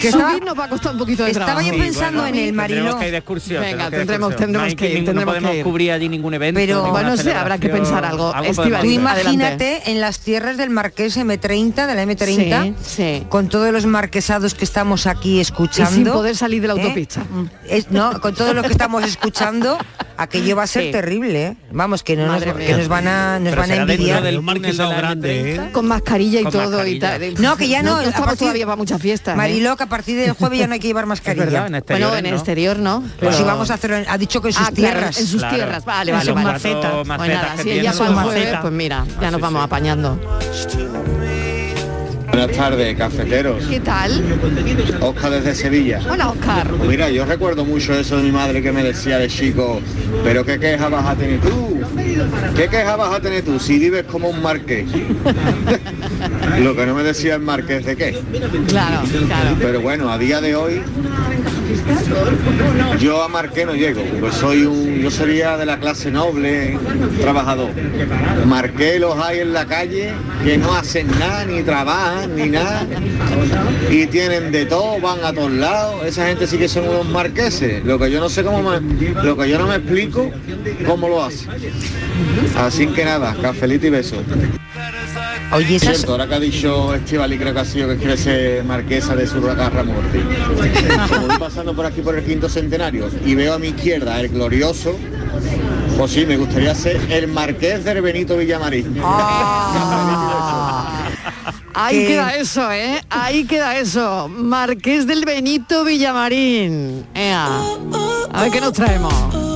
que 0.00 0.08
estaba, 0.08 0.30
Subir 0.32 0.44
nos 0.44 0.58
va 0.58 0.64
a 0.64 0.68
costar 0.68 0.92
un 0.92 0.98
poquito 0.98 1.24
de 1.24 1.30
estaba 1.30 1.46
trabajo. 1.46 1.68
yo 1.68 1.78
pensando 1.78 2.20
bueno, 2.22 2.36
en 2.36 2.42
el 2.42 2.54
Tendremos 2.56 2.84
Mariló. 2.84 2.98
que 2.98 3.04
ir 3.06 3.10
de 3.12 3.16
excursión. 3.18 3.62
Venga, 3.62 3.90
tendremos- 3.90 4.32
excursión. 4.32 4.36
tendremos 4.52 4.74
que 4.74 4.88
ir, 4.88 4.94
tendremos 5.04 5.24
no 5.24 5.26
podemos 5.30 5.50
que 5.50 5.56
ir. 5.58 5.64
cubrir 5.64 5.92
allí 5.92 6.08
ningún 6.08 6.34
evento. 6.34 6.58
Pero- 6.60 6.90
Bueno, 6.90 7.10
no 7.10 7.16
sé, 7.16 7.34
habrá 7.34 7.58
que 7.58 7.68
pensar 7.68 8.04
algo. 8.04 8.34
Estíbaliz, 8.34 8.54
Tú. 8.56 8.74
Adelante. 8.76 8.92
imagínate 8.92 9.90
en 9.90 10.00
las 10.00 10.20
tierras 10.20 10.56
del 10.56 10.70
Marqués 10.70 11.16
M30, 11.16 11.86
de 11.86 11.94
la 11.94 12.04
M30, 12.04 12.74
Sí, 12.82 13.20
sí. 13.20 13.26
con 13.28 13.48
todos 13.48 13.72
los 13.72 13.86
marquesados 13.86 14.54
que 14.54 14.64
estamos 14.64 15.06
aquí 15.06 15.36
Y 15.36 15.40
escuchando. 15.40 15.90
sin 15.90 16.04
poder 16.04 16.36
salir 16.36 16.60
de 16.62 16.68
la 16.68 16.74
¿eh? 16.74 16.82
autopista. 16.82 17.22
Es- 17.68 17.90
no, 17.90 18.20
con 18.20 18.34
todos 18.34 18.54
los 18.54 18.66
que 18.66 18.72
estamos 18.72 19.04
escuchando, 19.04 19.78
aquello 20.18 20.56
va 20.56 20.62
a 20.64 20.66
ser 20.66 20.84
Sí. 20.84 20.90
terrible, 20.92 21.46
¿eh? 21.46 21.56
Vamos, 21.72 22.02
que, 22.02 22.16
no 22.16 22.26
nos, 22.26 22.42
que 22.42 22.86
van 22.88 23.08
a, 23.08 23.38
nos 23.38 23.50
Pero 23.50 23.62
van 23.62 23.70
a 23.70 23.76
envidiar. 23.76 24.22
del 24.22 24.38
Un 24.38 24.44
túnel 24.46 24.60
marquesado 24.62 24.88
de 24.90 24.94
la 24.94 25.00
grande, 25.00 25.56
M30. 25.56 25.68
¿eh? 25.68 25.72
Con 25.72 25.86
mascarilla 25.88 26.40
y 26.40 26.42
Con 26.44 26.52
todo 26.52 26.70
mascarilla. 26.70 27.16
y 27.16 27.34
tal. 27.34 27.34
No, 27.42 27.56
que 27.56 27.68
ya 27.68 27.82
no, 27.82 27.90
No, 27.92 27.96
a 27.98 28.02
estamos 28.04 28.26
partir- 28.28 28.38
todavía 28.40 28.66
para 28.66 28.76
muchas 28.76 29.00
fiestas. 29.00 29.34
¿eh? 29.34 29.36
Marilo, 29.36 29.76
que 29.76 29.82
a 29.84 29.86
partir 29.88 30.16
del 30.18 30.32
jueves 30.32 30.58
ya 30.58 30.66
no 30.66 30.74
hay 30.74 30.80
que 30.80 30.86
llevar 30.88 31.06
mascarilla. 31.14 31.44
verdad, 31.44 31.66
en 31.66 31.82
Bueno, 31.88 32.16
en 32.16 32.24
¿no? 32.24 32.30
exterior 32.36 32.78
no. 32.78 33.02
Pues 33.20 33.36
si 33.36 33.42
vamos 33.42 33.70
a 33.70 33.74
hacerlo, 33.74 33.96
ha 34.08 34.18
dicho 34.18 34.40
que 34.40 34.48
en 34.48 34.54
sus 34.54 34.62
Ah, 34.66 34.70
claro, 34.74 34.94
tierras. 34.94 35.18
en 35.20 35.26
sus 35.26 35.40
Claro. 35.40 35.54
tierras. 35.56 35.84
Vale, 35.84 36.12
vale, 36.12 36.24
sus 36.24 36.34
vale. 36.34 36.46
macetas. 36.52 36.92
Pues 36.92 37.06
nada, 37.28 37.54
si 37.56 37.62
Son 37.96 38.06
el 38.08 38.14
macetas. 38.14 38.60
pues 38.60 38.72
mira, 38.72 39.04
ya 39.20 39.28
Ah, 39.28 39.30
nos 39.30 39.40
vamos 39.40 39.62
apañando. 39.64 40.18
Buenas 42.36 42.54
tardes, 42.54 42.98
cafeteros. 42.98 43.64
¿Qué 43.64 43.80
tal? 43.80 44.22
Oscar 45.00 45.30
desde 45.30 45.54
Sevilla. 45.54 46.02
Hola, 46.06 46.28
Oscar. 46.28 46.68
Pues 46.68 46.90
mira, 46.90 47.08
yo 47.08 47.24
recuerdo 47.24 47.64
mucho 47.64 47.94
eso 47.94 48.18
de 48.18 48.24
mi 48.24 48.30
madre 48.30 48.60
que 48.60 48.72
me 48.72 48.82
decía 48.82 49.16
de 49.16 49.26
chico, 49.28 49.80
pero 50.22 50.44
¿qué 50.44 50.60
queja 50.60 50.90
vas 50.90 51.06
a 51.06 51.14
tener 51.14 51.40
tú? 51.40 51.80
¿Qué 52.54 52.68
queja 52.68 52.94
vas 52.96 53.14
a 53.14 53.20
tener 53.20 53.42
tú 53.42 53.58
si 53.58 53.78
vives 53.78 54.04
como 54.04 54.28
un 54.28 54.42
marqués? 54.42 54.86
Lo 56.60 56.76
que 56.76 56.84
no 56.84 56.94
me 56.94 57.04
decía 57.04 57.36
el 57.36 57.40
marqués 57.40 57.86
de 57.86 57.96
qué. 57.96 58.22
Claro, 58.68 59.08
claro. 59.26 59.56
Pero 59.58 59.80
bueno, 59.80 60.10
a 60.10 60.18
día 60.18 60.42
de 60.42 60.56
hoy 60.56 60.82
yo 62.98 63.22
a 63.22 63.28
Marqués 63.28 63.66
no 63.66 63.74
llego, 63.74 64.02
pues 64.20 64.34
soy 64.34 64.64
un, 64.64 64.98
yo 64.98 65.10
sería 65.10 65.56
de 65.56 65.66
la 65.66 65.78
clase 65.78 66.10
noble, 66.10 66.78
trabajador. 67.20 67.70
Marqués 68.46 69.00
los 69.00 69.18
hay 69.18 69.40
en 69.40 69.52
la 69.52 69.66
calle 69.66 70.12
que 70.44 70.58
no 70.58 70.74
hacen 70.74 71.06
nada, 71.18 71.44
ni 71.44 71.62
trabajan, 71.62 72.34
ni 72.34 72.48
nada, 72.48 72.86
y 73.90 74.06
tienen 74.06 74.52
de 74.52 74.66
todo, 74.66 75.00
van 75.00 75.24
a 75.24 75.32
todos 75.32 75.52
lados. 75.52 76.04
Esa 76.04 76.26
gente 76.26 76.46
sí 76.46 76.58
que 76.58 76.68
son 76.68 76.88
unos 76.88 77.06
marqueses. 77.06 77.84
Lo 77.84 77.98
que 77.98 78.10
yo 78.10 78.20
no 78.20 78.28
sé 78.28 78.42
cómo 78.42 78.62
me, 78.62 78.80
lo 79.22 79.36
que 79.36 79.48
yo 79.48 79.58
no 79.58 79.66
me 79.66 79.76
explico 79.76 80.30
cómo 80.86 81.08
lo 81.08 81.24
hace. 81.24 81.46
Así 82.58 82.86
que 82.88 83.04
nada, 83.04 83.36
cafelito 83.40 83.86
y 83.86 83.90
beso. 83.90 84.16
Oye, 85.52 85.76
esas- 85.76 85.96
Cierto, 85.96 86.12
ahora 86.12 86.26
que 86.26 86.34
ha 86.34 86.40
dicho 86.40 86.94
Estivali, 86.94 87.38
creo 87.38 87.54
que 87.54 87.60
ha 87.60 87.64
sido 87.64 87.88
que 87.88 87.96
quiere 87.96 88.16
ser 88.16 88.64
marquesa 88.64 89.14
de 89.14 89.26
Surracarra 89.26 89.84
Morti. 89.84 90.18
Como 91.08 91.26
voy 91.28 91.38
pasando 91.38 91.74
por 91.74 91.86
aquí 91.86 92.00
por 92.00 92.16
el 92.16 92.24
quinto 92.24 92.48
centenario 92.48 93.08
y 93.24 93.34
veo 93.34 93.54
a 93.54 93.58
mi 93.58 93.68
izquierda 93.68 94.20
el 94.20 94.28
glorioso, 94.28 94.96
pues 95.96 96.10
sí, 96.10 96.26
me 96.26 96.36
gustaría 96.36 96.74
ser 96.74 97.00
el 97.10 97.28
marqués 97.28 97.84
del 97.84 98.02
Benito 98.02 98.36
Villamarín. 98.36 99.00
Ahí 101.74 101.98
Que- 102.00 102.06
queda 102.08 102.34
eso, 102.36 102.72
¿eh? 102.72 103.00
Ahí 103.10 103.44
queda 103.44 103.78
eso. 103.78 104.28
Marqués 104.28 105.06
del 105.06 105.24
Benito 105.24 105.84
Villamarín. 105.84 107.06
Ea. 107.14 107.60
A 108.32 108.42
ver 108.42 108.50
qué 108.50 108.60
nos 108.60 108.72
traemos. 108.72 109.55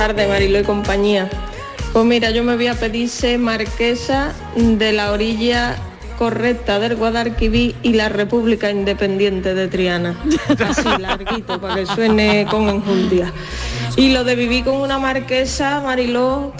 Tardes, 0.00 0.30
Marilo 0.30 0.58
y 0.58 0.62
compañía. 0.62 1.28
Pues 1.92 2.06
mira, 2.06 2.30
yo 2.30 2.42
me 2.42 2.56
voy 2.56 2.68
a 2.68 2.74
pedir 2.74 3.06
ser 3.10 3.38
marquesa 3.38 4.32
de 4.56 4.92
la 4.92 5.12
orilla 5.12 5.76
correcta 6.18 6.78
del 6.78 6.96
Guadalquivir 6.96 7.74
y 7.82 7.92
la 7.92 8.08
República 8.08 8.70
Independiente 8.70 9.52
de 9.52 9.68
Triana. 9.68 10.16
Así, 10.66 10.88
larguito, 10.98 11.60
para 11.60 11.74
que 11.74 11.84
suene 11.84 12.46
con 12.50 12.70
enjundia. 12.70 13.30
Y 13.96 14.14
lo 14.14 14.24
de 14.24 14.36
vivir 14.36 14.64
con 14.64 14.76
una 14.76 14.98
marquesa, 14.98 15.82
Mariló, 15.84 16.54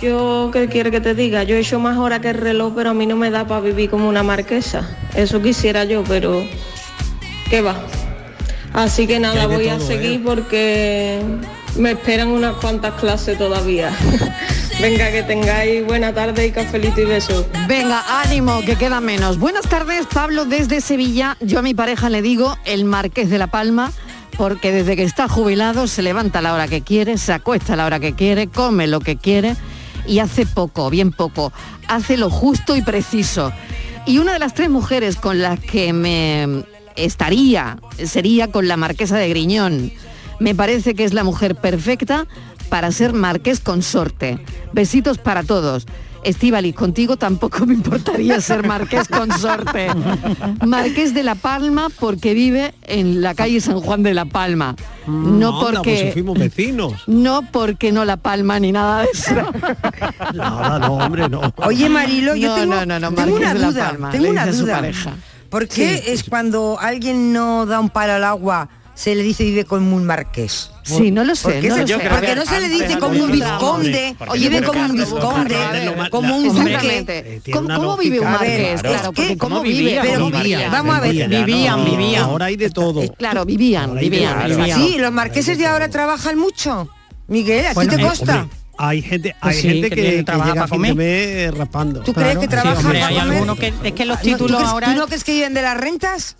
yo, 0.00 0.48
¿qué 0.50 0.66
quiere 0.68 0.90
que 0.90 1.02
te 1.02 1.14
diga? 1.14 1.42
Yo 1.42 1.56
he 1.56 1.60
hecho 1.60 1.78
más 1.78 1.98
horas 1.98 2.20
que 2.20 2.30
el 2.30 2.38
reloj, 2.38 2.72
pero 2.74 2.88
a 2.88 2.94
mí 2.94 3.04
no 3.04 3.16
me 3.16 3.30
da 3.30 3.46
para 3.46 3.60
vivir 3.60 3.90
como 3.90 4.08
una 4.08 4.22
marquesa. 4.22 4.88
Eso 5.14 5.42
quisiera 5.42 5.84
yo, 5.84 6.04
pero 6.04 6.42
¿qué 7.50 7.60
va? 7.60 7.76
Así 8.72 9.06
que 9.06 9.20
nada, 9.20 9.46
voy 9.46 9.68
a 9.68 9.78
seguir 9.78 10.20
¿eh? 10.20 10.22
porque 10.24 11.20
me 11.76 11.92
esperan 11.92 12.28
unas 12.28 12.56
cuantas 12.56 12.94
clases 13.00 13.38
todavía. 13.38 13.90
Venga, 14.80 15.10
que 15.12 15.22
tengáis 15.22 15.84
buena 15.86 16.12
tarde 16.12 16.46
y 16.46 16.50
cafelito 16.50 17.00
y 17.00 17.04
besos. 17.04 17.46
Venga, 17.68 18.02
ánimo, 18.22 18.60
que 18.62 18.76
queda 18.76 19.00
menos. 19.00 19.38
Buenas 19.38 19.68
tardes, 19.68 20.06
Pablo, 20.12 20.44
desde 20.44 20.80
Sevilla. 20.80 21.36
Yo 21.40 21.60
a 21.60 21.62
mi 21.62 21.74
pareja 21.74 22.10
le 22.10 22.22
digo 22.22 22.56
el 22.64 22.84
Marqués 22.84 23.30
de 23.30 23.38
la 23.38 23.46
Palma, 23.46 23.92
porque 24.36 24.72
desde 24.72 24.96
que 24.96 25.04
está 25.04 25.28
jubilado 25.28 25.86
se 25.86 26.02
levanta 26.02 26.40
a 26.40 26.42
la 26.42 26.54
hora 26.54 26.68
que 26.68 26.80
quiere, 26.80 27.18
se 27.18 27.32
acuesta 27.32 27.74
a 27.74 27.76
la 27.76 27.86
hora 27.86 28.00
que 28.00 28.14
quiere, 28.14 28.48
come 28.48 28.86
lo 28.86 29.00
que 29.00 29.16
quiere 29.16 29.56
y 30.06 30.18
hace 30.18 30.46
poco, 30.46 30.90
bien 30.90 31.12
poco. 31.12 31.52
Hace 31.88 32.16
lo 32.16 32.30
justo 32.30 32.76
y 32.76 32.82
preciso. 32.82 33.52
Y 34.06 34.18
una 34.18 34.32
de 34.32 34.38
las 34.38 34.54
tres 34.54 34.68
mujeres 34.68 35.16
con 35.16 35.40
las 35.40 35.60
que 35.60 35.92
me 35.92 36.64
estaría 36.96 37.78
sería 38.04 38.50
con 38.50 38.68
la 38.68 38.76
Marquesa 38.76 39.16
de 39.16 39.28
Griñón. 39.28 39.92
Me 40.42 40.56
parece 40.56 40.94
que 40.94 41.04
es 41.04 41.12
la 41.14 41.22
mujer 41.22 41.54
perfecta 41.54 42.26
para 42.68 42.90
ser 42.90 43.12
marqués 43.12 43.60
consorte. 43.60 44.44
Besitos 44.72 45.18
para 45.18 45.44
todos. 45.44 45.86
Estíbaliz, 46.24 46.74
contigo 46.74 47.16
tampoco 47.16 47.64
me 47.66 47.74
importaría 47.74 48.40
ser 48.40 48.66
marqués 48.66 49.06
consorte. 49.08 49.86
Marqués 50.66 51.14
de 51.14 51.22
la 51.22 51.36
Palma 51.36 51.88
porque 52.00 52.34
vive 52.34 52.74
en 52.82 53.22
la 53.22 53.34
calle 53.34 53.60
San 53.60 53.80
Juan 53.80 54.02
de 54.02 54.14
la 54.14 54.24
Palma. 54.24 54.74
No 55.06 55.66
Anda, 55.66 55.82
pues 55.82 55.98
si 55.98 56.04
porque 56.04 56.10
fuimos 56.12 56.38
vecinos. 56.38 56.92
no 57.06 57.42
porque 57.52 57.92
no 57.92 58.04
la 58.04 58.16
palma 58.16 58.58
ni 58.58 58.72
nada 58.72 59.02
de 59.02 59.08
eso. 59.12 59.34
Nada, 60.34 60.78
no, 60.80 60.94
hombre, 60.94 61.28
no. 61.28 61.40
Oye 61.56 61.88
Marilo, 61.88 62.34
yo 62.34 62.48
No, 62.50 62.54
tengo, 62.56 62.74
no, 62.74 62.86
no, 62.86 62.98
no, 63.00 63.08
tengo 63.14 63.20
Marqués 63.32 63.36
una 63.40 63.54
de 63.54 63.58
la 63.60 63.66
duda, 63.70 63.88
Palma, 63.90 64.10
tengo 64.10 64.30
una 64.30 64.44
dice 64.46 64.56
a 64.56 64.58
su 64.58 64.64
duda. 64.64 64.74
pareja. 64.76 65.12
¿Por 65.50 65.68
qué 65.68 66.02
es 66.08 66.24
cuando 66.24 66.78
alguien 66.80 67.32
no 67.32 67.66
da 67.66 67.78
un 67.80 67.90
palo 67.90 68.14
al 68.14 68.24
agua 68.24 68.68
se 68.94 69.14
le 69.14 69.22
dice 69.22 69.44
vive 69.44 69.64
como 69.64 69.96
un 69.96 70.04
marqués? 70.04 70.70
Sí, 70.82 71.10
no 71.10 71.24
lo 71.24 71.34
sé, 71.34 71.44
¿Por 71.44 71.60
qué 71.60 71.68
no 71.68 71.74
se- 71.76 71.80
lo 71.82 71.86
sé. 71.86 72.08
Porque 72.10 72.34
no 72.34 72.44
se 72.46 72.60
le 72.60 72.68
dice 72.68 72.98
como 72.98 73.24
un 73.24 73.30
vizconde, 73.32 74.16
o 74.26 74.32
vive 74.34 74.62
como 74.62 74.80
un 74.84 74.92
vizconde, 74.96 75.56
como 76.10 76.36
un 76.36 76.48
duque. 76.48 77.50
¿Cómo, 77.50 77.96
vive 77.96 78.20
un 78.20 78.30
marqués? 78.30 78.82
Claro, 78.82 79.12
porque 79.12 79.38
cómo 79.38 79.62
vive. 79.62 80.00
Vamos 80.70 80.94
a 80.96 81.00
ver, 81.00 81.28
Vivían, 81.28 81.84
vivían. 81.84 82.22
Ahora 82.24 82.46
hay 82.46 82.56
de 82.56 82.70
todo. 82.70 83.02
Claro, 83.16 83.44
vivían, 83.44 83.94
vivían. 83.96 84.48
Sí, 84.74 84.96
los 84.98 85.12
marqueses 85.12 85.58
de 85.58 85.66
ahora 85.66 85.88
trabajan 85.88 86.38
mucho. 86.38 86.88
Miguel, 87.28 87.66
¿a 87.66 87.74
ti 87.74 87.86
te 87.86 87.94
eh, 87.94 88.00
consta? 88.00 88.40
hombre, 88.42 88.56
hay 88.76 89.00
gente, 89.00 89.34
Pues 89.40 89.56
hay 89.56 89.62
sí, 89.62 89.68
gente 89.68 89.90
que 89.90 89.96
que, 89.96 90.02
que 90.02 90.16
que 90.16 90.22
trabajar 90.24 90.52
llega 90.52 90.64
a 90.64 90.66
para 90.66 90.76
comer. 90.76 90.94
mes 90.94 91.54
raspando. 91.56 92.00
¿Tú 92.00 92.12
crees 92.12 92.32
que 92.36 92.44
hombre, 92.46 92.56
para 92.58 93.06
hay 93.06 93.14
comer? 93.16 93.32
algunos 93.32 93.58
que 93.58 93.72
es 93.84 93.92
que 93.92 94.04
los 94.04 94.16
¿No- 94.18 94.22
títulos 94.22 94.50
¿tú 94.50 94.56
crees- 94.58 94.68
ahora 94.70 94.86
¿Tú 94.92 95.00
no 95.00 95.06
crees 95.06 95.24
que 95.24 95.32
viven 95.32 95.54
de 95.54 95.62
las 95.62 95.76
rentas? 95.78 96.36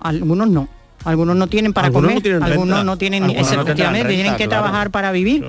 algunos 0.00 0.48
no. 0.48 0.68
Algunos 1.04 1.36
no 1.36 1.46
tienen 1.46 1.72
para 1.72 1.88
Algunos 1.88 2.10
comer, 2.10 2.16
no 2.16 2.22
tienen 2.22 2.42
algunos 2.42 2.68
renta. 2.78 2.84
no 2.84 2.96
tienen, 2.98 3.22
Algunos 3.24 3.52
no 3.52 3.62
efectivamente, 3.62 4.08
renta, 4.08 4.14
tienen 4.14 4.32
que 4.36 4.46
claro. 4.48 4.62
trabajar 4.62 4.90
para 4.90 5.12
vivir. 5.12 5.44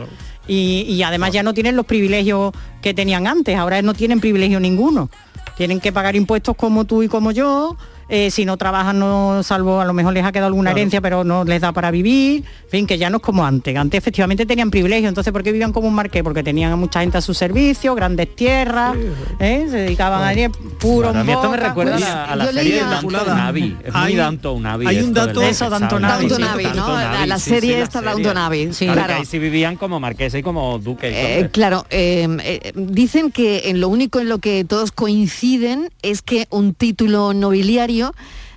Y, 0.47 0.85
y 0.87 1.01
además 1.03 1.31
ya 1.31 1.43
no 1.43 1.53
tienen 1.53 1.75
los 1.75 1.85
privilegios 1.85 2.53
que 2.81 2.93
tenían 2.93 3.25
antes, 3.25 3.57
ahora 3.57 3.81
no 3.81 3.93
tienen 3.93 4.19
privilegio 4.19 4.59
ninguno. 4.59 5.09
Tienen 5.57 5.79
que 5.79 5.91
pagar 5.93 6.15
impuestos 6.15 6.55
como 6.55 6.85
tú 6.85 7.01
y 7.03 7.07
como 7.07 7.31
yo. 7.31 7.77
Eh, 8.09 8.29
si 8.31 8.45
no 8.45 8.57
trabajan, 8.57 8.99
no 8.99 9.41
salvo 9.43 9.79
a 9.81 9.85
lo 9.85 9.93
mejor 9.93 10.13
les 10.13 10.23
ha 10.25 10.31
quedado 10.31 10.47
alguna 10.47 10.69
Claro. 10.71 10.77
herencia, 10.79 11.01
pero 11.01 11.23
no 11.23 11.43
les 11.43 11.61
da 11.61 11.71
para 11.71 11.91
vivir. 11.91 12.43
En 12.65 12.69
fin, 12.69 12.87
que 12.87 12.97
ya 12.97 13.09
no 13.09 13.17
es 13.17 13.23
como 13.23 13.45
antes. 13.45 13.75
Antes 13.77 13.97
efectivamente 13.97 14.45
tenían 14.45 14.69
privilegio. 14.71 15.07
Entonces, 15.09 15.31
¿por 15.31 15.43
qué 15.43 15.51
vivían 15.51 15.71
como 15.71 15.87
un 15.87 15.93
marqués? 15.93 16.23
Porque 16.23 16.43
tenían 16.43 16.71
a 16.71 16.75
mucha 16.75 17.01
gente 17.01 17.17
a 17.17 17.21
su 17.21 17.33
servicio, 17.33 17.95
grandes 17.95 18.35
tierras, 18.35 18.95
¿eh? 19.39 19.67
se 19.69 19.77
dedicaban 19.77 20.23
a 20.23 20.33
ir 20.33 20.49
puro 20.79 21.07
Bueno, 21.07 21.19
a 21.21 21.23
mí 21.23 21.31
esto 21.31 21.49
me 21.49 21.57
recuerda 21.57 21.93
pues, 21.93 22.05
a 22.05 22.09
la, 22.09 22.25
a 22.25 22.35
la 22.35 22.45
yo 22.45 22.51
serie 22.53 22.73
de 22.75 22.81
Abbey. 22.81 23.77
Es 23.83 23.93
muy 23.93 24.19
Abbey. 24.19 24.87
hay 24.87 24.99
un 24.99 25.13
dato- 25.13 25.39
marquesado. 25.39 25.75
Eso, 25.75 26.35
sí, 26.35 26.43
Abbey, 26.43 26.67
¿no? 26.75 26.87
La, 27.25 27.39
sí, 27.39 27.49
serie 27.49 27.75
sí, 27.75 27.81
esta 27.81 28.45
Abbey. 28.45 28.73
Sí, 28.73 28.87
Claro, 28.87 29.13
ahí 29.15 29.25
sí 29.25 29.39
vivían 29.39 29.77
como 29.77 29.99
marquesa 29.99 30.37
y 30.37 30.43
como 30.43 30.77
duque. 30.79 31.09
y 31.09 31.13
Eh, 31.15 31.49
claro, 31.51 31.85
eh, 31.89 32.27
eh, 32.43 32.71
dicen 32.75 33.31
que 33.31 33.69
en 33.69 33.79
lo 33.79 33.89
único 33.89 34.19
en 34.19 34.29
lo 34.29 34.39
que 34.39 34.63
todos 34.65 34.91
coinciden 34.91 35.89
es 36.01 36.21
que 36.21 36.47
un 36.49 36.73
título 36.73 37.33
nobiliario 37.33 37.94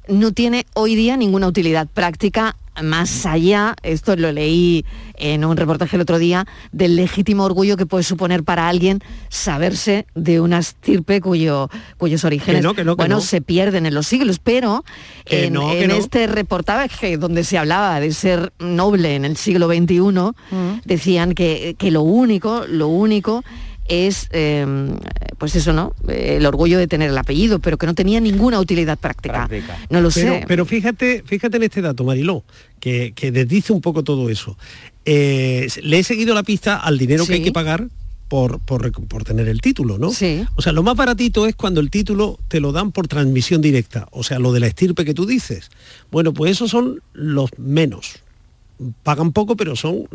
no 0.09 0.33
tiene 0.33 0.66
hoy 0.74 0.94
día 0.94 1.16
ninguna 1.16 1.46
utilidad 1.46 1.87
práctica 1.87 2.57
más 2.83 3.27
allá, 3.27 3.74
esto 3.83 4.16
lo 4.16 4.33
leí 4.33 4.85
en 5.14 5.44
un 5.44 5.57
reportaje 5.57 5.96
el 5.96 6.03
otro 6.03 6.18
día, 6.18 6.46
del 6.72 6.96
legítimo 6.96 7.44
orgullo 7.44 7.77
que 7.77 7.87
puede 7.87 8.05
suponer 8.05 8.44
para 8.44 8.68
alguien 8.68 9.01
saberse 9.29 10.07
de 10.14 10.40
una 10.40 10.59
estirpe 10.59 11.20
cuyo, 11.20 11.70
cuyos 11.96 12.24
orígenes 12.24 12.62
no, 12.62 12.74
que 12.74 12.85
no, 12.85 12.96
que 12.96 13.03
bueno, 13.03 13.16
no. 13.16 13.20
se 13.20 13.40
pierden 13.40 13.87
en 13.87 13.94
los 13.94 14.07
siglos, 14.07 14.38
pero 14.38 14.85
en, 15.27 15.57
en 15.57 15.90
este 15.90 16.27
reportaje 16.27 17.16
donde 17.16 17.44
se 17.44 17.59
hablaba 17.59 17.98
de 18.01 18.12
ser 18.12 18.53
noble 18.59 19.16
en 19.16 19.24
el 19.24 19.37
siglo 19.37 19.68
XXI, 19.68 20.03
decían 20.85 21.35
que, 21.35 21.74
que 21.79 21.90
lo 21.90 22.03
único, 22.03 22.64
lo 22.68 22.88
único 22.88 23.44
es, 23.88 24.29
eh, 24.33 24.66
pues 25.38 25.57
eso, 25.57 25.72
¿no? 25.72 25.94
El 26.09 26.44
orgullo 26.46 26.79
de 26.79 26.87
tener 26.87 27.11
el 27.11 27.18
apellido, 27.18 27.59
pero 27.59 27.79
que 27.79 27.87
no 27.87 27.94
tenía 27.94 28.20
ninguna 28.20 28.61
utilidad 28.61 28.98
práctica. 28.98 29.48
No 29.90 30.01
lo 30.01 30.11
pero, 30.11 30.35
sé. 30.35 30.44
Pero 30.46 30.66
fíjate, 30.66 31.22
fíjate 31.27 31.57
en 31.57 31.62
este 31.62 31.81
dato, 31.83 32.05
Mariló, 32.05 32.44
que, 32.81 33.12
que 33.14 33.33
desdice 33.33 33.72
un 33.72 33.81
poco 33.81 34.05
todo 34.05 34.31
eso. 34.31 34.57
Eh, 35.05 35.68
le 35.83 35.98
he 35.98 36.05
seguido 36.05 36.35
la 36.35 36.42
pista 36.42 36.77
al 36.77 36.98
dinero 36.98 37.27
que 37.27 37.35
hay 37.35 37.42
que 37.42 37.53
pagar 37.53 37.88
por, 38.29 38.61
por, 38.61 38.92
por 39.09 39.24
tener 39.24 39.48
el 39.48 39.61
título, 39.61 39.99
¿no? 39.99 40.12
Sí. 40.12 40.45
O 40.55 40.62
sea, 40.62 40.72
lo 40.72 40.82
más 40.82 40.97
baratito 40.97 41.47
es 41.47 41.57
cuando 41.57 41.80
el 41.80 41.91
título 41.91 42.39
te 42.49 42.61
lo 42.61 42.72
dan 42.72 42.93
por 42.93 43.09
transmisión 43.09 43.62
directa, 43.62 44.07
o 44.12 44.22
sea, 44.22 44.39
lo 44.39 44.53
de 44.53 44.61
la 44.61 44.66
estirpe 44.66 45.05
que 45.05 45.14
tú 45.14 45.26
dices. 45.26 45.70
Bueno, 46.11 46.34
pues 46.34 46.53
esos 46.53 46.70
son 46.70 47.03
los 47.14 47.51
menos. 47.59 48.22
Pagan 49.03 49.33
poco, 49.33 49.57
pero 49.57 49.76
son 49.76 50.09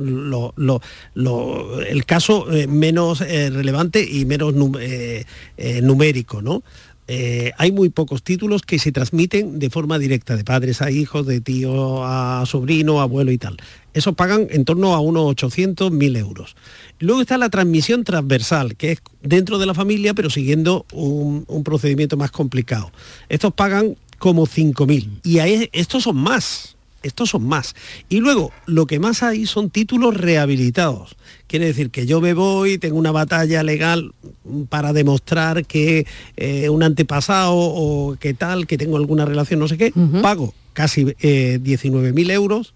el 1.90 2.06
caso 2.06 2.52
eh, 2.52 2.68
menos 2.68 3.22
eh, 3.22 3.50
relevante 3.50 4.08
y 4.10 4.26
menos 4.26 4.54
eh, 4.80 5.26
numérico, 5.82 6.42
¿no? 6.42 6.64
hay 7.58 7.72
muy 7.72 7.90
pocos 7.90 8.24
títulos 8.24 8.64
que 8.64 8.80
se 8.80 8.92
transmiten 8.92 9.60
de 9.60 9.70
forma 9.70 10.00
directa, 10.00 10.36
de 10.36 10.44
padres 10.44 10.82
a 10.82 10.90
hijos, 10.90 11.28
de 11.28 11.42
tío 11.42 12.04
a 12.04 12.44
sobrino, 12.48 13.02
abuelo 13.02 13.32
y 13.32 13.38
tal. 13.38 13.58
Esos 13.94 14.16
pagan 14.16 14.48
en 14.50 14.66
torno 14.66 14.96
a 14.96 15.00
unos 15.00 15.26
800, 15.26 15.92
1000 15.92 16.16
euros. 16.16 16.56
Luego 17.00 17.22
está 17.22 17.38
la 17.38 17.50
transmisión 17.50 18.04
transversal, 18.04 18.76
que 18.76 18.94
es 18.94 19.02
dentro 19.22 19.60
de 19.60 19.66
la 19.66 19.74
familia, 19.74 20.14
pero 20.14 20.30
siguiendo 20.30 20.86
un, 20.94 21.46
procedimiento 21.64 22.18
más 22.18 22.32
complicado. 22.32 22.92
Estos 23.30 23.54
pagan 23.54 23.96
como 24.18 24.48
5.000. 24.48 25.20
Y 25.24 25.40
estos 25.74 26.04
son 26.04 26.16
más, 26.16 26.76
estos 27.04 27.30
son 27.30 27.46
más. 27.46 27.76
Y 28.10 28.20
luego, 28.20 28.52
lo 28.66 28.86
que 28.88 29.00
más 29.00 29.24
hay 29.24 29.46
son 29.46 29.70
títulos 29.70 30.16
rehabilitados. 30.16 31.16
Quiere 31.48 31.68
decir 31.68 31.92
que 31.92 32.06
yo 32.06 32.22
me 32.22 32.34
voy, 32.34 32.78
tengo 32.78 32.98
una 32.98 33.12
batalla 33.12 33.62
legal 33.62 34.14
para 34.70 34.94
demostrar 34.94 35.66
que 35.66 36.08
eh, 36.38 36.70
un 36.70 36.82
antepasado 36.82 37.54
o 37.56 38.16
que 38.20 38.34
tal, 38.34 38.66
que 38.66 38.78
tengo 38.78 38.98
alguna 38.98 39.26
relación, 39.26 39.60
no 39.60 39.68
sé 39.68 39.78
qué, 39.78 39.94
pago 40.22 40.54
casi 40.74 41.14
eh, 41.20 41.60
19.000 41.62 42.32
euros 42.32 42.74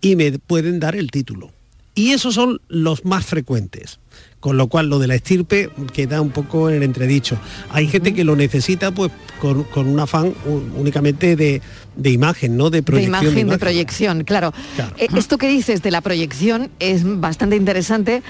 y 0.00 0.16
me 0.16 0.38
pueden 0.38 0.80
dar 0.80 0.96
el 0.96 1.10
título. 1.10 1.52
Y 1.94 2.12
esos 2.12 2.34
son 2.34 2.60
los 2.68 3.04
más 3.04 3.26
frecuentes. 3.26 3.98
Con 4.40 4.56
lo 4.56 4.68
cual 4.68 4.88
lo 4.88 4.98
de 4.98 5.06
la 5.06 5.14
estirpe 5.16 5.68
queda 5.92 6.22
un 6.22 6.30
poco 6.30 6.70
en 6.70 6.76
el 6.76 6.82
entredicho. 6.82 7.36
Hay 7.70 7.86
gente 7.88 8.14
que 8.14 8.24
lo 8.24 8.36
necesita 8.36 8.90
pues 8.90 9.12
con, 9.38 9.64
con 9.64 9.86
un 9.86 10.00
afán 10.00 10.32
únicamente 10.76 11.36
de, 11.36 11.60
de 11.94 12.10
imagen, 12.10 12.56
¿no? 12.56 12.70
De 12.70 12.78
de 12.78 12.82
proyección. 12.82 13.10
imagen, 13.16 13.34
de 13.34 13.40
imagen. 13.42 13.60
proyección, 13.60 14.24
claro. 14.24 14.54
Claro. 14.76 14.94
Eh, 14.96 15.08
Esto 15.14 15.36
que 15.36 15.46
dices 15.48 15.82
de 15.82 15.90
la 15.90 16.00
proyección 16.00 16.70
es 16.78 17.02
bastante 17.04 17.56
interesante 17.56 18.22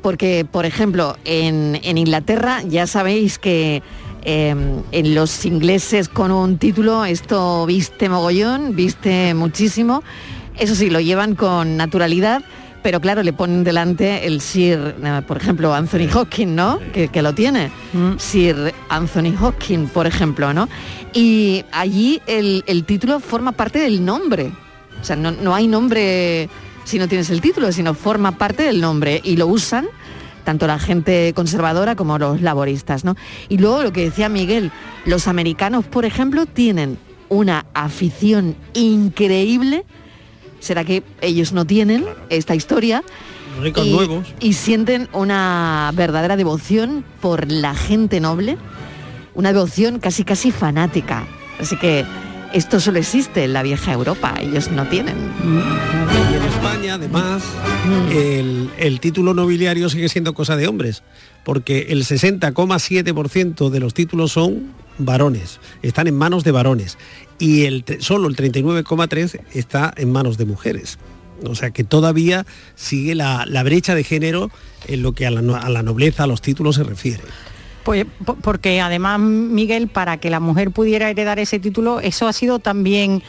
porque, 0.00 0.46
por 0.50 0.64
ejemplo, 0.64 1.18
en, 1.26 1.78
en 1.82 1.98
Inglaterra 1.98 2.62
ya 2.66 2.86
sabéis 2.86 3.38
que 3.38 3.82
eh, 4.24 4.54
en 4.92 5.14
los 5.14 5.44
ingleses 5.44 6.08
con 6.08 6.30
un 6.30 6.56
título 6.56 7.04
esto 7.04 7.66
viste 7.66 8.08
mogollón, 8.08 8.74
viste 8.74 9.34
muchísimo. 9.34 10.02
Eso 10.58 10.74
sí, 10.74 10.88
lo 10.88 11.00
llevan 11.00 11.34
con 11.34 11.76
naturalidad. 11.76 12.42
Pero 12.82 13.00
claro, 13.00 13.22
le 13.22 13.32
ponen 13.32 13.62
delante 13.62 14.26
el 14.26 14.40
Sir, 14.40 14.94
eh, 15.02 15.22
por 15.26 15.36
ejemplo, 15.36 15.74
Anthony 15.74 16.08
Hopkins, 16.14 16.52
¿no? 16.52 16.78
Que, 16.92 17.08
que 17.08 17.22
lo 17.22 17.34
tiene. 17.34 17.70
Sir 18.18 18.72
Anthony 18.88 19.34
Hopkins, 19.40 19.90
por 19.90 20.06
ejemplo, 20.06 20.54
¿no? 20.54 20.68
Y 21.12 21.64
allí 21.72 22.22
el, 22.26 22.64
el 22.66 22.84
título 22.84 23.20
forma 23.20 23.52
parte 23.52 23.80
del 23.80 24.04
nombre. 24.04 24.52
O 25.00 25.04
sea, 25.04 25.16
no, 25.16 25.30
no 25.30 25.54
hay 25.54 25.66
nombre 25.66 26.48
si 26.84 26.98
no 26.98 27.06
tienes 27.06 27.30
el 27.30 27.40
título, 27.40 27.70
sino 27.72 27.94
forma 27.94 28.32
parte 28.32 28.62
del 28.62 28.80
nombre 28.80 29.20
y 29.22 29.36
lo 29.36 29.46
usan 29.46 29.88
tanto 30.44 30.66
la 30.66 30.78
gente 30.78 31.32
conservadora 31.34 31.94
como 31.94 32.18
los 32.18 32.40
laboristas, 32.40 33.04
¿no? 33.04 33.14
Y 33.48 33.58
luego 33.58 33.82
lo 33.82 33.92
que 33.92 34.04
decía 34.04 34.28
Miguel, 34.28 34.72
los 35.04 35.28
americanos, 35.28 35.84
por 35.84 36.04
ejemplo, 36.04 36.46
tienen 36.46 36.98
una 37.28 37.66
afición 37.74 38.56
increíble. 38.74 39.84
¿Será 40.60 40.84
que 40.84 41.02
ellos 41.20 41.52
no 41.52 41.64
tienen 41.64 42.04
esta 42.28 42.54
historia? 42.54 43.02
Ricos 43.60 43.86
y, 43.86 43.92
nuevos. 43.92 44.26
y 44.38 44.52
sienten 44.52 45.08
una 45.12 45.90
verdadera 45.94 46.36
devoción 46.36 47.04
por 47.20 47.50
la 47.50 47.74
gente 47.74 48.20
noble, 48.20 48.56
una 49.34 49.52
devoción 49.52 49.98
casi 49.98 50.24
casi 50.24 50.52
fanática. 50.52 51.26
Así 51.58 51.76
que 51.76 52.04
esto 52.52 52.80
solo 52.80 52.98
existe 52.98 53.44
en 53.44 53.52
la 53.52 53.62
vieja 53.62 53.92
Europa, 53.92 54.34
ellos 54.40 54.70
no 54.70 54.86
tienen. 54.88 55.16
Y 55.44 56.34
en 56.34 56.42
España, 56.42 56.94
además, 56.94 57.42
el, 58.10 58.70
el 58.78 59.00
título 59.00 59.34
nobiliario 59.34 59.88
sigue 59.88 60.08
siendo 60.08 60.34
cosa 60.34 60.56
de 60.56 60.66
hombres, 60.66 61.02
porque 61.44 61.86
el 61.90 62.04
60,7% 62.04 63.70
de 63.70 63.80
los 63.80 63.94
títulos 63.94 64.32
son 64.32 64.72
varones, 64.98 65.60
están 65.82 66.08
en 66.08 66.16
manos 66.16 66.44
de 66.44 66.50
varones, 66.50 66.98
y 67.40 67.64
el, 67.64 67.84
solo 67.98 68.28
el 68.28 68.36
39,3% 68.36 69.40
está 69.54 69.92
en 69.96 70.12
manos 70.12 70.38
de 70.38 70.44
mujeres. 70.44 70.98
O 71.44 71.54
sea 71.54 71.70
que 71.70 71.84
todavía 71.84 72.44
sigue 72.76 73.14
la, 73.14 73.44
la 73.46 73.62
brecha 73.62 73.94
de 73.94 74.04
género 74.04 74.50
en 74.86 75.02
lo 75.02 75.12
que 75.12 75.26
a 75.26 75.30
la, 75.30 75.40
a 75.58 75.68
la 75.70 75.82
nobleza, 75.82 76.24
a 76.24 76.26
los 76.26 76.42
títulos 76.42 76.76
se 76.76 76.84
refiere. 76.84 77.22
Pues 77.82 78.04
po- 78.26 78.34
porque 78.36 78.78
además, 78.82 79.18
Miguel, 79.20 79.88
para 79.88 80.18
que 80.18 80.28
la 80.28 80.38
mujer 80.38 80.70
pudiera 80.70 81.08
heredar 81.08 81.38
ese 81.38 81.58
título, 81.58 81.98
eso 82.00 82.28
ha 82.28 82.34
sido 82.34 82.58
también 82.58 83.22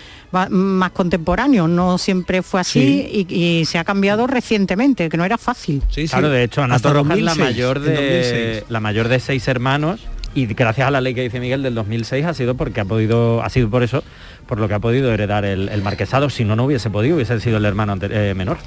más 0.50 0.92
contemporáneo, 0.92 1.70
no 1.70 1.98
siempre 1.98 2.42
fue 2.42 2.60
así 2.60 3.26
y, 3.30 3.34
y 3.34 3.64
se 3.66 3.78
ha 3.78 3.86
cambiado 3.86 4.28
recientemente, 4.28 5.08
que 5.08 5.16
no 5.16 5.24
era 5.24 5.38
fácil. 5.38 5.82
Claro, 6.10 6.30
de 6.30 6.44
hecho, 6.44 6.62
Ana 6.64 6.80
Torroja 6.80 7.14
es 7.14 7.22
la 7.22 7.32
2006, 7.34 7.40
mayor, 7.56 7.80
de, 7.80 7.94
2006. 7.94 8.64
la 8.70 8.80
mayor 8.82 9.08
de 9.08 9.20
seis 9.22 9.48
hermanos 9.48 10.02
y 10.34 10.46
gracias 10.48 10.88
a 10.88 10.92
la 10.92 11.02
ley 11.02 11.14
que 11.14 11.24
dice 11.24 11.40
Miguel 11.40 11.64
del 11.64 11.76
2006 11.76 12.26
ha 12.26 12.34
sido 12.34 12.56
porque 12.56 12.82
ha 12.82 12.86
podido, 12.86 13.44
ha 13.44 13.50
sido 13.50 13.70
por 13.70 13.84
eso, 13.84 14.04
por 14.48 14.60
lo 14.60 14.68
que 14.68 14.74
ha 14.74 14.80
podido 14.80 15.12
heredar 15.14 15.46
el, 15.46 15.70
el 15.70 15.82
marquesado. 15.82 16.30
Si 16.30 16.46
no, 16.46 16.56
no 16.56 16.66
hubiese 16.66 16.90
podido, 16.90 17.16
hubiese 17.16 17.40
sido 17.40 17.58
el 17.58 17.66
hermano 17.66 17.96
eh, 18.02 18.34
menor. 18.36 18.58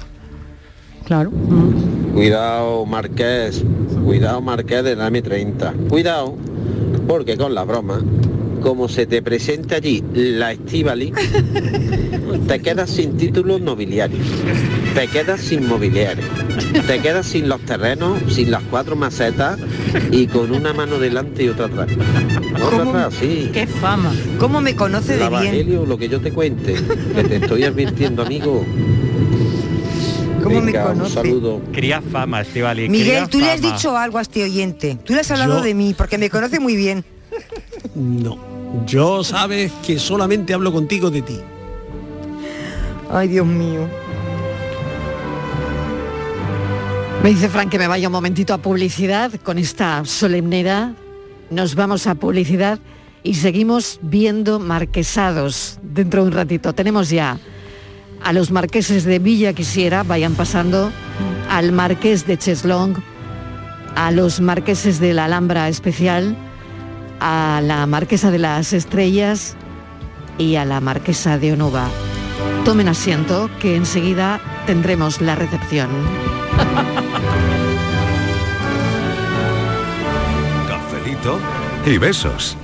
Claro. 1.05 1.31
Cuidado 2.13 2.85
Marqués, 2.85 3.63
cuidado 4.03 4.41
Marqués 4.41 4.83
de 4.83 4.95
la 4.95 5.09
M30. 5.09 5.87
Cuidado, 5.87 6.35
porque 7.07 7.37
con 7.37 7.53
la 7.53 7.63
broma, 7.63 8.01
como 8.61 8.87
se 8.87 9.05
te 9.05 9.21
presenta 9.21 9.75
allí 9.75 10.03
la 10.13 10.53
Estivali, 10.53 11.13
te 12.47 12.59
quedas 12.61 12.89
sin 12.89 13.17
títulos 13.17 13.61
nobiliarios, 13.61 14.25
te 14.93 15.07
quedas 15.07 15.41
sin 15.41 15.67
mobiliario, 15.67 16.23
te 16.87 16.99
quedas 16.99 17.25
sin 17.25 17.47
los 17.49 17.61
terrenos, 17.61 18.19
sin 18.31 18.51
las 18.51 18.61
cuatro 18.69 18.95
macetas 18.95 19.57
y 20.11 20.27
con 20.27 20.51
una 20.51 20.73
mano 20.73 20.99
delante 20.99 21.43
y 21.43 21.49
otra 21.49 21.65
atrás. 21.65 21.87
Otra 22.61 22.83
atrás, 22.83 23.13
sí. 23.19 23.49
Qué 23.53 23.65
fama. 23.67 24.13
¿Cómo 24.39 24.61
me 24.61 24.75
conoce 24.75 25.13
de 25.17 25.29
bien? 25.29 25.33
Evangelio, 25.43 25.85
lo 25.85 25.97
que 25.97 26.07
yo 26.09 26.19
te 26.21 26.31
cuente, 26.31 26.75
que 27.15 27.23
te 27.23 27.35
estoy 27.37 27.63
advirtiendo, 27.63 28.23
amigo. 28.23 28.63
¿Cómo 30.43 30.59
me 30.61 30.67
Venga, 30.67 30.85
un 30.91 30.97
conoce? 30.97 31.13
saludo. 31.15 31.61
Cría 31.71 32.01
fama, 32.01 32.41
Estivali. 32.41 32.87
Miguel, 32.87 33.27
tú 33.29 33.39
le 33.39 33.49
has 33.51 33.61
dicho 33.61 33.97
algo 33.97 34.19
a 34.19 34.21
este 34.21 34.43
oyente. 34.43 34.97
Tú 35.03 35.13
le 35.13 35.21
has 35.21 35.31
hablado 35.31 35.57
Yo- 35.57 35.63
de 35.63 35.73
mí, 35.73 35.95
porque 35.97 36.17
me 36.17 36.29
conoce 36.29 36.59
muy 36.59 36.75
bien. 36.75 37.03
No, 37.95 38.37
yo 38.85 39.23
sabes 39.23 39.71
que 39.85 39.97
solamente 39.97 40.53
hablo 40.53 40.71
contigo 40.71 41.09
de 41.09 41.21
ti. 41.23 41.39
Ay, 43.11 43.27
Dios 43.27 43.45
mío. 43.45 43.87
Me 47.23 47.29
dice 47.29 47.49
Frank 47.49 47.69
que 47.69 47.79
me 47.79 47.87
vaya 47.87 48.07
un 48.07 48.11
momentito 48.11 48.53
a 48.53 48.59
publicidad 48.59 49.31
con 49.43 49.57
esta 49.57 50.05
solemnidad. 50.05 50.91
Nos 51.49 51.75
vamos 51.75 52.07
a 52.07 52.15
publicidad 52.15 52.79
y 53.23 53.33
seguimos 53.33 53.99
viendo 54.03 54.59
marquesados 54.59 55.79
dentro 55.81 56.21
de 56.21 56.27
un 56.27 56.33
ratito. 56.33 56.73
Tenemos 56.73 57.09
ya 57.09 57.39
a 58.23 58.33
los 58.33 58.51
marqueses 58.51 59.05
de 59.05 59.19
Villa 59.19 59.53
Quisiera, 59.53 60.03
vayan 60.03 60.35
pasando, 60.35 60.91
al 61.49 61.71
marqués 61.71 62.27
de 62.27 62.37
Cheslong, 62.37 62.95
a 63.95 64.11
los 64.11 64.41
marqueses 64.41 64.99
de 64.99 65.13
la 65.13 65.25
Alhambra 65.25 65.69
Especial, 65.69 66.35
a 67.19 67.61
la 67.63 67.85
marquesa 67.87 68.29
de 68.29 68.39
las 68.39 68.73
Estrellas 68.73 69.55
y 70.37 70.55
a 70.55 70.65
la 70.65 70.79
marquesa 70.81 71.37
de 71.37 71.53
Onuba. 71.53 71.89
Tomen 72.63 72.87
asiento 72.87 73.49
que 73.59 73.75
enseguida 73.75 74.39
tendremos 74.65 75.21
la 75.21 75.35
recepción. 75.35 75.89
Cafelito 80.67 81.39
y 81.85 81.97
besos. 81.97 82.57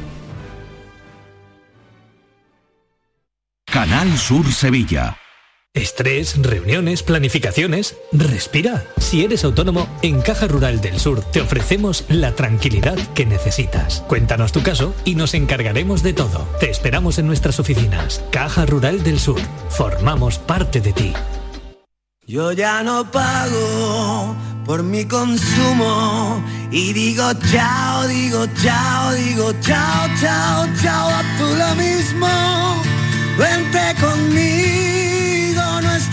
Canal 3.65 4.17
Sur 4.17 4.51
Sevilla. 4.51 5.20
Estrés, 5.73 6.35
reuniones, 6.41 7.01
planificaciones. 7.01 7.95
Respira. 8.11 8.83
Si 8.97 9.23
eres 9.23 9.45
autónomo, 9.45 9.87
en 10.01 10.21
Caja 10.21 10.45
Rural 10.47 10.81
del 10.81 10.99
Sur 10.99 11.21
te 11.23 11.39
ofrecemos 11.39 12.03
la 12.09 12.35
tranquilidad 12.35 12.97
que 13.13 13.25
necesitas. 13.25 14.01
Cuéntanos 14.09 14.51
tu 14.51 14.63
caso 14.63 14.93
y 15.05 15.15
nos 15.15 15.33
encargaremos 15.33 16.03
de 16.03 16.11
todo. 16.11 16.45
Te 16.59 16.69
esperamos 16.69 17.19
en 17.19 17.27
nuestras 17.27 17.57
oficinas. 17.61 18.21
Caja 18.31 18.65
Rural 18.65 19.01
del 19.01 19.17
Sur. 19.17 19.39
Formamos 19.69 20.39
parte 20.39 20.81
de 20.81 20.91
ti. 20.91 21.13
Yo 22.27 22.51
ya 22.51 22.83
no 22.83 23.09
pago 23.09 24.35
por 24.65 24.83
mi 24.83 25.05
consumo 25.05 26.43
y 26.69 26.91
digo 26.91 27.31
chao, 27.49 28.07
digo 28.09 28.45
chao, 28.61 29.13
digo 29.13 29.53
chao, 29.61 30.09
chao, 30.19 30.67
chao, 30.81 31.09
a 31.09 31.23
tú 31.37 31.45
lo 31.57 31.75
mismo. 31.75 32.27
Vente 33.37 33.95
conmigo, 34.01 34.90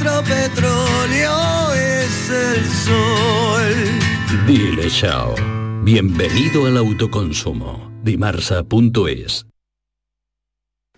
nuestro 0.09 0.23
petróleo 0.25 1.75
es 1.75 2.31
el 2.31 2.65
sol. 2.67 4.47
Dile 4.47 4.89
chao. 4.89 5.35
Bienvenido 5.83 6.67
al 6.67 6.77
autoconsumo. 6.77 7.91
Dimarsa.es. 8.03 9.47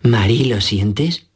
Mari, 0.02 0.44
¿lo 0.44 0.60
sientes? 0.60 1.29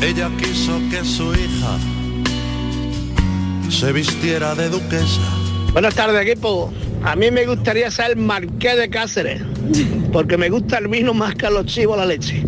Ella 0.00 0.30
quiso 0.38 0.80
que 0.90 1.04
su 1.04 1.34
hija 1.34 1.76
se 3.68 3.92
vistiera 3.92 4.54
de 4.54 4.68
duquesa. 4.68 5.20
Buenas 5.72 5.94
tardes, 5.96 6.24
equipo. 6.24 6.72
A 7.02 7.16
mí 7.16 7.32
me 7.32 7.44
gustaría 7.46 7.90
ser 7.90 8.16
marqués 8.16 8.76
de 8.76 8.88
Cáceres, 8.88 9.42
porque 10.12 10.36
me 10.36 10.50
gusta 10.50 10.78
el 10.78 10.86
vino 10.86 11.14
más 11.14 11.34
que 11.34 11.46
a 11.46 11.50
los 11.50 11.66
chivos 11.66 11.98
la 11.98 12.06
leche. 12.06 12.44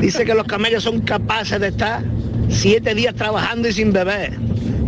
Dice 0.00 0.24
que 0.24 0.34
los 0.34 0.44
camellos 0.44 0.82
son 0.82 1.00
capaces 1.02 1.60
de 1.60 1.68
estar 1.68 2.02
siete 2.48 2.96
días 2.96 3.14
trabajando 3.14 3.68
y 3.68 3.72
sin 3.72 3.92
beber. 3.92 4.36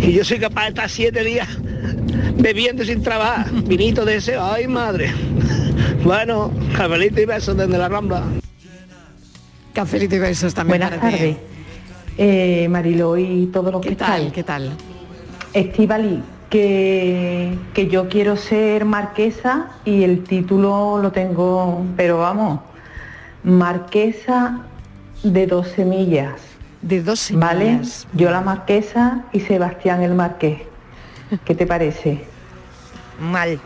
Y 0.00 0.12
yo 0.12 0.24
soy 0.24 0.40
capaz 0.40 0.62
de 0.62 0.68
estar 0.70 0.90
siete 0.90 1.22
días 1.22 1.48
bebiendo 2.38 2.82
y 2.82 2.86
sin 2.86 3.02
trabajar. 3.04 3.52
Vinito 3.52 4.04
de 4.04 4.16
ese, 4.16 4.36
ay 4.36 4.66
madre. 4.66 5.12
Bueno, 6.02 6.52
cafelito 6.76 7.20
y 7.20 7.24
besos 7.24 7.56
desde 7.56 7.78
la 7.78 7.88
Rambla. 7.88 8.41
Cafelito 9.72 10.14
y 10.16 10.18
besos 10.18 10.54
también 10.54 10.80
Buenas 10.80 10.98
para 10.98 11.12
tardes. 11.12 11.36
Eh, 12.18 12.68
Mariló 12.68 13.16
y 13.16 13.46
todos 13.46 13.72
los 13.72 13.80
¿Qué 13.80 13.90
que 13.90 13.96
tal? 13.96 14.32
¿Qué 14.32 14.42
tal? 14.42 14.72
Estivali, 15.54 16.22
que, 16.50 17.56
que 17.74 17.88
yo 17.88 18.08
quiero 18.08 18.36
ser 18.36 18.84
marquesa 18.84 19.68
y 19.84 20.02
el 20.02 20.22
título 20.24 20.98
lo 20.98 21.12
tengo, 21.12 21.84
pero 21.96 22.18
vamos, 22.18 22.60
marquesa 23.44 24.60
de 25.22 25.46
dos 25.46 25.68
semillas. 25.68 26.34
De 26.82 27.02
dos 27.02 27.30
¿Vale? 27.32 27.64
semillas. 27.66 28.06
Yo 28.12 28.30
la 28.30 28.40
marquesa 28.40 29.24
y 29.32 29.40
Sebastián 29.40 30.02
el 30.02 30.14
marqués. 30.14 30.60
¿Qué 31.44 31.54
te 31.54 31.66
parece? 31.66 32.24
Mal. 33.20 33.58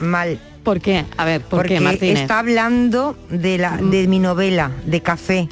Mal. 0.00 0.40
¿Por 0.68 0.80
qué? 0.82 1.06
A 1.16 1.24
ver, 1.24 1.40
¿por 1.40 1.60
Porque 1.60 1.74
qué, 1.76 1.80
Martínez? 1.80 2.18
está 2.20 2.40
hablando 2.40 3.16
de, 3.30 3.56
la, 3.56 3.78
de 3.78 4.06
mi 4.06 4.18
novela, 4.18 4.70
de 4.84 5.00
café. 5.00 5.48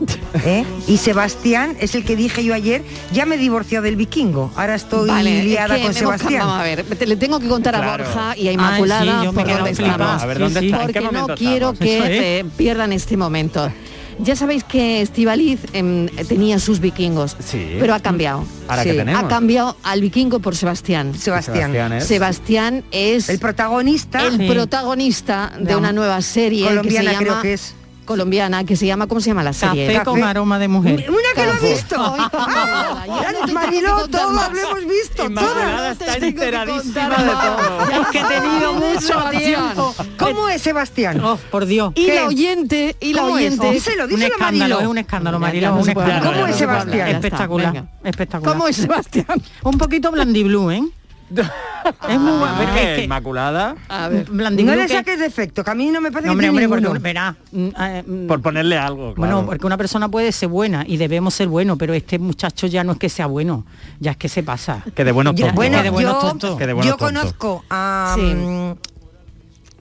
¿Eh? 0.44 0.64
Y 0.88 0.96
Sebastián 0.96 1.76
es 1.78 1.94
el 1.94 2.04
que 2.04 2.16
dije 2.16 2.42
yo 2.42 2.52
ayer, 2.52 2.82
ya 3.12 3.26
me 3.26 3.36
he 3.36 3.38
divorciado 3.38 3.84
del 3.84 3.94
vikingo, 3.94 4.50
ahora 4.56 4.74
estoy 4.74 5.08
Vale, 5.08 5.38
es 5.40 5.44
liada 5.44 5.76
que 5.76 5.82
con 5.82 5.94
Sebastián. 5.94 6.40
cambiado. 6.40 6.50
a 6.54 6.62
ver, 6.64 6.82
te- 6.84 7.06
le 7.06 7.14
tengo 7.16 7.38
que 7.38 7.46
contar 7.46 7.76
a 7.76 7.78
Claro. 7.80 8.04
Borja 8.04 8.36
y 8.36 8.46
a 8.46 8.50
Ay, 8.50 8.54
Inmaculada 8.54 9.20
sí, 9.20 9.26
por 9.28 9.46
dónde 9.46 9.70
estamos. 9.70 10.22
A 10.22 10.26
ver, 10.26 10.38
¿dónde 10.40 10.60
qué 10.62 10.70
Porque 10.82 11.00
no 11.00 11.26
quiero 11.36 11.70
estamos? 11.70 11.78
que 11.78 11.98
es. 11.98 12.04
eh, 12.40 12.44
pierdan 12.56 12.92
este 12.92 13.16
momento. 13.16 13.70
Ya 14.18 14.36
sabéis 14.36 14.64
que 14.64 15.00
Estivaliz 15.00 15.60
em, 15.72 16.06
tenía 16.28 16.58
sus 16.58 16.80
vikingos, 16.80 17.36
Sí. 17.44 17.76
pero 17.78 17.94
ha 17.94 18.00
cambiado. 18.00 18.44
¿Ahora 18.68 18.84
qué 18.84 18.94
tenemos? 18.94 19.22
Ha 19.24 19.28
cambiado 19.28 19.76
al 19.82 20.00
vikingo 20.00 20.40
por 20.40 20.56
Sebastián. 20.56 21.14
Sebastián. 21.16 21.72
Sebastián 21.72 21.92
es- 21.92 22.04
Sebastián 22.06 22.84
es 22.90 23.28
el 23.28 23.38
protagonista, 23.38 24.26
el 24.26 24.36
Sí. 24.38 24.46
protagonista 24.48 25.52
de 25.58 25.72
No. 25.72 25.78
una 25.78 25.92
nueva 25.92 26.20
serie 26.22 26.64
Colombiana 26.66 27.10
que 27.10 27.16
se 27.16 27.24
llama, 27.24 27.40
creo 27.40 27.42
que 27.42 27.52
es. 27.54 27.74
Colombiana 28.10 28.64
que 28.64 28.74
se 28.74 28.86
llama 28.86 29.06
¿cómo 29.06 29.20
se 29.20 29.28
llama 29.30 29.44
la 29.44 29.52
serie? 29.52 29.86
Café 29.86 30.04
con 30.04 30.24
aroma 30.24 30.58
de 30.58 30.66
mujer. 30.66 31.06
Una 31.08 31.18
que 31.32 31.44
lo 31.46 31.52
ha 31.52 31.54
Café. 31.54 31.74
visto. 31.74 31.96
Ah, 31.96 33.04
Mariló, 33.52 34.08
todo 34.08 34.32
lo 34.32 34.40
hemos 34.40 34.84
visto. 34.84 35.26
Inmaculada 35.26 35.94
todo. 35.94 36.08
está 36.10 36.26
enteradísima 36.26 37.08
de 37.08 37.30
todo. 37.30 38.02
Es 38.02 38.08
que 38.08 38.18
he 38.18 38.24
tenido 38.24 38.72
mucho 38.74 39.00
Sebastián. 39.00 39.42
tiempo. 39.44 39.94
¿Cómo 40.18 40.48
es 40.48 40.60
Sebastián? 40.60 41.20
Oh, 41.24 41.36
por 41.52 41.66
Dios. 41.66 41.92
Y 41.94 42.10
la 42.10 42.26
oyente, 42.26 42.96
y 42.98 43.12
la 43.14 43.26
oyente. 43.26 43.70
Díselo, 43.70 44.04
un 44.04 44.10
díselo, 44.10 44.10
es 44.10 44.12
un 44.12 44.22
escándalo, 44.32 44.82
no 44.82 44.90
un 44.90 44.98
escándalo. 44.98 45.38
¿Cómo 45.38 46.46
es 46.48 46.56
Sebastián? 46.56 47.08
Espectacular, 47.08 47.84
espectacular. 48.02 48.52
¿Cómo 48.52 48.66
es 48.66 48.76
Sebastián? 48.76 49.40
Un 49.62 49.78
poquito 49.78 50.10
blandiblue, 50.10 50.74
¿eh? 50.74 50.82
es 52.08 52.18
muy 52.20 52.38
bueno. 52.38 52.62
es 52.62 52.96
que- 52.96 53.04
Inmaculada, 53.04 53.76
A 53.88 54.08
ver. 54.08 54.24
blandiblue 54.30 54.74
No 54.76 54.82
le 54.82 54.86
que- 54.88 54.94
saques 54.94 55.18
defecto, 55.18 55.62
que 55.64 55.70
a 55.70 55.74
mí 55.74 55.86
no 55.90 56.00
me 56.00 56.10
parece 56.10 56.26
No, 56.26 56.32
hombre, 56.32 56.46
que 56.46 56.50
hombre, 56.50 56.66
tiene 56.66 56.68
porque 56.68 56.82
ninguno. 56.82 57.00
verá. 57.00 57.36
mm, 57.52 57.68
eh, 57.80 58.04
mm, 58.06 58.26
por 58.26 58.42
ponerle 58.42 58.76
algo. 58.78 59.14
Bueno, 59.14 59.46
porque 59.46 59.66
una 59.66 59.76
persona 59.76 60.08
puede 60.08 60.32
ser 60.32 60.48
buena 60.48 60.84
y 60.86 60.96
debemos 60.96 61.34
ser 61.34 61.48
buenos, 61.48 61.78
pero 61.78 61.94
este 61.94 62.18
muchacho 62.18 62.66
ya 62.66 62.84
no 62.84 62.92
es 62.92 62.98
que 62.98 63.08
sea 63.08 63.26
bueno, 63.26 63.64
ya 64.00 64.12
es 64.12 64.16
que 64.16 64.28
se 64.28 64.42
pasa. 64.42 64.82
que 64.94 65.04
de 65.04 65.12
buenos 65.12 65.34
tontos. 65.34 65.54
Bueno, 65.54 65.78
que 65.78 65.84
de 65.84 65.90
buenos 65.90 66.12
yo, 66.14 66.18
tontos. 66.20 66.58
Que 66.58 66.66
de 66.66 66.72
buenos 66.72 66.92
yo 66.92 66.96
tontos. 66.96 67.20
conozco 67.22 67.64
a, 67.70 68.12
Sí. 68.16 68.22
mm, 68.22 68.72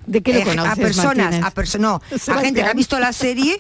¿De 0.07 0.21
qué 0.23 0.33
lo 0.33 0.39
eh, 0.39 0.43
conoces, 0.43 0.71
a 0.71 0.75
personas, 0.75 1.17
Martínez? 1.41 1.75
a 1.75 1.77
no, 1.77 2.01
gente 2.41 2.63
que 2.63 2.67
ha 2.67 2.73
visto 2.73 2.99
la 2.99 3.13
serie 3.13 3.59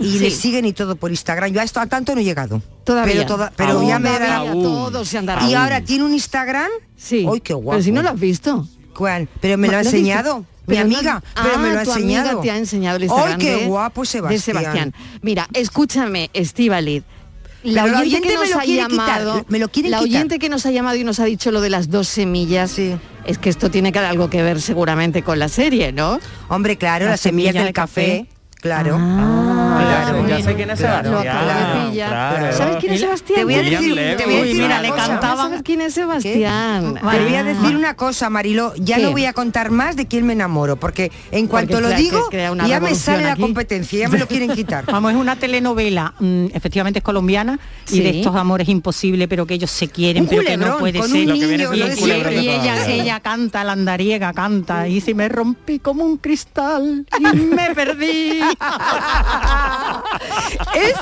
y 0.00 0.12
Sí. 0.12 0.18
le 0.18 0.30
siguen 0.30 0.64
y 0.64 0.72
todo 0.72 0.96
por 0.96 1.10
Instagram. 1.10 1.50
Yo 1.52 1.60
a 1.60 1.64
esto 1.64 1.80
a 1.80 1.86
tanto 1.86 2.14
no 2.14 2.20
he 2.20 2.24
llegado. 2.24 2.62
Todavía. 2.84 3.12
Pero, 3.14 3.26
toda- 3.26 3.52
pero 3.56 3.72
Aún. 3.72 3.88
ya 3.88 3.98
me 3.98 4.10
da. 4.10 4.16
Todavía, 4.18 4.50
Aún. 4.52 4.62
todos 4.62 5.08
se 5.08 5.18
andarán. 5.18 5.48
Y 5.48 5.54
ahora 5.54 5.80
tiene 5.82 6.04
un 6.04 6.12
Instagram. 6.12 6.68
Sí. 6.96 7.26
¡Ay, 7.30 7.40
qué 7.40 7.54
guapo! 7.54 7.70
Pero 7.72 7.82
si 7.82 7.92
no 7.92 8.02
lo 8.02 8.10
has 8.10 8.20
visto. 8.20 8.66
¿Cuál? 8.94 9.28
Pero 9.40 9.56
me 9.58 9.68
lo 9.68 9.76
ha 9.76 9.80
enseñado. 9.80 10.44
Mi 10.66 10.76
no- 10.76 10.82
amiga, 10.82 11.22
pero 11.34 11.54
Ah, 11.54 11.58
me 11.58 11.72
lo 11.72 11.78
ha 11.80 11.82
tu 11.84 11.90
enseñado. 11.92 12.28
amiga 12.28 12.42
te 12.42 12.50
ha 12.50 12.56
enseñado 12.58 12.96
el 12.98 13.04
Instagram 13.04 13.32
¡Ay, 13.32 13.38
qué 13.38 13.56
de- 13.56 13.66
guapo 13.66 14.02
de 14.02 14.06
Sebastián! 14.06 14.40
Sebastián. 14.42 14.94
Mira, 15.22 15.48
escúchame, 15.54 16.28
Estíbaliz. 16.34 17.04
La 17.62 17.82
Pero 17.82 17.94
la 17.94 18.00
oyente, 18.02 18.28
oyente 18.28 18.28
que 18.28 18.34
nos 18.50 18.56
ha 18.56 18.64
quiere 18.64 18.86
quitar, 18.88 19.20
llamado, 19.20 19.44
me 19.48 19.58
lo 19.58 19.68
quieren 19.68 19.90
la 19.90 19.98
quitar. 19.98 20.08
oyente 20.16 20.38
que 20.38 20.48
nos 20.48 20.64
ha 20.66 20.70
llamado 20.70 20.96
y 20.96 21.04
nos 21.04 21.18
ha 21.20 21.24
dicho 21.24 21.50
lo 21.50 21.60
de 21.60 21.70
las 21.70 21.90
dos 21.90 22.06
semillas, 22.06 22.70
Sí. 22.70 22.94
es 23.24 23.38
que 23.38 23.48
esto 23.50 23.68
tiene 23.70 23.90
que 23.92 23.98
algo 23.98 24.30
que 24.30 24.42
ver 24.42 24.60
seguramente 24.60 25.22
con 25.24 25.38
la 25.40 25.48
serie, 25.48 25.90
¿no? 25.92 26.20
Hombre, 26.48 26.76
claro, 26.76 27.06
La 27.06 27.12
las 27.12 27.20
semillas 27.20 27.52
semilla 27.52 27.60
del 27.64 27.68
de 27.70 27.72
café. 27.72 28.26
café. 28.28 28.37
Claro. 28.60 28.96
Ah, 28.98 30.02
claro, 30.02 30.22
mira, 30.24 30.38
ya 30.38 30.44
sé 30.44 30.54
quién 30.56 30.70
es 30.70 30.78
Sebastián. 30.80 31.92
claro. 31.92 32.52
¿Sabes 32.56 32.76
quién 32.80 32.92
es 32.94 33.00
Sebastián? 33.00 33.38
Te 33.38 33.44
voy 33.44 33.54
a 33.54 33.62
decir, 33.62 33.94
te 34.16 34.24
voy 34.24 34.34
a 34.34 34.40
Uy, 34.40 34.48
decir 34.48 34.54
mira, 34.62 34.66
una 34.66 34.82
le 34.82 34.88
cosa. 34.88 35.06
cantaban. 35.06 35.36
¿Sabes 35.50 35.62
quién 35.62 35.80
es 35.80 35.94
Sebastián? 35.94 36.94
Te 36.94 37.00
voy 37.20 37.34
a 37.34 37.40
Ah. 37.40 37.42
decir 37.44 37.76
una 37.76 37.94
cosa, 37.94 38.30
Marilo, 38.30 38.72
ya 38.76 38.96
¿Qué? 38.96 39.02
no 39.04 39.12
voy 39.12 39.26
a 39.26 39.32
contar 39.32 39.70
más 39.70 39.94
de 39.94 40.06
quién 40.08 40.26
me 40.26 40.32
enamoro, 40.32 40.74
porque 40.76 41.12
en 41.30 41.46
cuanto 41.46 41.74
Porque 41.74 41.88
lo 41.88 41.96
digo, 41.96 42.28
ya 42.66 42.80
me 42.80 42.94
sale 42.96 43.22
la 43.24 43.36
competencia, 43.36 44.00
ya 44.00 44.08
me 44.08 44.18
lo 44.18 44.26
quieren 44.28 44.50
quitar. 44.52 44.84
Vamos, 44.86 45.12
es 45.12 45.16
una 45.18 45.36
telenovela, 45.36 46.14
mm, 46.18 46.46
efectivamente 46.52 46.98
es 46.98 47.04
colombiana, 47.04 47.60
Sí. 47.84 47.98
y 47.98 48.02
de 48.02 48.10
estos 48.18 48.34
amores 48.34 48.68
imposibles, 48.68 49.28
pero 49.28 49.46
que 49.46 49.54
ellos 49.54 49.70
se 49.70 49.86
quieren, 49.88 50.24
Un 50.24 50.28
pero 50.28 50.42
que 50.42 50.56
no 50.56 50.78
puede 50.78 50.98
con 50.98 51.08
ser. 51.08 51.26
niño, 51.28 51.46
y 51.46 52.48
ella, 52.48 52.86
ella 52.88 53.20
canta, 53.20 53.62
la 53.62 53.72
andariega 53.72 54.32
canta, 54.32 54.88
y 54.88 55.00
si 55.00 55.14
me 55.14 55.28
rompí 55.28 55.78
como 55.78 56.04
un 56.04 56.16
cristal 56.16 57.06
y 57.18 57.22
me 57.22 57.72
perdí. 57.74 58.40
Es 60.74 60.94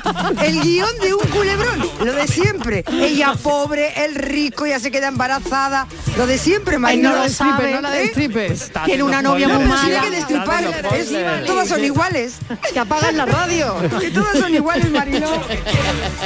el 0.43 0.61
guion 0.61 0.99
de 1.01 1.15
un 1.15 1.27
culebrón, 1.29 1.89
lo 2.05 2.13
de 2.13 2.27
siempre. 2.27 2.85
Ella 2.93 3.35
pobre, 3.43 4.05
el 4.05 4.15
rico, 4.15 4.67
ya 4.67 4.79
se 4.81 4.91
queda 4.91 5.09
embarazada, 5.09 5.87
lo 6.17 6.27
de 6.27 6.39
siempre, 6.39 6.77
Ay, 6.85 6.99
no 6.99 7.13
la 7.13 7.21
¿eh? 7.21 7.29
destripes, 7.29 7.75
no 7.75 7.81
la 7.81 7.97
¿Eh? 7.97 8.01
destripes. 8.03 8.73
Tiene 8.85 9.03
una 9.03 9.23
novia 9.23 9.49
No, 9.49 9.55
muy 9.55 9.65
no 9.65 9.75
mala. 9.75 10.01
que 10.03 10.11
destripar, 10.11 10.65
es- 10.95 11.47
todas 11.47 11.69
son 11.69 11.85
iguales. 11.85 12.35
Que 12.73 12.79
apagan 12.81 13.17
la 13.17 13.27
radio. 13.27 13.75
Que 14.01 14.11
todas 14.11 14.39
son 14.39 14.55
iguales, 14.55 14.91
Marilo. 14.91 15.31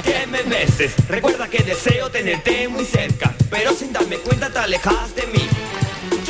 que 0.03 0.27
me 0.27 0.43
beses. 0.43 0.93
Recuerda 1.09 1.49
que 1.49 1.63
deseo 1.63 2.11
tenerte 2.11 2.69
muy 2.69 2.85
cerca, 2.85 3.33
pero 3.51 3.73
sin 3.75 3.93
darme 3.93 4.17
cuenta 4.17 4.51
te 4.51 4.59
alejas 4.59 5.15
de 5.15 5.27
mí. 5.29 5.49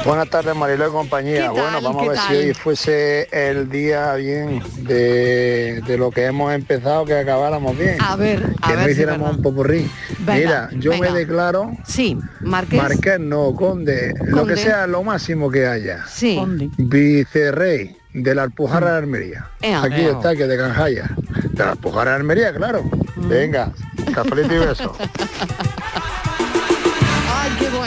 Buenas 0.04 0.30
tardes, 0.30 0.54
Mariló 0.56 0.84
y 0.84 0.86
¿Qué 0.88 0.92
compañía. 0.92 1.40
tal? 1.46 1.50
Bueno, 1.52 1.80
vamos 1.82 1.96
a 1.96 2.02
¿Qué 2.02 2.08
ver 2.08 2.16
tal? 2.18 2.28
si 2.28 2.34
hoy 2.36 2.54
fuese 2.54 3.28
el 3.32 3.68
día 3.68 4.14
bien 4.14 4.62
de, 4.78 5.82
de 5.86 5.98
lo 5.98 6.10
que 6.10 6.24
hemos 6.24 6.52
empezado, 6.54 7.04
que 7.04 7.14
acabáramos 7.18 7.76
bien. 7.76 7.96
A 8.00 8.16
ver, 8.16 8.54
a 8.62 8.68
que 8.68 8.76
ver 8.76 8.84
no 8.86 8.90
hiciéramos 8.92 9.20
verdad. 9.26 9.36
un 9.36 9.42
popurrí. 9.42 9.90
Venga, 10.20 10.34
Mira, 10.34 10.70
yo 10.80 10.90
venga. 10.92 11.10
me 11.12 11.18
declaro 11.18 11.72
Sí, 11.84 12.16
Marqués. 12.40 12.80
Marqués 12.82 13.20
no, 13.20 13.54
conde, 13.54 14.14
lo 14.26 14.38
Conde. 14.38 14.54
que 14.54 14.60
sea 14.60 14.86
lo 14.86 15.02
máximo 15.02 15.50
que 15.50 15.66
haya. 15.66 16.04
Sí. 16.08 16.40
Vicerrey 16.78 17.96
de 18.14 18.34
la 18.34 18.42
Alpujarra 18.44 18.92
de 18.92 18.98
Almería. 18.98 19.48
Ea. 19.60 19.82
Aquí 19.82 20.00
Ea. 20.00 20.10
está, 20.12 20.34
que 20.34 20.46
de 20.46 20.56
Canjaya. 20.56 21.10
De 21.50 21.64
la 21.64 21.72
Alpujarra 21.72 22.10
de 22.12 22.16
Almería, 22.16 22.54
claro. 22.54 22.82
Mm. 23.16 23.28
Venga, 23.28 23.72
cafelito 24.14 24.54
y 24.54 24.58
beso. 24.58 24.96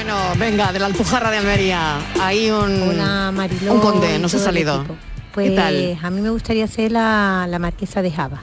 Qué 0.04 0.12
bueno. 0.12 0.36
Venga, 0.38 0.74
de 0.74 0.80
la 0.80 0.88
Alpujarra 0.88 1.32
de 1.32 1.38
Almería. 1.38 1.98
Ahí 2.22 2.52
un, 2.52 2.90
Hola, 2.90 3.32
Mariló 3.34 3.74
un 3.74 3.80
conde, 3.80 4.20
nos 4.20 4.34
ha 4.34 4.40
salido. 4.40 4.84
Pues 5.34 5.52
¿Qué 5.52 5.56
tal? 5.56 5.98
a 6.04 6.10
mí 6.10 6.20
me 6.22 6.30
gustaría 6.30 6.68
ser 6.68 6.92
la, 6.92 7.48
la 7.50 7.58
marquesa 7.58 8.02
de 8.02 8.12
Java. 8.12 8.42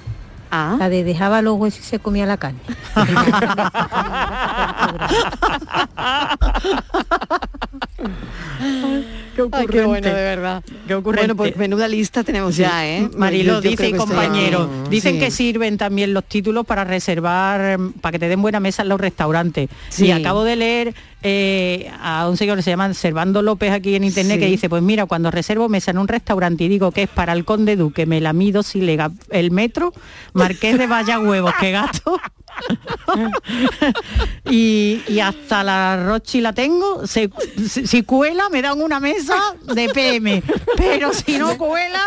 Ah. 0.51 0.77
La 0.79 0.89
de 0.89 1.05
dejaba 1.05 1.43
los 1.43 1.59
huesos 1.59 1.81
y 1.81 1.85
se 1.85 1.99
comía 1.99 2.25
la 2.25 2.39
carne. 2.39 2.61
Qué 9.37 9.49
Ay, 9.53 9.67
qué 9.69 9.85
bueno, 9.85 10.07
de 10.09 10.13
verdad. 10.13 10.63
Bueno, 11.03 11.37
pues 11.37 11.57
menuda 11.57 11.87
lista 11.89 12.25
tenemos 12.25 12.57
ya, 12.57 12.87
¿eh? 12.87 13.09
Marilo 13.17 13.61
dice 13.61 13.85
estoy 13.87 13.99
compañero, 13.99 14.69
dicen 14.91 15.15
Sí. 15.15 15.21
que 15.21 15.31
sirven 15.31 15.79
también 15.79 16.13
los 16.13 16.25
títulos 16.25 16.67
para 16.67 16.85
reservar, 16.85 17.79
mm, 17.79 17.93
para 18.01 18.13
que 18.13 18.19
te 18.19 18.29
den 18.29 18.43
buena 18.43 18.61
mesa 18.61 18.83
en 18.83 18.89
los 18.89 19.01
restaurantes. 19.01 19.69
Sí. 19.89 20.07
Y 20.07 20.11
acabo 20.11 20.45
de 20.45 20.57
leer 20.57 20.95
eh, 21.23 21.91
a 22.03 22.29
un 22.29 22.37
señor 22.37 22.57
que 22.57 22.62
se 22.62 22.71
llama 22.71 22.93
Servando 22.95 23.43
López 23.43 23.73
aquí 23.73 23.95
en 23.95 24.05
internet 24.05 24.37
Sí. 24.37 24.41
que 24.41 24.47
dice, 24.51 24.68
pues 24.68 24.83
mira, 24.83 25.07
cuando 25.07 25.31
reservo 25.31 25.68
mesa 25.68 25.91
en 25.91 25.99
un 25.99 26.09
restaurante 26.09 26.64
y 26.64 26.68
digo 26.68 26.93
que 26.93 27.03
es 27.05 27.09
para 27.09 27.33
el 27.33 27.45
conde 27.45 27.77
duque, 27.77 28.07
me 28.07 28.21
la 28.21 28.33
mido 28.33 28.62
si 28.62 28.81
le 28.81 28.99
el 29.31 29.51
metro, 29.51 29.93
marqués 30.33 30.79
de 30.79 30.87
vaya 30.87 31.18
huevos, 31.18 31.53
que 31.61 31.71
gato. 31.73 32.18
y, 34.51 35.01
y 35.09 35.21
hasta 35.21 35.62
la 35.64 36.03
Rochi 36.05 36.41
la 36.41 36.53
tengo, 36.53 37.07
se- 37.07 37.31
si, 37.68 37.87
si 37.87 38.03
cuela 38.03 38.49
me 38.49 38.62
dan 38.62 38.81
una 38.81 39.01
mesa 39.01 39.37
de 39.75 39.89
PM, 39.91 40.43
pero 40.77 41.12
si 41.12 41.39
no 41.39 41.57
cuela, 41.57 42.01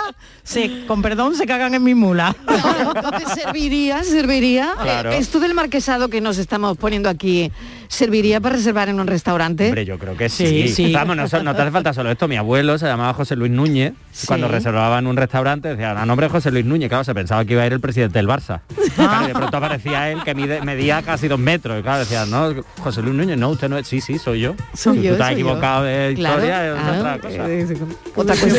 se, 0.44 0.86
con 0.86 1.02
perdón, 1.02 1.36
se 1.36 1.46
cagan 1.46 1.74
en 1.74 1.84
mi 1.84 1.96
mula. 1.96 2.36
Entonces 2.96 3.42
serviría, 3.44 4.04
serviría. 4.04 4.74
Claro. 4.82 5.12
eh, 5.12 5.18
Esto 5.18 5.40
del 5.40 5.54
marquesado 5.54 6.10
que 6.10 6.22
nos 6.22 6.38
estamos 6.38 6.78
poniendo 6.78 7.10
aquí, 7.10 7.52
¿serviría 7.88 8.40
para 8.42 8.56
reservar 8.56 8.90
en 8.90 9.00
un 9.00 9.08
restaurante? 9.08 9.66
Hombre, 9.68 9.86
yo 9.86 9.98
creo 10.00 10.16
que 10.18 10.30
sí. 10.30 10.46
Sí, 10.46 10.68
sí. 10.70 10.94
Vamos, 10.94 11.16
no, 11.18 11.28
te 11.28 11.62
hace 11.62 11.72
falta 11.72 11.94
solo 11.94 12.12
esto. 12.12 12.28
Mi 12.28 12.36
abuelo 12.38 12.78
se 12.78 12.86
llamaba 12.86 13.14
José 13.14 13.36
Luis 13.36 13.52
Núñez. 13.52 13.94
Sí. 14.12 14.28
Cuando 14.28 14.48
reservaba 14.48 15.00
en 15.00 15.08
un 15.08 15.18
restaurante 15.18 15.70
decía, 15.70 15.92
a 15.92 16.06
nombre 16.06 16.28
de 16.28 16.32
José 16.32 16.52
Luis 16.52 16.66
Núñez. 16.66 16.90
Claro, 16.90 17.04
se 17.04 17.14
pensaba 17.14 17.44
que 17.46 17.54
iba 17.54 17.64
a 17.64 17.66
ir 17.68 17.74
el 17.74 17.80
presidente 17.80 18.20
del 18.20 18.28
Barça. 18.28 18.62
Claro, 18.96 19.26
y 19.26 19.28
de 19.28 19.34
pronto 19.34 19.58
aparecía 19.58 20.12
él 20.12 20.24
que 20.24 20.36
mide- 20.36 20.62
medía 20.62 21.02
casi 21.02 21.28
dos 21.28 21.40
metros. 21.40 21.80
Y 21.80 21.84
claro, 21.84 22.00
decía, 22.00 22.26
no, 22.26 22.54
José 22.80 23.02
Luis 23.02 23.16
Núñez, 23.16 23.38
no, 23.38 23.50
usted 23.50 23.70
no 23.70 23.78
es. 23.78 23.88
Sí, 23.88 24.02
sí, 24.02 24.18
soy 24.20 24.42
yo. 24.42 24.56
Soy 24.74 24.98
Si 24.98 25.04
yo, 25.04 25.14
tú 25.18 25.20
yo. 25.24 25.28
equivocado 25.30 25.84
de 25.84 26.14
Claro. 26.16 26.36
historia, 26.36 26.68
es 26.68 26.80
Ah, 26.80 26.96
otra 27.00 27.18
cosa. 27.20 27.50
eh, 27.50 27.68
eh, 27.70 27.78
Otra 28.16 28.36
cosa. 28.36 28.56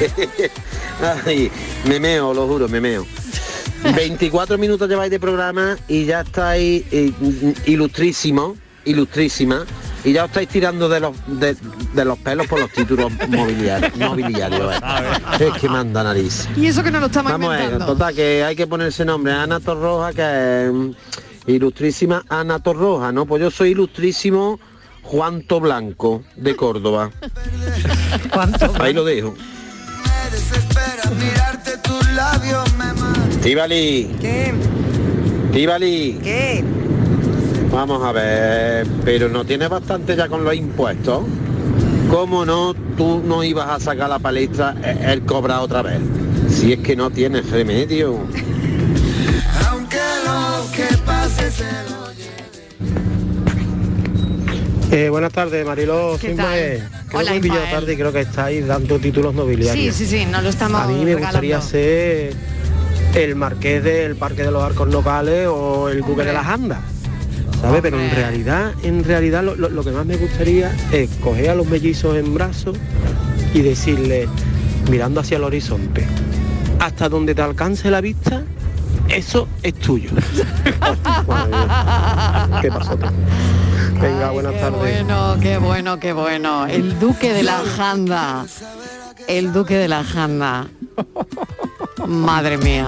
Ay, 1.26 1.50
me 1.86 2.00
meo, 2.00 2.32
lo 2.34 2.46
juro, 2.46 2.68
me 2.68 2.80
meo. 2.80 3.06
24 3.82 4.58
minutos 4.58 4.88
lleváis 4.88 5.10
de 5.10 5.20
programa 5.20 5.76
y 5.88 6.04
ya 6.04 6.20
estáis 6.20 6.84
eh, 6.90 7.12
ilustrísimo, 7.66 8.56
ilustrísima, 8.84 9.64
y 10.04 10.12
ya 10.12 10.24
os 10.24 10.30
estáis 10.30 10.48
tirando 10.48 10.88
de 10.88 11.00
los 11.00 11.14
de, 11.26 11.56
de 11.94 12.04
los 12.04 12.18
pelos 12.18 12.46
por 12.46 12.60
los 12.60 12.70
títulos 12.72 13.12
mobiliarios. 13.28 13.96
mobiliarios 13.96 14.74
eh. 14.74 14.80
Es 15.40 15.60
que 15.60 15.68
manda 15.68 16.02
nariz. 16.02 16.48
Y 16.56 16.66
eso 16.66 16.82
que 16.82 16.90
no 16.90 17.00
lo 17.00 17.06
estamos 17.06 17.32
Vamos 17.32 17.54
a 17.54 17.56
ver, 17.56 17.78
total, 17.78 18.14
que 18.14 18.44
hay 18.44 18.56
que 18.56 18.66
ponerse 18.66 19.04
nombre. 19.04 19.32
Ana 19.32 19.60
Torroja, 19.60 20.12
que 20.12 20.66
es 20.66 20.72
mm, 20.72 20.90
ilustrísima 21.46 22.24
Ana 22.28 22.58
Torroja, 22.60 23.12
¿no? 23.12 23.26
Pues 23.26 23.42
yo 23.42 23.50
soy 23.50 23.70
ilustrísimo 23.70 24.58
Juanto 25.02 25.60
Blanco, 25.60 26.22
de 26.36 26.54
Córdoba. 26.56 27.10
Ahí 28.80 28.92
lo 28.92 29.04
dejo. 29.04 29.34
Tibali. 33.42 34.10
¿Qué? 34.20 34.52
Tibali. 35.52 36.18
¿Qué? 36.22 36.62
Vamos 37.72 38.02
a 38.04 38.12
ver, 38.12 38.86
pero 39.04 39.28
no 39.28 39.44
tienes 39.44 39.68
bastante 39.68 40.14
ya 40.16 40.28
con 40.28 40.44
los 40.44 40.54
impuestos. 40.54 41.24
¿Cómo 42.10 42.44
no 42.44 42.74
tú 42.96 43.22
no 43.24 43.42
ibas 43.44 43.68
a 43.68 43.80
sacar 43.80 44.08
la 44.10 44.18
palestra 44.18 44.74
eh, 44.84 44.98
el 45.12 45.22
cobra 45.22 45.60
otra 45.60 45.82
vez? 45.82 46.00
Si 46.50 46.72
es 46.72 46.80
que 46.80 46.96
no 46.96 47.10
tienes 47.10 47.48
remedio. 47.50 48.18
Aunque 49.70 49.98
lo 50.26 50.72
que 50.72 50.96
pase 51.06 51.50
se 51.50 51.64
lo 51.88 52.00
Eh, 54.92 55.08
buenas 55.08 55.32
tardes, 55.32 55.64
Mariló. 55.64 56.18
¿Qué 56.20 56.30
tal? 56.30 56.46
creo 57.08 57.20
Hola, 57.20 57.30
que 57.32 57.46
Ismael. 57.46 57.70
tarde 57.70 57.92
y 57.92 57.96
creo 57.96 58.12
que 58.12 58.20
estáis 58.20 58.66
dando 58.66 58.98
títulos 58.98 59.32
nobiliarios. 59.32 59.94
Sí, 59.94 60.06
sí, 60.06 60.18
sí, 60.18 60.26
nos 60.26 60.42
lo 60.42 60.48
estamos 60.48 60.80
A 60.82 60.88
mí 60.88 61.04
me 61.04 61.14
gustaría 61.14 61.60
ser 61.60 62.34
el 63.14 63.34
marqués 63.36 63.82
del 63.82 64.16
Parque 64.16 64.42
de 64.42 64.50
los 64.50 64.62
Arcos 64.62 64.88
Locales 64.88 65.48
o 65.48 65.88
el 65.88 66.00
Duque 66.02 66.24
de 66.24 66.32
las 66.32 66.46
Andas. 66.46 66.80
¿Sabes? 67.60 67.82
Pero 67.82 68.00
en 68.00 68.10
realidad, 68.10 68.72
en 68.82 69.04
realidad 69.04 69.44
lo, 69.44 69.54
lo- 69.54 69.68
lo 69.68 69.84
que 69.84 69.90
más 69.90 70.06
me 70.06 70.16
gustaría 70.16 70.74
es 70.92 71.10
coger 71.22 71.50
a 71.50 71.54
los 71.54 71.66
mellizos 71.66 72.16
en 72.16 72.32
brazos 72.32 72.76
y 73.52 73.60
decirle, 73.60 74.28
mirando 74.90 75.20
hacia 75.20 75.36
el 75.36 75.44
horizonte, 75.44 76.06
hasta 76.78 77.08
donde 77.10 77.34
te 77.34 77.42
alcance 77.42 77.90
la 77.90 78.00
vista, 78.00 78.42
eso 79.08 79.46
es 79.62 79.74
tuyo. 79.74 80.08
¿Qué 82.62 82.68
pasó? 82.70 82.96
Venga, 84.00 84.30
buenas 84.30 84.54
tardes. 84.58 84.78
bueno, 84.78 85.36
qué 85.40 85.58
bueno, 85.58 86.00
qué 86.00 86.12
bueno. 86.14 86.66
El 86.66 86.98
duque 86.98 87.32
de 87.34 87.42
la 87.42 87.60
Janda. 87.76 88.46
El 89.28 89.52
duque 89.52 89.74
de 89.76 89.88
la 89.88 90.02
Janda. 90.04 90.68
Madre 92.06 92.58
mía. 92.58 92.86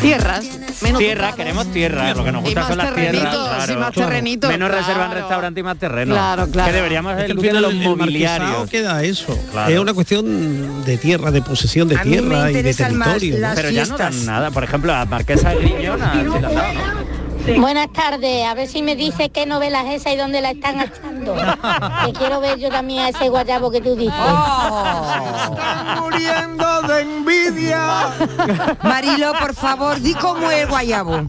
Tierras. 0.00 0.44
Menos 0.82 0.98
Tierra, 0.98 1.32
queremos 1.34 1.72
tierra, 1.72 2.12
lo 2.12 2.22
que 2.22 2.32
nos 2.32 2.42
gusta 2.42 2.68
son 2.68 2.76
las 2.76 2.94
tierras. 2.94 3.34
claro. 3.34 3.72
y 3.72 3.76
más 3.76 3.92
terrenitos, 3.92 4.50
Menos 4.50 4.68
claro. 4.68 4.84
reserva 4.86 5.06
en 5.06 5.12
restaurante 5.12 5.60
y 5.60 5.62
más 5.62 5.78
terreno. 5.78 6.14
Claro, 6.14 6.50
claro. 6.50 6.68
Que 6.70 6.76
deberíamos 6.76 7.12
Es 7.18 7.24
que 7.24 7.32
el 7.32 7.36
los 7.36 7.44
el 7.72 7.78
marquesado 7.78 7.96
mobiliarios. 7.96 8.70
queda 8.70 9.02
eso. 9.02 9.38
Claro. 9.52 9.72
Es 9.72 9.78
una 9.78 9.94
cuestión 9.94 10.84
de 10.84 10.98
tierra, 10.98 11.30
de 11.30 11.40
posesión 11.40 11.88
de 11.88 11.96
A 11.96 12.02
tierra 12.02 12.50
y 12.50 12.62
de 12.62 12.74
territorio. 12.74 13.36
Pero 13.54 13.70
ya 13.70 13.86
no 13.86 13.96
dan 13.96 14.26
nada. 14.26 14.50
Por 14.50 14.64
ejemplo, 14.64 14.92
a 14.94 15.06
Marquesa 15.06 15.50
de 15.54 15.66
sí 15.66 15.74
la 15.82 15.96
¿no? 16.24 17.60
Buenas 17.60 17.92
tardes, 17.92 18.44
a 18.44 18.54
ver 18.54 18.68
si 18.68 18.82
me 18.82 18.96
dice 18.96 19.30
qué 19.30 19.46
novela 19.46 19.82
es 19.92 20.00
esa 20.02 20.12
y 20.12 20.16
dónde 20.16 20.40
la 20.40 20.50
están 20.50 20.80
que 21.34 22.12
quiero 22.12 22.40
ver 22.40 22.58
yo 22.58 22.68
también 22.68 23.00
a 23.04 23.08
ese 23.10 23.28
guayabo 23.28 23.70
que 23.70 23.80
tú 23.80 23.94
dices. 23.96 24.14
muriendo 26.00 26.82
de 26.82 27.00
envidia. 27.02 28.10
Marilo, 28.82 29.32
por 29.40 29.54
favor, 29.54 30.00
di 30.00 30.14
cómo 30.14 30.50
es 30.50 30.62
el 30.62 30.68
guayabo. 30.68 31.22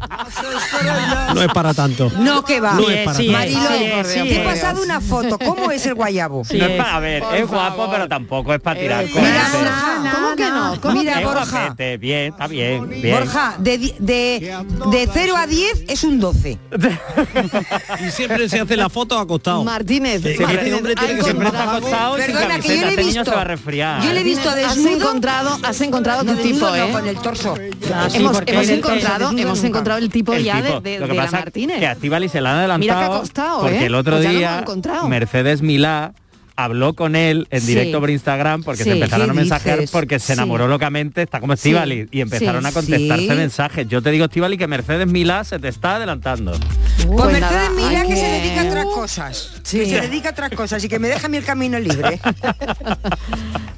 No 1.34 1.42
es 1.42 1.52
para 1.54 1.74
tanto. 1.74 2.12
No, 2.20 2.44
que 2.44 2.60
va. 2.60 2.74
No 2.74 2.90
es 2.90 3.06
para 3.06 3.18
tanto. 3.18 3.32
Marilo, 3.32 3.60
Sí 3.68 3.84
es, 3.84 4.08
sí 4.08 4.20
te 4.24 4.42
he 4.42 4.46
pasado 4.46 4.82
una 4.84 5.02
foto. 5.02 5.38
¿Cómo 5.40 5.72
es 5.72 5.86
el 5.86 5.96
guayabo? 5.96 6.44
no 6.52 6.66
es 6.66 6.78
para, 6.78 6.96
a 6.96 7.00
ver, 7.00 7.24
Por 7.24 7.36
es 7.36 7.48
guapo, 7.48 7.76
favor. 7.78 7.90
pero 7.92 8.08
tampoco 8.08 8.54
es 8.54 8.62
para 8.62 8.80
tirar 8.80 9.06
Mira, 9.06 10.12
¿Cómo 10.14 10.36
que 10.36 10.50
no? 10.50 10.82
¿Cómo 10.82 10.94
Mira, 10.96 11.20
Borja. 11.22 11.46
guapete, 11.68 11.98
bien, 11.98 12.32
está 12.34 12.48
bien, 12.48 12.90
bien. 12.90 13.18
Borja, 13.20 13.56
de, 13.58 13.78
de, 14.00 14.56
de 14.92 15.10
0 15.14 15.34
a 15.38 15.48
10 15.48 15.84
es 15.88 16.04
un 16.04 16.20
12. 16.20 16.58
Y 18.08 18.12
siempre 18.12 18.48
se 18.50 18.60
hace 18.60 18.76
la 18.78 18.90
foto 18.90 19.18
acostado. 19.18 19.64
Martínez, 19.88 20.22
Sí, 20.22 20.28
Martínez, 20.42 20.64
este 20.66 20.74
hombre 20.76 20.96
tiene 20.96 21.14
ha 21.14 21.16
que 21.16 21.22
ser 21.24 21.24
Siempre 21.24 21.48
está 21.48 21.64
acostado 21.72 22.18
y 22.18 22.22
sin 22.22 22.32
Perdona, 22.34 22.48
que 22.48 22.62
yo 22.62 22.68
camiseta. 22.68 22.74
le 22.74 22.86
he 22.86 22.90
Este 22.90 23.02
niño 23.04 23.14
visto. 23.22 23.24
se 23.32 23.36
va 23.36 23.42
a 23.42 23.44
resfriar. 23.46 24.02
Yo 24.04 24.14
le 24.14 24.20
he 24.20 24.24
visto 24.24 24.46
Martínez, 24.46 24.70
has 24.70 24.76
desnudo. 24.76 24.98
encontrado, 24.98 25.60
has 25.64 25.82
encontrado 25.82 26.24
tu 26.24 26.36
tipo, 26.36 26.44
desnudo, 26.72 26.76
¿eh? 26.76 26.92
con 26.92 27.08
el 27.08 27.16
torso. 27.18 27.56
Ah, 27.94 28.08
sí, 28.10 28.18
hemos 28.18 28.38
encontrado, 28.70 29.30
el- 29.32 29.40
hemos 29.40 29.64
encontrado 29.64 30.00
el 30.00 30.10
tipo 30.10 30.34
El 30.34 30.44
ya 30.44 30.62
tipo. 30.62 30.82
de, 30.82 30.92
de, 30.92 31.00
Lo 31.00 31.06
que 31.06 31.12
de 31.12 31.18
la 31.18 31.24
pasa 31.26 31.38
Martínez. 31.40 31.80
que 31.80 31.88
a 31.88 31.92
Estíbaliz 31.94 32.32
se 32.32 32.42
la 32.42 32.52
han 32.52 32.58
adelantado 32.58 32.80
Mira 32.80 33.08
que 33.08 33.16
ha 33.16 33.20
costado, 33.20 33.62
porque 33.62 33.80
¿eh? 33.80 33.86
el 33.86 33.96
otro 33.96 34.18
Pues 34.18 34.30
día. 34.30 34.64
Mercedes 35.08 35.62
Milá 35.62 36.14
habló 36.58 36.94
con 36.96 37.16
él 37.16 37.48
en 37.52 37.62
Sí. 37.62 37.68
directo 37.68 38.00
por 38.02 38.10
Instagram 38.10 38.64
porque 38.64 38.84
Sí. 38.84 38.90
se 38.90 38.96
empezaron 38.96 39.28
¿Qué 39.28 39.32
a 39.32 39.34
mensajear 39.36 39.78
dices? 39.80 39.92
porque 39.92 40.20
se 40.20 40.26
Sí. 40.28 40.34
enamoró 40.34 40.68
locamente, 40.68 41.22
está 41.22 41.40
como 41.40 41.54
Sí. 41.56 41.70
Estíbaliz 41.70 42.08
y 42.12 42.20
empezaron 42.22 42.64
Sí. 42.64 42.68
a 42.68 42.72
contestarse 42.74 43.24
Sí. 43.30 43.34
mensajes. 43.36 43.88
Yo 43.88 44.02
te 44.02 44.12
digo 44.12 44.26
Estíbaliz 44.26 44.58
que 44.60 44.68
Mercedes 44.68 45.08
Milá 45.08 45.44
se 45.46 45.60
te 45.60 45.70
está 45.70 45.96
adelantando. 45.96 46.52
Pues, 46.52 47.06
Pues 47.06 47.32
Mercedes 47.32 47.42
nada, 47.42 47.70
Milá 47.70 48.02
hay 48.02 48.08
que 48.10 48.16
se 48.16 48.22
que- 48.22 48.28
dedica 48.42 48.62
a 48.62 48.66
otras 48.66 48.86
cosas. 48.86 49.52
Sí. 49.64 49.80
Que 49.80 49.86
se 49.86 50.02
dedica 50.02 50.30
a 50.30 50.32
otras 50.34 50.52
cosas 50.52 50.84
y 50.84 50.90
que 50.90 51.00
me 51.00 51.08
deja 51.08 51.28
a 51.28 51.30
mí 51.30 51.38
el 51.38 51.46
camino 51.46 51.80
libre. 51.80 52.20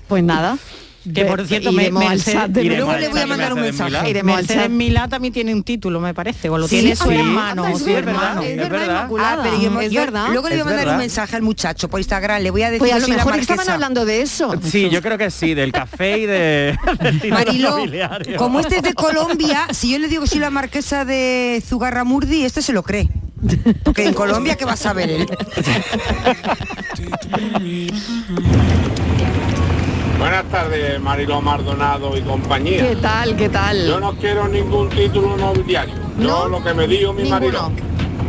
Pues 0.08 0.24
nada, 0.24 0.58
Que 1.14 1.24
por 1.26 1.46
cierto, 1.48 1.72
me, 1.72 1.90
Mercedes- 1.92 2.52
de 2.54 2.62
al 2.62 2.68
le 2.68 2.84
voy 3.10 3.22
a 3.22 3.26
mandar 3.26 3.54
un 3.54 3.62
mensaje. 3.62 4.10
Iremos 4.10 4.36
Mercedes. 4.36 4.70
Milá 4.70 5.08
también 5.08 5.34
tiene 5.34 5.54
un 5.54 5.64
título, 5.64 6.00
me 6.02 6.14
parece, 6.14 6.50
o 6.50 6.58
lo 6.58 6.68
Sí, 6.68 6.80
tiene 6.82 6.96
sí. 6.96 7.04
su 7.04 7.10
hermano. 7.12 7.66
Es 7.68 7.84
verdad, 7.86 8.44
es 8.44 8.60
es 8.62 8.70
verdad. 8.70 9.08
Ah, 9.20 9.40
pero 9.42 9.62
yo, 9.62 9.80
es 9.82 9.92
yo- 9.92 10.02
verdad. 10.02 10.28
luego 10.32 10.50
le 10.50 10.56
voy 10.56 10.62
a 10.62 10.66
mandar 10.66 10.90
un 10.90 10.98
mensaje 10.98 11.36
al 11.38 11.42
muchacho 11.42 11.88
por 11.90 12.00
Instagram, 12.02 12.42
le 12.44 12.52
voy 12.52 12.64
a 12.64 12.72
decir 12.72 12.80
Pues 12.80 12.92
a 12.92 12.96
que 12.96 13.02
lo 13.02 13.08
mejor 13.08 13.40
estaban 13.40 13.70
hablando 13.70 14.04
de 14.06 14.22
eso. 14.22 14.54
Sí, 14.64 14.90
yo 14.90 15.02
creo 15.02 15.18
que 15.18 15.32
sí, 15.32 15.54
del 15.54 15.72
café 15.72 16.18
y 16.20 16.26
de... 16.26 16.78
nobiliario. 17.60 18.38
como 18.38 18.60
este 18.60 18.78
es 18.78 18.84
de 18.84 18.94
Colombia, 18.94 19.68
si 19.72 19.92
yo 19.92 20.00
le 20.00 20.08
digo 20.10 20.24
que 20.24 20.30
soy 20.30 20.40
la 20.40 20.50
marquesa 20.50 21.06
de 21.06 21.64
Zugarramurdi, 21.66 22.44
este 22.44 22.62
se 22.62 22.74
lo 22.74 22.84
cree. 22.84 23.08
Porque 23.84 24.06
en 24.06 24.14
Colombia, 24.14 24.56
¿qué 24.56 24.66
va 24.66 24.74
a 24.74 24.78
saber 24.78 25.10
él? 25.10 25.26
Buenas 30.20 30.44
tardes, 30.50 31.00
Mariló 31.00 31.42
Mardonado 31.42 32.18
y 32.18 32.22
compañía. 32.22 32.90
¿Qué 32.90 32.96
tal? 32.98 33.38
¿Qué 33.38 33.48
tal? 33.48 33.88
Yo 33.88 34.02
no 34.02 34.14
quiero 34.16 34.50
ningún 34.50 34.90
título 34.90 35.38
nobiliario. 35.38 35.96
Yo 36.20 36.50
lo 36.50 36.62
que 36.62 36.74
me 36.74 36.88
dijo 36.88 37.14
mi 37.14 37.30
marido, 37.30 37.72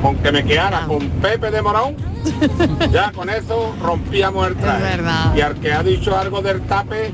con 0.00 0.16
que 0.16 0.32
me 0.32 0.44
quedara 0.44 0.86
con 0.86 1.08
Pepe 1.08 1.50
de 1.50 1.62
Morón, 1.62 1.96
ya 2.90 3.12
con 3.12 3.30
eso 3.30 3.74
rompíamos 3.80 4.48
el 4.48 4.56
traje. 4.56 5.00
Y 5.36 5.40
al 5.40 5.54
que 5.56 5.72
ha 5.72 5.82
dicho 5.82 6.16
algo 6.16 6.42
del 6.42 6.62
tape, 6.62 7.12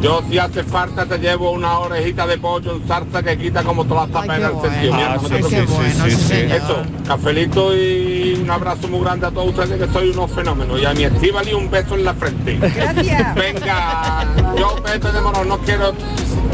yo 0.00 0.22
si 0.28 0.38
hace 0.38 0.62
falta 0.62 1.06
te 1.06 1.18
llevo 1.18 1.50
una 1.50 1.78
orejita 1.80 2.26
de 2.26 2.38
pollo 2.38 2.76
en 2.76 2.86
salsa 2.86 3.22
que 3.22 3.36
quita 3.36 3.64
como 3.64 3.84
todas 3.84 4.08
las 4.08 4.22
tapas 4.22 4.38
en 4.38 4.44
el 4.44 4.60
sentido. 4.60 4.94
Ah, 4.94 5.18
no 5.20 5.28
sí, 5.28 5.42
sí, 5.42 5.56
sí, 5.66 6.10
sí, 6.10 6.10
sí. 6.10 6.34
Eso, 6.34 6.82
cafelito 7.06 7.76
y 7.76 8.38
un 8.40 8.50
abrazo 8.50 8.86
muy 8.88 9.00
grande 9.00 9.26
a 9.26 9.30
todos 9.30 9.48
ustedes 9.48 9.80
que 9.80 9.92
soy 9.92 10.10
unos 10.10 10.30
fenómenos. 10.30 10.80
Y 10.80 10.84
a 10.84 10.94
mi 10.94 11.02
y 11.02 11.52
un 11.52 11.70
beso 11.70 11.94
en 11.96 12.04
la 12.04 12.14
frente. 12.14 12.58
Gracias. 12.58 13.34
Venga, 13.34 14.24
yo 14.56 14.76
Pepe 14.82 15.10
de 15.10 15.20
Morón 15.20 15.48
no 15.48 15.58
quiero 15.58 15.92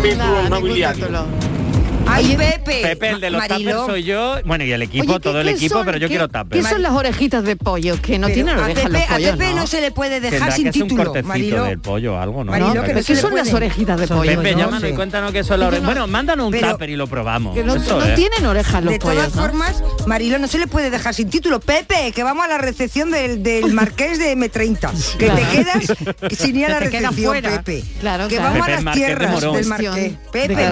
título 0.02 0.48
nobiliario. 0.48 1.08
Ay, 2.06 2.36
Pepe. 2.36 2.80
Pepe, 2.82 3.10
el 3.10 3.20
de 3.20 3.30
los 3.30 3.40
Mariló. 3.40 3.70
tuppers 3.80 3.86
soy 3.86 4.02
yo. 4.04 4.36
Bueno, 4.44 4.64
y 4.64 4.72
el 4.72 4.82
equipo, 4.82 5.04
Oye, 5.04 5.12
¿qué- 5.14 5.20
todo 5.20 5.40
el 5.40 5.48
equipo, 5.48 5.74
son- 5.76 5.86
pero 5.86 5.98
yo 5.98 6.06
qué- 6.06 6.12
quiero 6.14 6.28
tupper. 6.28 6.60
¿Qué 6.62 6.62
son 6.68 6.82
las 6.82 6.92
orejitas 6.92 7.42
de 7.44 7.56
pollo? 7.56 8.00
Que 8.00 8.18
no 8.18 8.26
Pero 8.28 8.34
tienen 8.34 8.58
a 8.58 8.62
orejas 8.64 8.84
Pepe- 8.84 8.92
los 8.92 9.10
a 9.10 9.32
Pepe 9.32 9.50
¿no? 9.50 9.56
no 9.56 9.66
se 9.66 9.80
le 9.80 9.90
puede 9.90 10.20
dejar 10.20 10.52
sin 10.52 10.70
que 10.70 10.82
un 10.82 10.88
título, 10.88 11.04
cortecito 11.06 11.28
Mariló. 11.28 11.64
del 11.64 11.78
pollo 11.80 12.20
algo, 12.20 12.44
¿no? 12.44 12.52
Se 12.52 13.04
¿Qué 13.04 13.16
son 13.16 13.34
las 13.34 13.52
orejitas 13.52 13.98
de 13.98 14.06
pollo? 14.06 14.30
Pepe, 14.36 14.52
no? 14.52 14.58
llámanos 14.58 14.90
y 14.90 14.92
cuéntanos 14.94 15.32
qué 15.32 15.42
son 15.44 15.60
las 15.60 15.68
orejas. 15.68 15.86
Bueno, 15.86 16.06
mándanos 16.06 16.46
un 16.52 16.60
tupper 16.60 16.90
y 16.90 16.96
lo 16.96 17.06
probamos. 17.06 17.54
Que 17.54 17.64
no, 17.64 17.74
Eso 17.76 17.98
no 17.98 18.04
es. 18.04 18.14
tienen 18.14 18.46
orejas 18.46 18.84
los 18.84 18.92
De 18.92 18.98
pollos, 18.98 19.16
todas 19.32 19.34
¿no? 19.34 19.42
formas, 19.42 19.82
Marilo 20.06 20.38
no 20.38 20.46
se 20.46 20.58
le 20.58 20.66
puede 20.66 20.90
dejar 20.90 21.14
sin 21.14 21.30
título. 21.30 21.58
Pepe, 21.60 22.12
que 22.12 22.22
vamos 22.22 22.44
a 22.44 22.48
la 22.48 22.58
recepción 22.58 23.10
del, 23.10 23.42
del 23.42 23.72
marqués 23.72 24.18
de 24.18 24.36
M30. 24.36 24.90
Que 25.18 25.30
te 25.30 25.42
quedas 25.42 26.38
sin 26.38 26.56
ir 26.56 26.66
a 26.66 26.68
la 26.68 26.78
Que 26.80 26.84
te 26.86 26.90
quedas 26.90 27.02
recepción, 27.16 27.26
fuera. 27.32 27.50
Pepe. 27.62 27.82
Claro, 28.00 28.28
que 28.28 28.38
vamos 28.38 28.66
a 28.66 28.70
las 28.70 28.82
Marqués 28.84 29.00
de 29.02 29.06
tierras 29.16 29.40
del 29.40 29.66
marqués. 29.66 29.94
de 29.94 30.16
Pepe, 30.32 30.68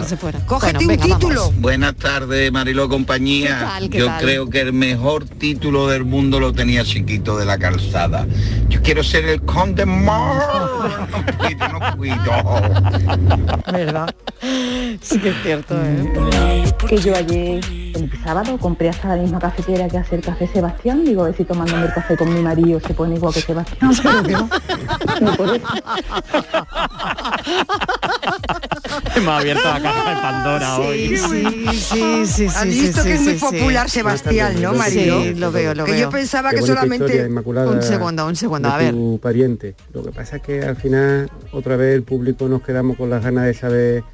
cógete 0.47 0.79
un 0.79 0.87
venga, 0.87 1.03
título. 1.23 1.53
Buenas 1.59 1.95
tardes, 1.97 2.53
Mariló 2.53 2.89
compañía. 2.89 3.59
¿Qué 3.59 3.65
tal, 3.65 3.91
qué 3.91 3.99
Yo 3.99 4.07
tal? 4.07 4.23
creo 4.23 4.49
que 4.51 4.61
el 4.61 4.73
mejor 4.73 5.25
título 5.25 5.89
del 5.89 6.05
mundo 6.05 6.39
lo 6.41 6.53
tenía 6.53 6.85
chiquito 6.85 7.37
de 7.37 7.45
la 7.45 7.59
calzada. 7.59 8.27
Yo 8.69 8.83
quiero 8.83 9.03
ser 9.05 9.27
el 9.27 9.43
conde 9.43 9.85
cuido. 11.97 12.17
¿Verdad? 13.73 14.15
Sí 15.01 15.19
que 15.19 15.31
es 15.31 15.37
cierto, 15.43 15.75
¿eh? 15.83 16.65
Que 16.89 16.97
yo 16.99 17.15
ayer, 17.15 17.65
el 17.95 18.11
sábado, 18.25 18.59
compré 18.59 18.89
hasta 18.89 19.09
la 19.09 19.17
misma 19.23 19.39
cafetera 19.39 19.89
que 19.89 19.99
hace 19.99 20.17
el 20.17 20.23
café 20.23 20.49
Sebastián. 20.49 21.05
Digo, 21.05 21.23
a 21.23 21.27
ver 21.27 21.37
si 21.37 21.45
tomándome 21.45 21.87
el 21.87 21.93
café 21.93 22.17
con 22.17 22.33
mi 22.33 22.41
marido 22.41 22.81
se 22.81 22.93
pone 22.95 23.15
igual 23.17 23.33
que 23.33 23.41
Sebastián. 23.41 23.93
Pero 24.25 24.39
no, 24.41 24.51
no 25.21 25.37
por 25.37 25.55
eso. 25.57 25.67
Hemos 29.17 29.41
abierto 29.41 29.63
la 29.69 29.81
caja 29.83 30.11
de 30.15 30.21
Pandora 30.21 30.77
Sí, 30.77 30.83
hoy. 30.83 31.17
sí, 31.17 31.67
sí, 31.73 32.27
sí, 32.27 32.49
sí, 32.49 32.69
visto 32.69 33.03
sí, 33.03 33.09
que 33.09 33.15
es 33.15 33.21
sí, 33.21 33.27
muy 33.27 33.35
sí. 33.39 33.41
popular 33.41 33.91
Sebastián, 33.91 34.61
¿no, 34.63 34.73
Marilo? 34.75 35.23
Sí, 35.23 35.35
lo 35.35 35.53
veo, 35.53 35.75
lo 35.75 35.85
que 35.85 35.93
veo. 35.93 36.01
yo 36.03 36.11
pensaba 36.11 36.51
Qué 36.51 36.57
que 36.57 36.63
solamente... 36.63 37.05
historia, 37.07 37.27
Inmaculada, 37.27 37.71
Un 37.71 37.83
segundo, 37.83 38.27
un 38.27 38.37
segundo, 38.37 38.69
a 38.69 38.79
ver. 38.79 38.93
tu 38.93 39.19
pariente. 39.23 39.75
Lo 39.93 40.03
que 40.03 40.11
pasa 40.13 40.37
es 40.37 40.43
que 40.43 40.63
al 40.63 40.77
final, 40.77 41.31
otra 41.53 41.77
vez 41.77 41.95
el 41.95 42.03
público 42.03 42.49
nos 42.49 42.63
quedamos 42.63 42.97
con 42.97 43.11
las 43.11 43.23
ganas 43.23 43.45
de 43.45 43.55
saber 43.55 44.05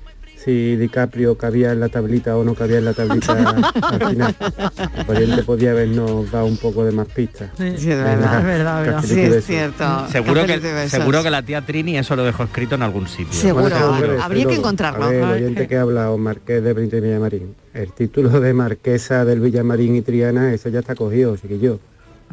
si 0.49 0.77
DiCaprio 0.77 1.37
cabía 1.37 1.73
en 1.73 1.81
la 1.81 1.91
tablita 1.91 2.35
o 2.39 2.43
no 2.43 2.55
cabía 2.55 2.79
en 2.79 2.87
la 2.87 2.95
tablita 2.95 3.33
al 3.83 4.09
final. 4.09 4.35
Tu 4.35 5.05
pariente 5.05 5.43
podía 5.43 5.73
habernos 5.73 6.31
dado 6.31 6.47
un 6.47 6.57
poco 6.57 6.87
de 6.87 6.93
más 6.93 7.07
pistas. 7.09 7.51
Sí, 7.59 7.65
es 7.67 7.87
verdad, 7.87 8.39
es 8.39 8.45
verdad, 8.47 9.05
Sí, 9.05 9.21
y 9.21 9.25
es 9.25 9.45
cierto. 9.45 10.09
Seguro 10.09 10.47
que, 10.47 10.89
seguro 10.89 11.23
que 11.23 11.31
la 11.31 11.43
tía 11.43 11.61
Trini 11.61 11.99
eso 11.99 12.17
lo 12.17 12.25
dejó 12.25 12.45
escrito 12.45 12.77
en 12.77 12.83
algún 12.83 13.09
sitio. 13.09 13.35
Seguro, 13.35 13.69
Bueno, 13.69 14.23
habría 14.23 14.47
que 14.47 14.55
encontrarlo. 14.55 15.05
A 15.05 15.09
ver, 15.11 15.23
el 15.23 15.31
oyente 15.31 15.69
que 15.69 15.77
habla, 15.77 16.11
o 16.13 16.17
Marqués 16.17 16.65
de 16.65 16.71
y 16.71 17.01
Villamarín. 17.01 17.55
El 17.75 17.93
título 17.93 18.41
de 18.41 18.55
Marquesa 18.55 19.27
del 19.27 19.41
Villamarín 19.41 19.97
y 19.97 20.01
Triana, 20.01 20.55
eso 20.55 20.71
ya 20.71 20.79
está 20.79 20.95
cogido, 20.95 21.37
chiquillo. 21.37 21.79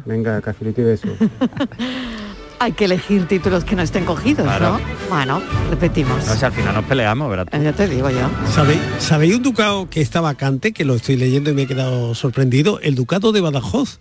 Venga, 0.06 0.40
cafelito 0.40 0.80
y 0.80 0.84
beso. 0.84 1.08
Hay 2.58 2.72
que 2.72 2.86
elegir 2.86 3.26
títulos 3.28 3.64
que 3.64 3.76
no 3.76 3.82
estén 3.82 4.04
cogidos, 4.06 4.44
Claro. 4.46 4.78
¿no? 4.78 4.80
Bueno, 5.10 5.42
repetimos. 5.70 6.26
No 6.26 6.34
sé, 6.36 6.46
al 6.46 6.52
final 6.52 6.74
nos 6.74 6.84
peleamos, 6.84 7.28
¿verdad? 7.28 7.48
Eh, 7.52 7.60
Ya 7.62 7.72
te 7.72 7.86
digo 7.86 8.08
yo. 8.10 8.28
¿Sabéis, 8.54 8.80
¿Sabéis 8.98 9.36
un 9.36 9.42
ducado 9.42 9.90
que 9.90 10.00
está 10.00 10.20
vacante, 10.22 10.72
que 10.72 10.84
lo 10.86 10.94
estoy 10.94 11.16
leyendo 11.16 11.50
y 11.50 11.54
me 11.54 11.62
he 11.62 11.66
quedado 11.66 12.14
sorprendido? 12.14 12.80
El 12.80 12.94
ducado 12.94 13.32
de 13.32 13.42
Badajoz, 13.42 13.98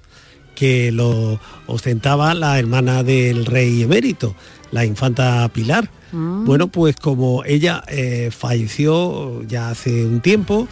que 0.56 0.92
lo 0.94 1.38
ostentaba 1.68 2.34
la 2.34 2.58
hermana 2.58 3.04
del 3.04 3.46
rey 3.46 3.84
emérito, 3.84 4.36
la 4.72 4.86
infanta 4.86 5.48
Pilar. 5.50 5.90
Bueno, 6.14 6.68
pues 6.70 6.96
como 6.96 7.44
ella 7.44 7.84
eh, 7.90 8.30
falleció 8.32 9.44
ya 9.44 9.68
hace 9.70 10.06
un 10.06 10.22
tiempo 10.22 10.66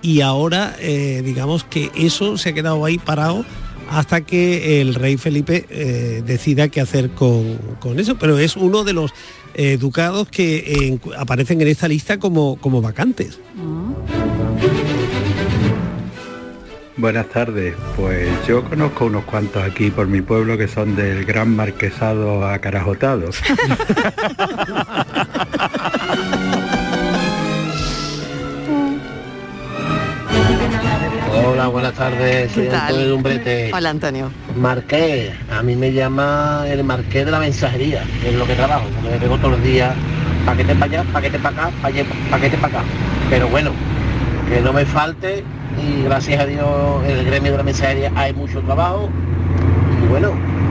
y 0.00 0.22
ahora 0.22 0.74
eh, 0.80 1.20
digamos 1.22 1.64
que 1.64 1.90
eso 1.94 2.38
se 2.38 2.48
ha 2.48 2.52
quedado 2.54 2.82
ahí 2.82 2.96
parado 2.96 3.44
hasta 3.90 4.22
que 4.22 4.80
el 4.80 4.94
rey 4.94 5.16
Felipe 5.16 5.66
eh, 5.70 6.22
decida 6.24 6.68
qué 6.68 6.80
hacer 6.80 7.10
con, 7.10 7.56
con 7.80 7.98
eso. 7.98 8.16
Pero 8.18 8.38
es 8.38 8.56
uno 8.56 8.84
de 8.84 8.92
los 8.92 9.12
eh, 9.54 9.76
ducados 9.78 10.28
que 10.28 10.56
eh, 10.56 10.98
aparecen 11.16 11.60
en 11.60 11.68
esta 11.68 11.88
lista 11.88 12.18
como, 12.18 12.56
como 12.56 12.82
vacantes. 12.82 13.38
Buenas 16.98 17.28
tardes, 17.28 17.74
pues 17.94 18.26
yo 18.46 18.64
conozco 18.64 19.04
unos 19.04 19.24
cuantos 19.24 19.62
aquí 19.62 19.90
por 19.90 20.06
mi 20.06 20.22
pueblo 20.22 20.56
que 20.56 20.66
son 20.66 20.96
del 20.96 21.26
gran 21.26 21.54
marquesado 21.54 22.46
acarajotado. 22.46 23.28
Hola, 31.66 31.72
buenas 31.72 31.94
tardes. 31.94 32.52
Soy 32.52 32.62
¿Qué 32.64 32.68
tal? 32.70 32.80
Antonio 32.86 33.08
Lumbrete. 33.08 33.70
Hola, 33.74 33.90
Antonio. 33.90 34.30
Marqués, 34.56 35.32
a 35.50 35.62
mí 35.64 35.74
me 35.74 35.92
llama 35.92 36.62
el 36.68 36.84
marqués 36.84 37.24
de 37.24 37.30
la 37.32 37.40
mensajería, 37.40 38.04
es 38.24 38.34
lo 38.34 38.46
que 38.46 38.54
trabajo, 38.54 38.84
porque 38.94 39.10
me 39.10 39.16
pego 39.18 39.36
todos 39.38 39.50
los 39.52 39.62
días 39.64 39.92
paquete 40.44 40.76
para 40.76 40.84
allá, 41.00 41.04
paquete 41.12 41.38
para 41.40 41.56
acá, 41.66 41.70
paquete, 41.82 42.56
para 42.58 42.78
acá. 42.78 42.84
Pero 43.30 43.48
bueno, 43.48 43.72
que 44.48 44.60
no 44.60 44.72
me 44.72 44.86
falte 44.86 45.42
y 45.82 46.04
gracias 46.04 46.40
a 46.40 46.46
Dios 46.46 46.68
en 47.04 47.18
el 47.18 47.24
gremio 47.24 47.50
de 47.50 47.58
la 47.58 47.64
mensajería 47.64 48.12
hay 48.14 48.32
mucho 48.32 48.60
trabajo 48.60 49.08
y 50.04 50.06
bueno, 50.06 50.30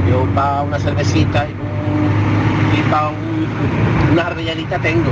yo 0.09 0.25
para 0.33 0.61
una 0.61 0.79
cervecita 0.79 1.45
y, 1.45 1.51
un- 1.51 2.79
y 2.79 2.89
para 2.89 3.09
un- 3.09 4.11
una 4.13 4.27
arvellanita 4.27 4.79
tengo. 4.79 5.11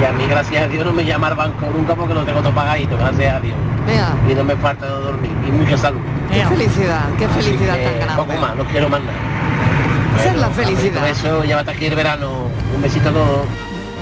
Y 0.00 0.04
a 0.04 0.12
mí 0.12 0.24
gracias 0.28 0.64
a 0.64 0.68
Dios 0.68 0.84
no 0.84 0.92
me 0.92 1.04
llama 1.04 1.28
al 1.28 1.36
banco 1.36 1.64
nunca 1.72 1.94
porque 1.94 2.12
lo 2.12 2.24
tengo 2.24 2.40
todo 2.40 2.52
pagadito, 2.52 2.96
gracias 2.98 3.34
a 3.34 3.40
Dios. 3.40 3.54
Vea, 3.86 4.14
Y 4.30 4.34
no 4.34 4.44
me 4.44 4.56
falta 4.56 4.86
de 4.86 4.92
dormir 4.92 5.30
y 5.46 5.50
mucha 5.52 5.78
salud. 5.78 6.00
qué 6.32 6.44
felicidad, 6.44 7.04
qué 7.18 7.24
Así 7.26 7.42
felicidad 7.42 7.74
que 7.76 7.84
tan 7.84 7.94
grande. 7.96 8.16
Poco 8.16 8.40
más, 8.40 8.56
no 8.56 8.64
quiero 8.64 8.88
más 8.88 9.00
nada. 9.00 9.18
Esa 10.18 10.30
es 10.30 10.40
la 10.40 10.50
felicidad. 10.50 11.00
Por 11.00 11.08
eso 11.10 11.44
ya 11.44 11.54
va 11.56 11.60
a 11.60 11.62
estar 11.62 11.76
aquí 11.76 11.86
el 11.86 11.94
verano. 11.94 12.48
Un 12.74 12.82
besito 12.82 13.08
a 13.08 13.12
todos. 13.12 13.46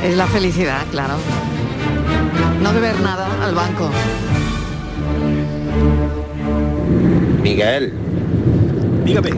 Es 0.03 0.16
la 0.16 0.26
felicidad, 0.26 0.82
claro. 0.91 1.14
No 2.62 2.72
deber 2.72 2.99
nada 3.01 3.28
al 3.43 3.55
banco. 3.55 3.91
Miguel. 7.43 7.93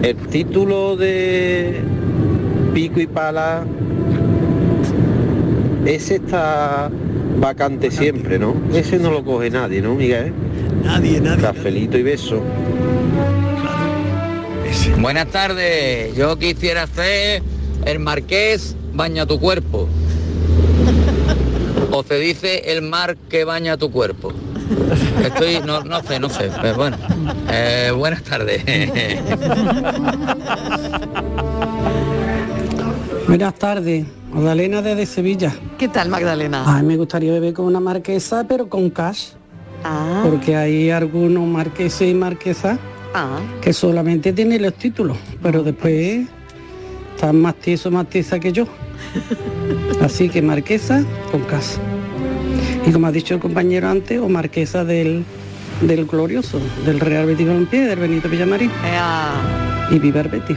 El 0.02 0.16
título 0.28 0.96
de 0.96 1.82
Pico 2.72 3.00
y 3.00 3.06
Pala, 3.08 3.64
ese 5.84 6.16
está 6.16 6.88
vacante 7.38 7.90
siempre, 7.90 8.38
¿no? 8.38 8.54
Ese 8.72 8.98
no 8.98 9.10
lo 9.10 9.24
coge 9.24 9.50
nadie, 9.50 9.82
¿no, 9.82 9.94
Miguel? 9.94 10.32
Nadie, 10.84 11.20
nadie. 11.20 11.42
Cafelito 11.42 11.98
y 11.98 12.02
beso. 12.02 12.42
Buenas 14.98 15.28
tardes, 15.28 16.14
yo 16.16 16.38
quisiera 16.38 16.86
ser 16.86 17.42
el 17.84 17.98
marqués 17.98 18.76
baña 18.92 19.26
tu 19.26 19.38
cuerpo. 19.38 19.88
O 21.90 22.02
se 22.02 22.18
dice 22.18 22.72
el 22.72 22.82
mar 22.82 23.16
que 23.28 23.44
baña 23.44 23.76
tu 23.76 23.90
cuerpo. 23.90 24.32
Estoy, 25.22 25.60
no, 25.64 25.82
no 25.82 26.02
sé, 26.02 26.18
no 26.18 26.28
sé, 26.28 26.50
pero 26.60 26.74
bueno. 26.74 26.96
Eh, 27.50 27.92
buenas 27.94 28.22
tardes. 28.22 28.64
Buenas 33.26 33.54
tardes, 33.54 34.06
Magdalena 34.32 34.82
desde 34.82 35.04
Sevilla. 35.06 35.52
¿Qué 35.78 35.88
tal, 35.88 36.08
Magdalena? 36.08 36.62
Ay, 36.66 36.84
me 36.84 36.96
gustaría 36.96 37.32
beber 37.32 37.54
con 37.54 37.66
una 37.66 37.80
marquesa, 37.80 38.44
pero 38.48 38.68
con 38.68 38.90
cash. 38.90 39.30
Ah. 39.84 40.22
Porque 40.24 40.56
hay 40.56 40.90
algunos 40.90 41.46
marqueses 41.46 42.08
y 42.10 42.14
marquesas 42.14 42.78
Ah. 43.14 43.38
que 43.60 43.72
solamente 43.72 44.32
tienen 44.32 44.62
los 44.62 44.74
títulos, 44.74 45.16
pero 45.42 45.62
después 45.62 46.26
están 47.14 47.40
más 47.40 47.54
tiesos, 47.56 47.92
más 47.92 48.08
tiesa 48.08 48.38
que 48.38 48.52
yo. 48.52 48.66
Así 50.02 50.28
que 50.28 50.40
marquesa 50.42 51.02
con 51.32 51.42
cash. 51.42 51.76
Y 52.86 52.92
como 52.92 53.06
ha 53.08 53.12
dicho 53.12 53.34
el 53.34 53.40
compañero 53.40 53.88
antes, 53.88 54.20
o 54.20 54.28
marquesa 54.28 54.84
del, 54.84 55.24
del 55.80 56.06
glorioso, 56.06 56.60
del 56.84 57.00
Real 57.00 57.26
Betis 57.26 57.46
Balompié, 57.48 57.86
del 57.86 57.98
Benito 57.98 58.28
Villamarín. 58.28 58.70
Y 59.90 59.98
viva 59.98 60.20
el 60.20 60.28
Betis. 60.28 60.56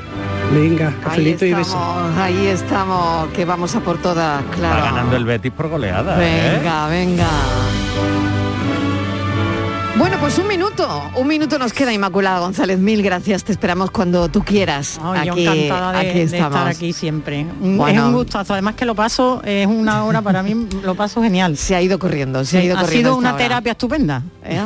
Venga, 0.53 0.87
Ahí 0.87 0.93
cafelito 1.03 1.45
y 1.45 1.53
besos. 1.53 1.67
estamos, 1.67 2.17
ahí 2.17 2.47
estamos, 2.47 3.27
que 3.33 3.45
vamos 3.45 3.75
a 3.75 3.81
por 3.81 3.97
todas, 3.99 4.43
Va 4.43 4.51
claro. 4.51 4.83
ganando 4.83 5.15
el 5.15 5.25
Betis 5.25 5.51
por 5.51 5.69
goleada. 5.69 6.15
¿eh? 6.25 6.57
Venga, 6.57 6.87
venga. 6.87 7.27
Bueno, 9.95 10.17
pues 10.19 10.37
un 10.39 10.47
minuto, 10.47 11.03
un 11.15 11.27
minuto 11.27 11.59
nos 11.59 11.73
queda, 11.73 11.91
Inmaculada 11.93 12.39
González. 12.39 12.79
Mil 12.79 13.03
gracias, 13.03 13.43
te 13.43 13.51
esperamos 13.51 13.91
cuando 13.91 14.29
tú 14.29 14.41
quieras. 14.43 14.99
Ay, 15.03 15.27
yo 15.27 15.33
aquí, 15.33 15.45
encantada 15.45 15.91
de, 15.91 15.97
aquí 16.09 16.17
de 16.19 16.23
estamos. 16.23 16.47
estar 16.55 16.67
aquí 16.67 16.93
siempre. 16.93 17.45
Bueno. 17.59 18.01
Es 18.01 18.07
un 18.07 18.13
gustazo. 18.13 18.53
Además 18.53 18.75
que 18.75 18.85
lo 18.85 18.95
paso, 18.95 19.41
es 19.43 19.67
una 19.67 20.05
hora 20.05 20.21
para 20.21 20.41
mí, 20.41 20.67
lo 20.83 20.95
paso 20.95 21.21
genial. 21.21 21.57
Se 21.57 21.75
ha 21.75 21.81
ido 21.81 21.99
corriendo, 21.99 22.43
se 22.45 22.57
ha 22.59 22.63
ido 22.63 22.77
Ha 22.77 22.81
corriendo 22.81 23.09
sido 23.09 23.11
esta 23.11 23.19
una 23.19 23.29
hora. 23.35 23.37
terapia 23.43 23.71
estupenda. 23.73 24.23
¿Eh? 24.45 24.61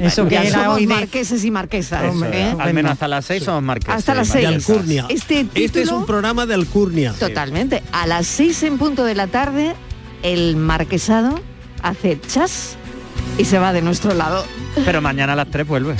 Eso 0.00 0.24
que 0.28 0.34
Ya 0.34 0.42
era 0.44 0.58
somos 0.64 0.76
hoy 0.76 0.86
de... 0.86 0.94
marqueses 0.94 1.44
y 1.44 1.50
marquesas. 1.50 2.04
Eso 2.14 2.24
es. 2.26 2.34
¿eh? 2.34 2.54
Al 2.58 2.74
menos 2.74 2.92
hasta 2.92 3.08
las 3.08 3.24
seis 3.24 3.42
somos 3.44 3.62
marqueses. 3.62 3.94
Hasta 3.94 4.14
las 4.14 4.28
seis. 4.28 4.46
Alcurnia. 4.46 5.06
Este 5.08 5.46
Este 5.54 5.82
es 5.82 5.90
un 5.90 6.06
programa 6.06 6.46
de 6.46 6.54
Alcurnia. 6.54 7.12
Totalmente. 7.18 7.82
A 7.92 8.06
las 8.06 8.26
seis 8.26 8.62
en 8.62 8.78
punto 8.78 9.04
de 9.04 9.14
la 9.14 9.26
tarde, 9.26 9.74
el 10.22 10.56
marquesado 10.56 11.40
hace 11.82 12.18
chas 12.26 12.76
y 13.38 13.44
se 13.44 13.58
va 13.58 13.72
de 13.72 13.82
nuestro 13.82 14.14
lado. 14.14 14.44
Pero 14.84 15.00
mañana 15.00 15.32
a 15.32 15.36
las 15.36 15.50
3 15.50 15.66
vuelve. 15.66 15.94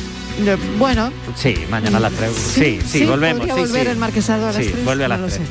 Bueno, 0.79 1.11
Sí, 1.37 1.55
mañana 1.71 1.99
a 1.99 2.01
las 2.01 2.13
3. 2.13 2.31
Sí, 2.33 2.81
sí, 2.87 3.05
volvemos. 3.05 3.41
podría 3.41 3.55
sí, 3.57 3.61
volver 3.61 3.85
sí. 3.87 3.91
el 3.91 3.97
marquesado 3.99 4.49
a 4.49 4.53
las 4.53 4.65
Sí, 4.65 4.71
tres, 4.71 4.85
vuelve 4.85 5.05
a 5.05 5.09
no 5.09 5.17
las 5.27 5.35
3. 5.35 5.49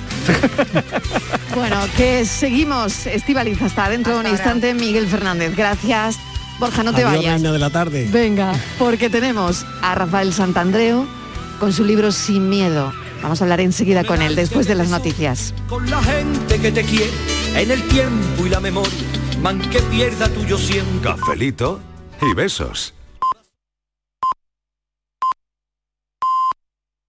Bueno, 1.56 1.78
que 1.98 2.26
seguimos, 2.26 3.06
Estivaliz, 3.08 3.62
hasta 3.62 3.90
dentro 3.90 4.14
de 4.14 4.20
un 4.22 4.28
instante, 4.28 4.74
Miguel 4.74 5.08
Fernández. 5.08 5.56
Gracias. 5.56 6.18
Borja, 6.60 6.84
no 6.84 6.92
te 6.94 7.04
Adiós, 7.04 7.18
vayas. 7.18 7.34
reina 7.36 7.52
de 7.52 7.60
la 7.60 7.70
tarde. 7.70 8.10
Venga, 8.12 8.54
porque 8.78 9.10
tenemos 9.10 9.66
a 9.82 9.96
Rafael 9.96 10.34
Santandreo 10.34 11.06
con 11.60 11.72
su 11.74 11.84
libro 11.86 12.12
Sin 12.12 12.50
Miedo. 12.50 12.92
Vamos 13.22 13.42
a 13.42 13.46
hablar 13.46 13.60
enseguida 13.62 14.04
con 14.04 14.22
él, 14.22 14.36
después 14.36 14.68
de 14.68 14.76
las 14.76 14.90
noticias. 14.90 15.54
Con 15.68 15.90
la 15.90 16.02
gente 16.04 16.60
que 16.60 16.72
te 16.72 16.84
quiere, 16.84 17.12
en 17.56 17.72
el 17.72 17.82
tiempo 17.90 18.46
y 18.46 18.50
la 18.50 18.60
memoria, 18.60 18.94
man 19.42 19.60
que 19.70 19.80
pierda 19.84 20.30
tuyo 20.30 20.58
siempre. 20.58 21.12
Cafelito 21.12 21.80
y 22.22 22.34
besos. 22.36 22.94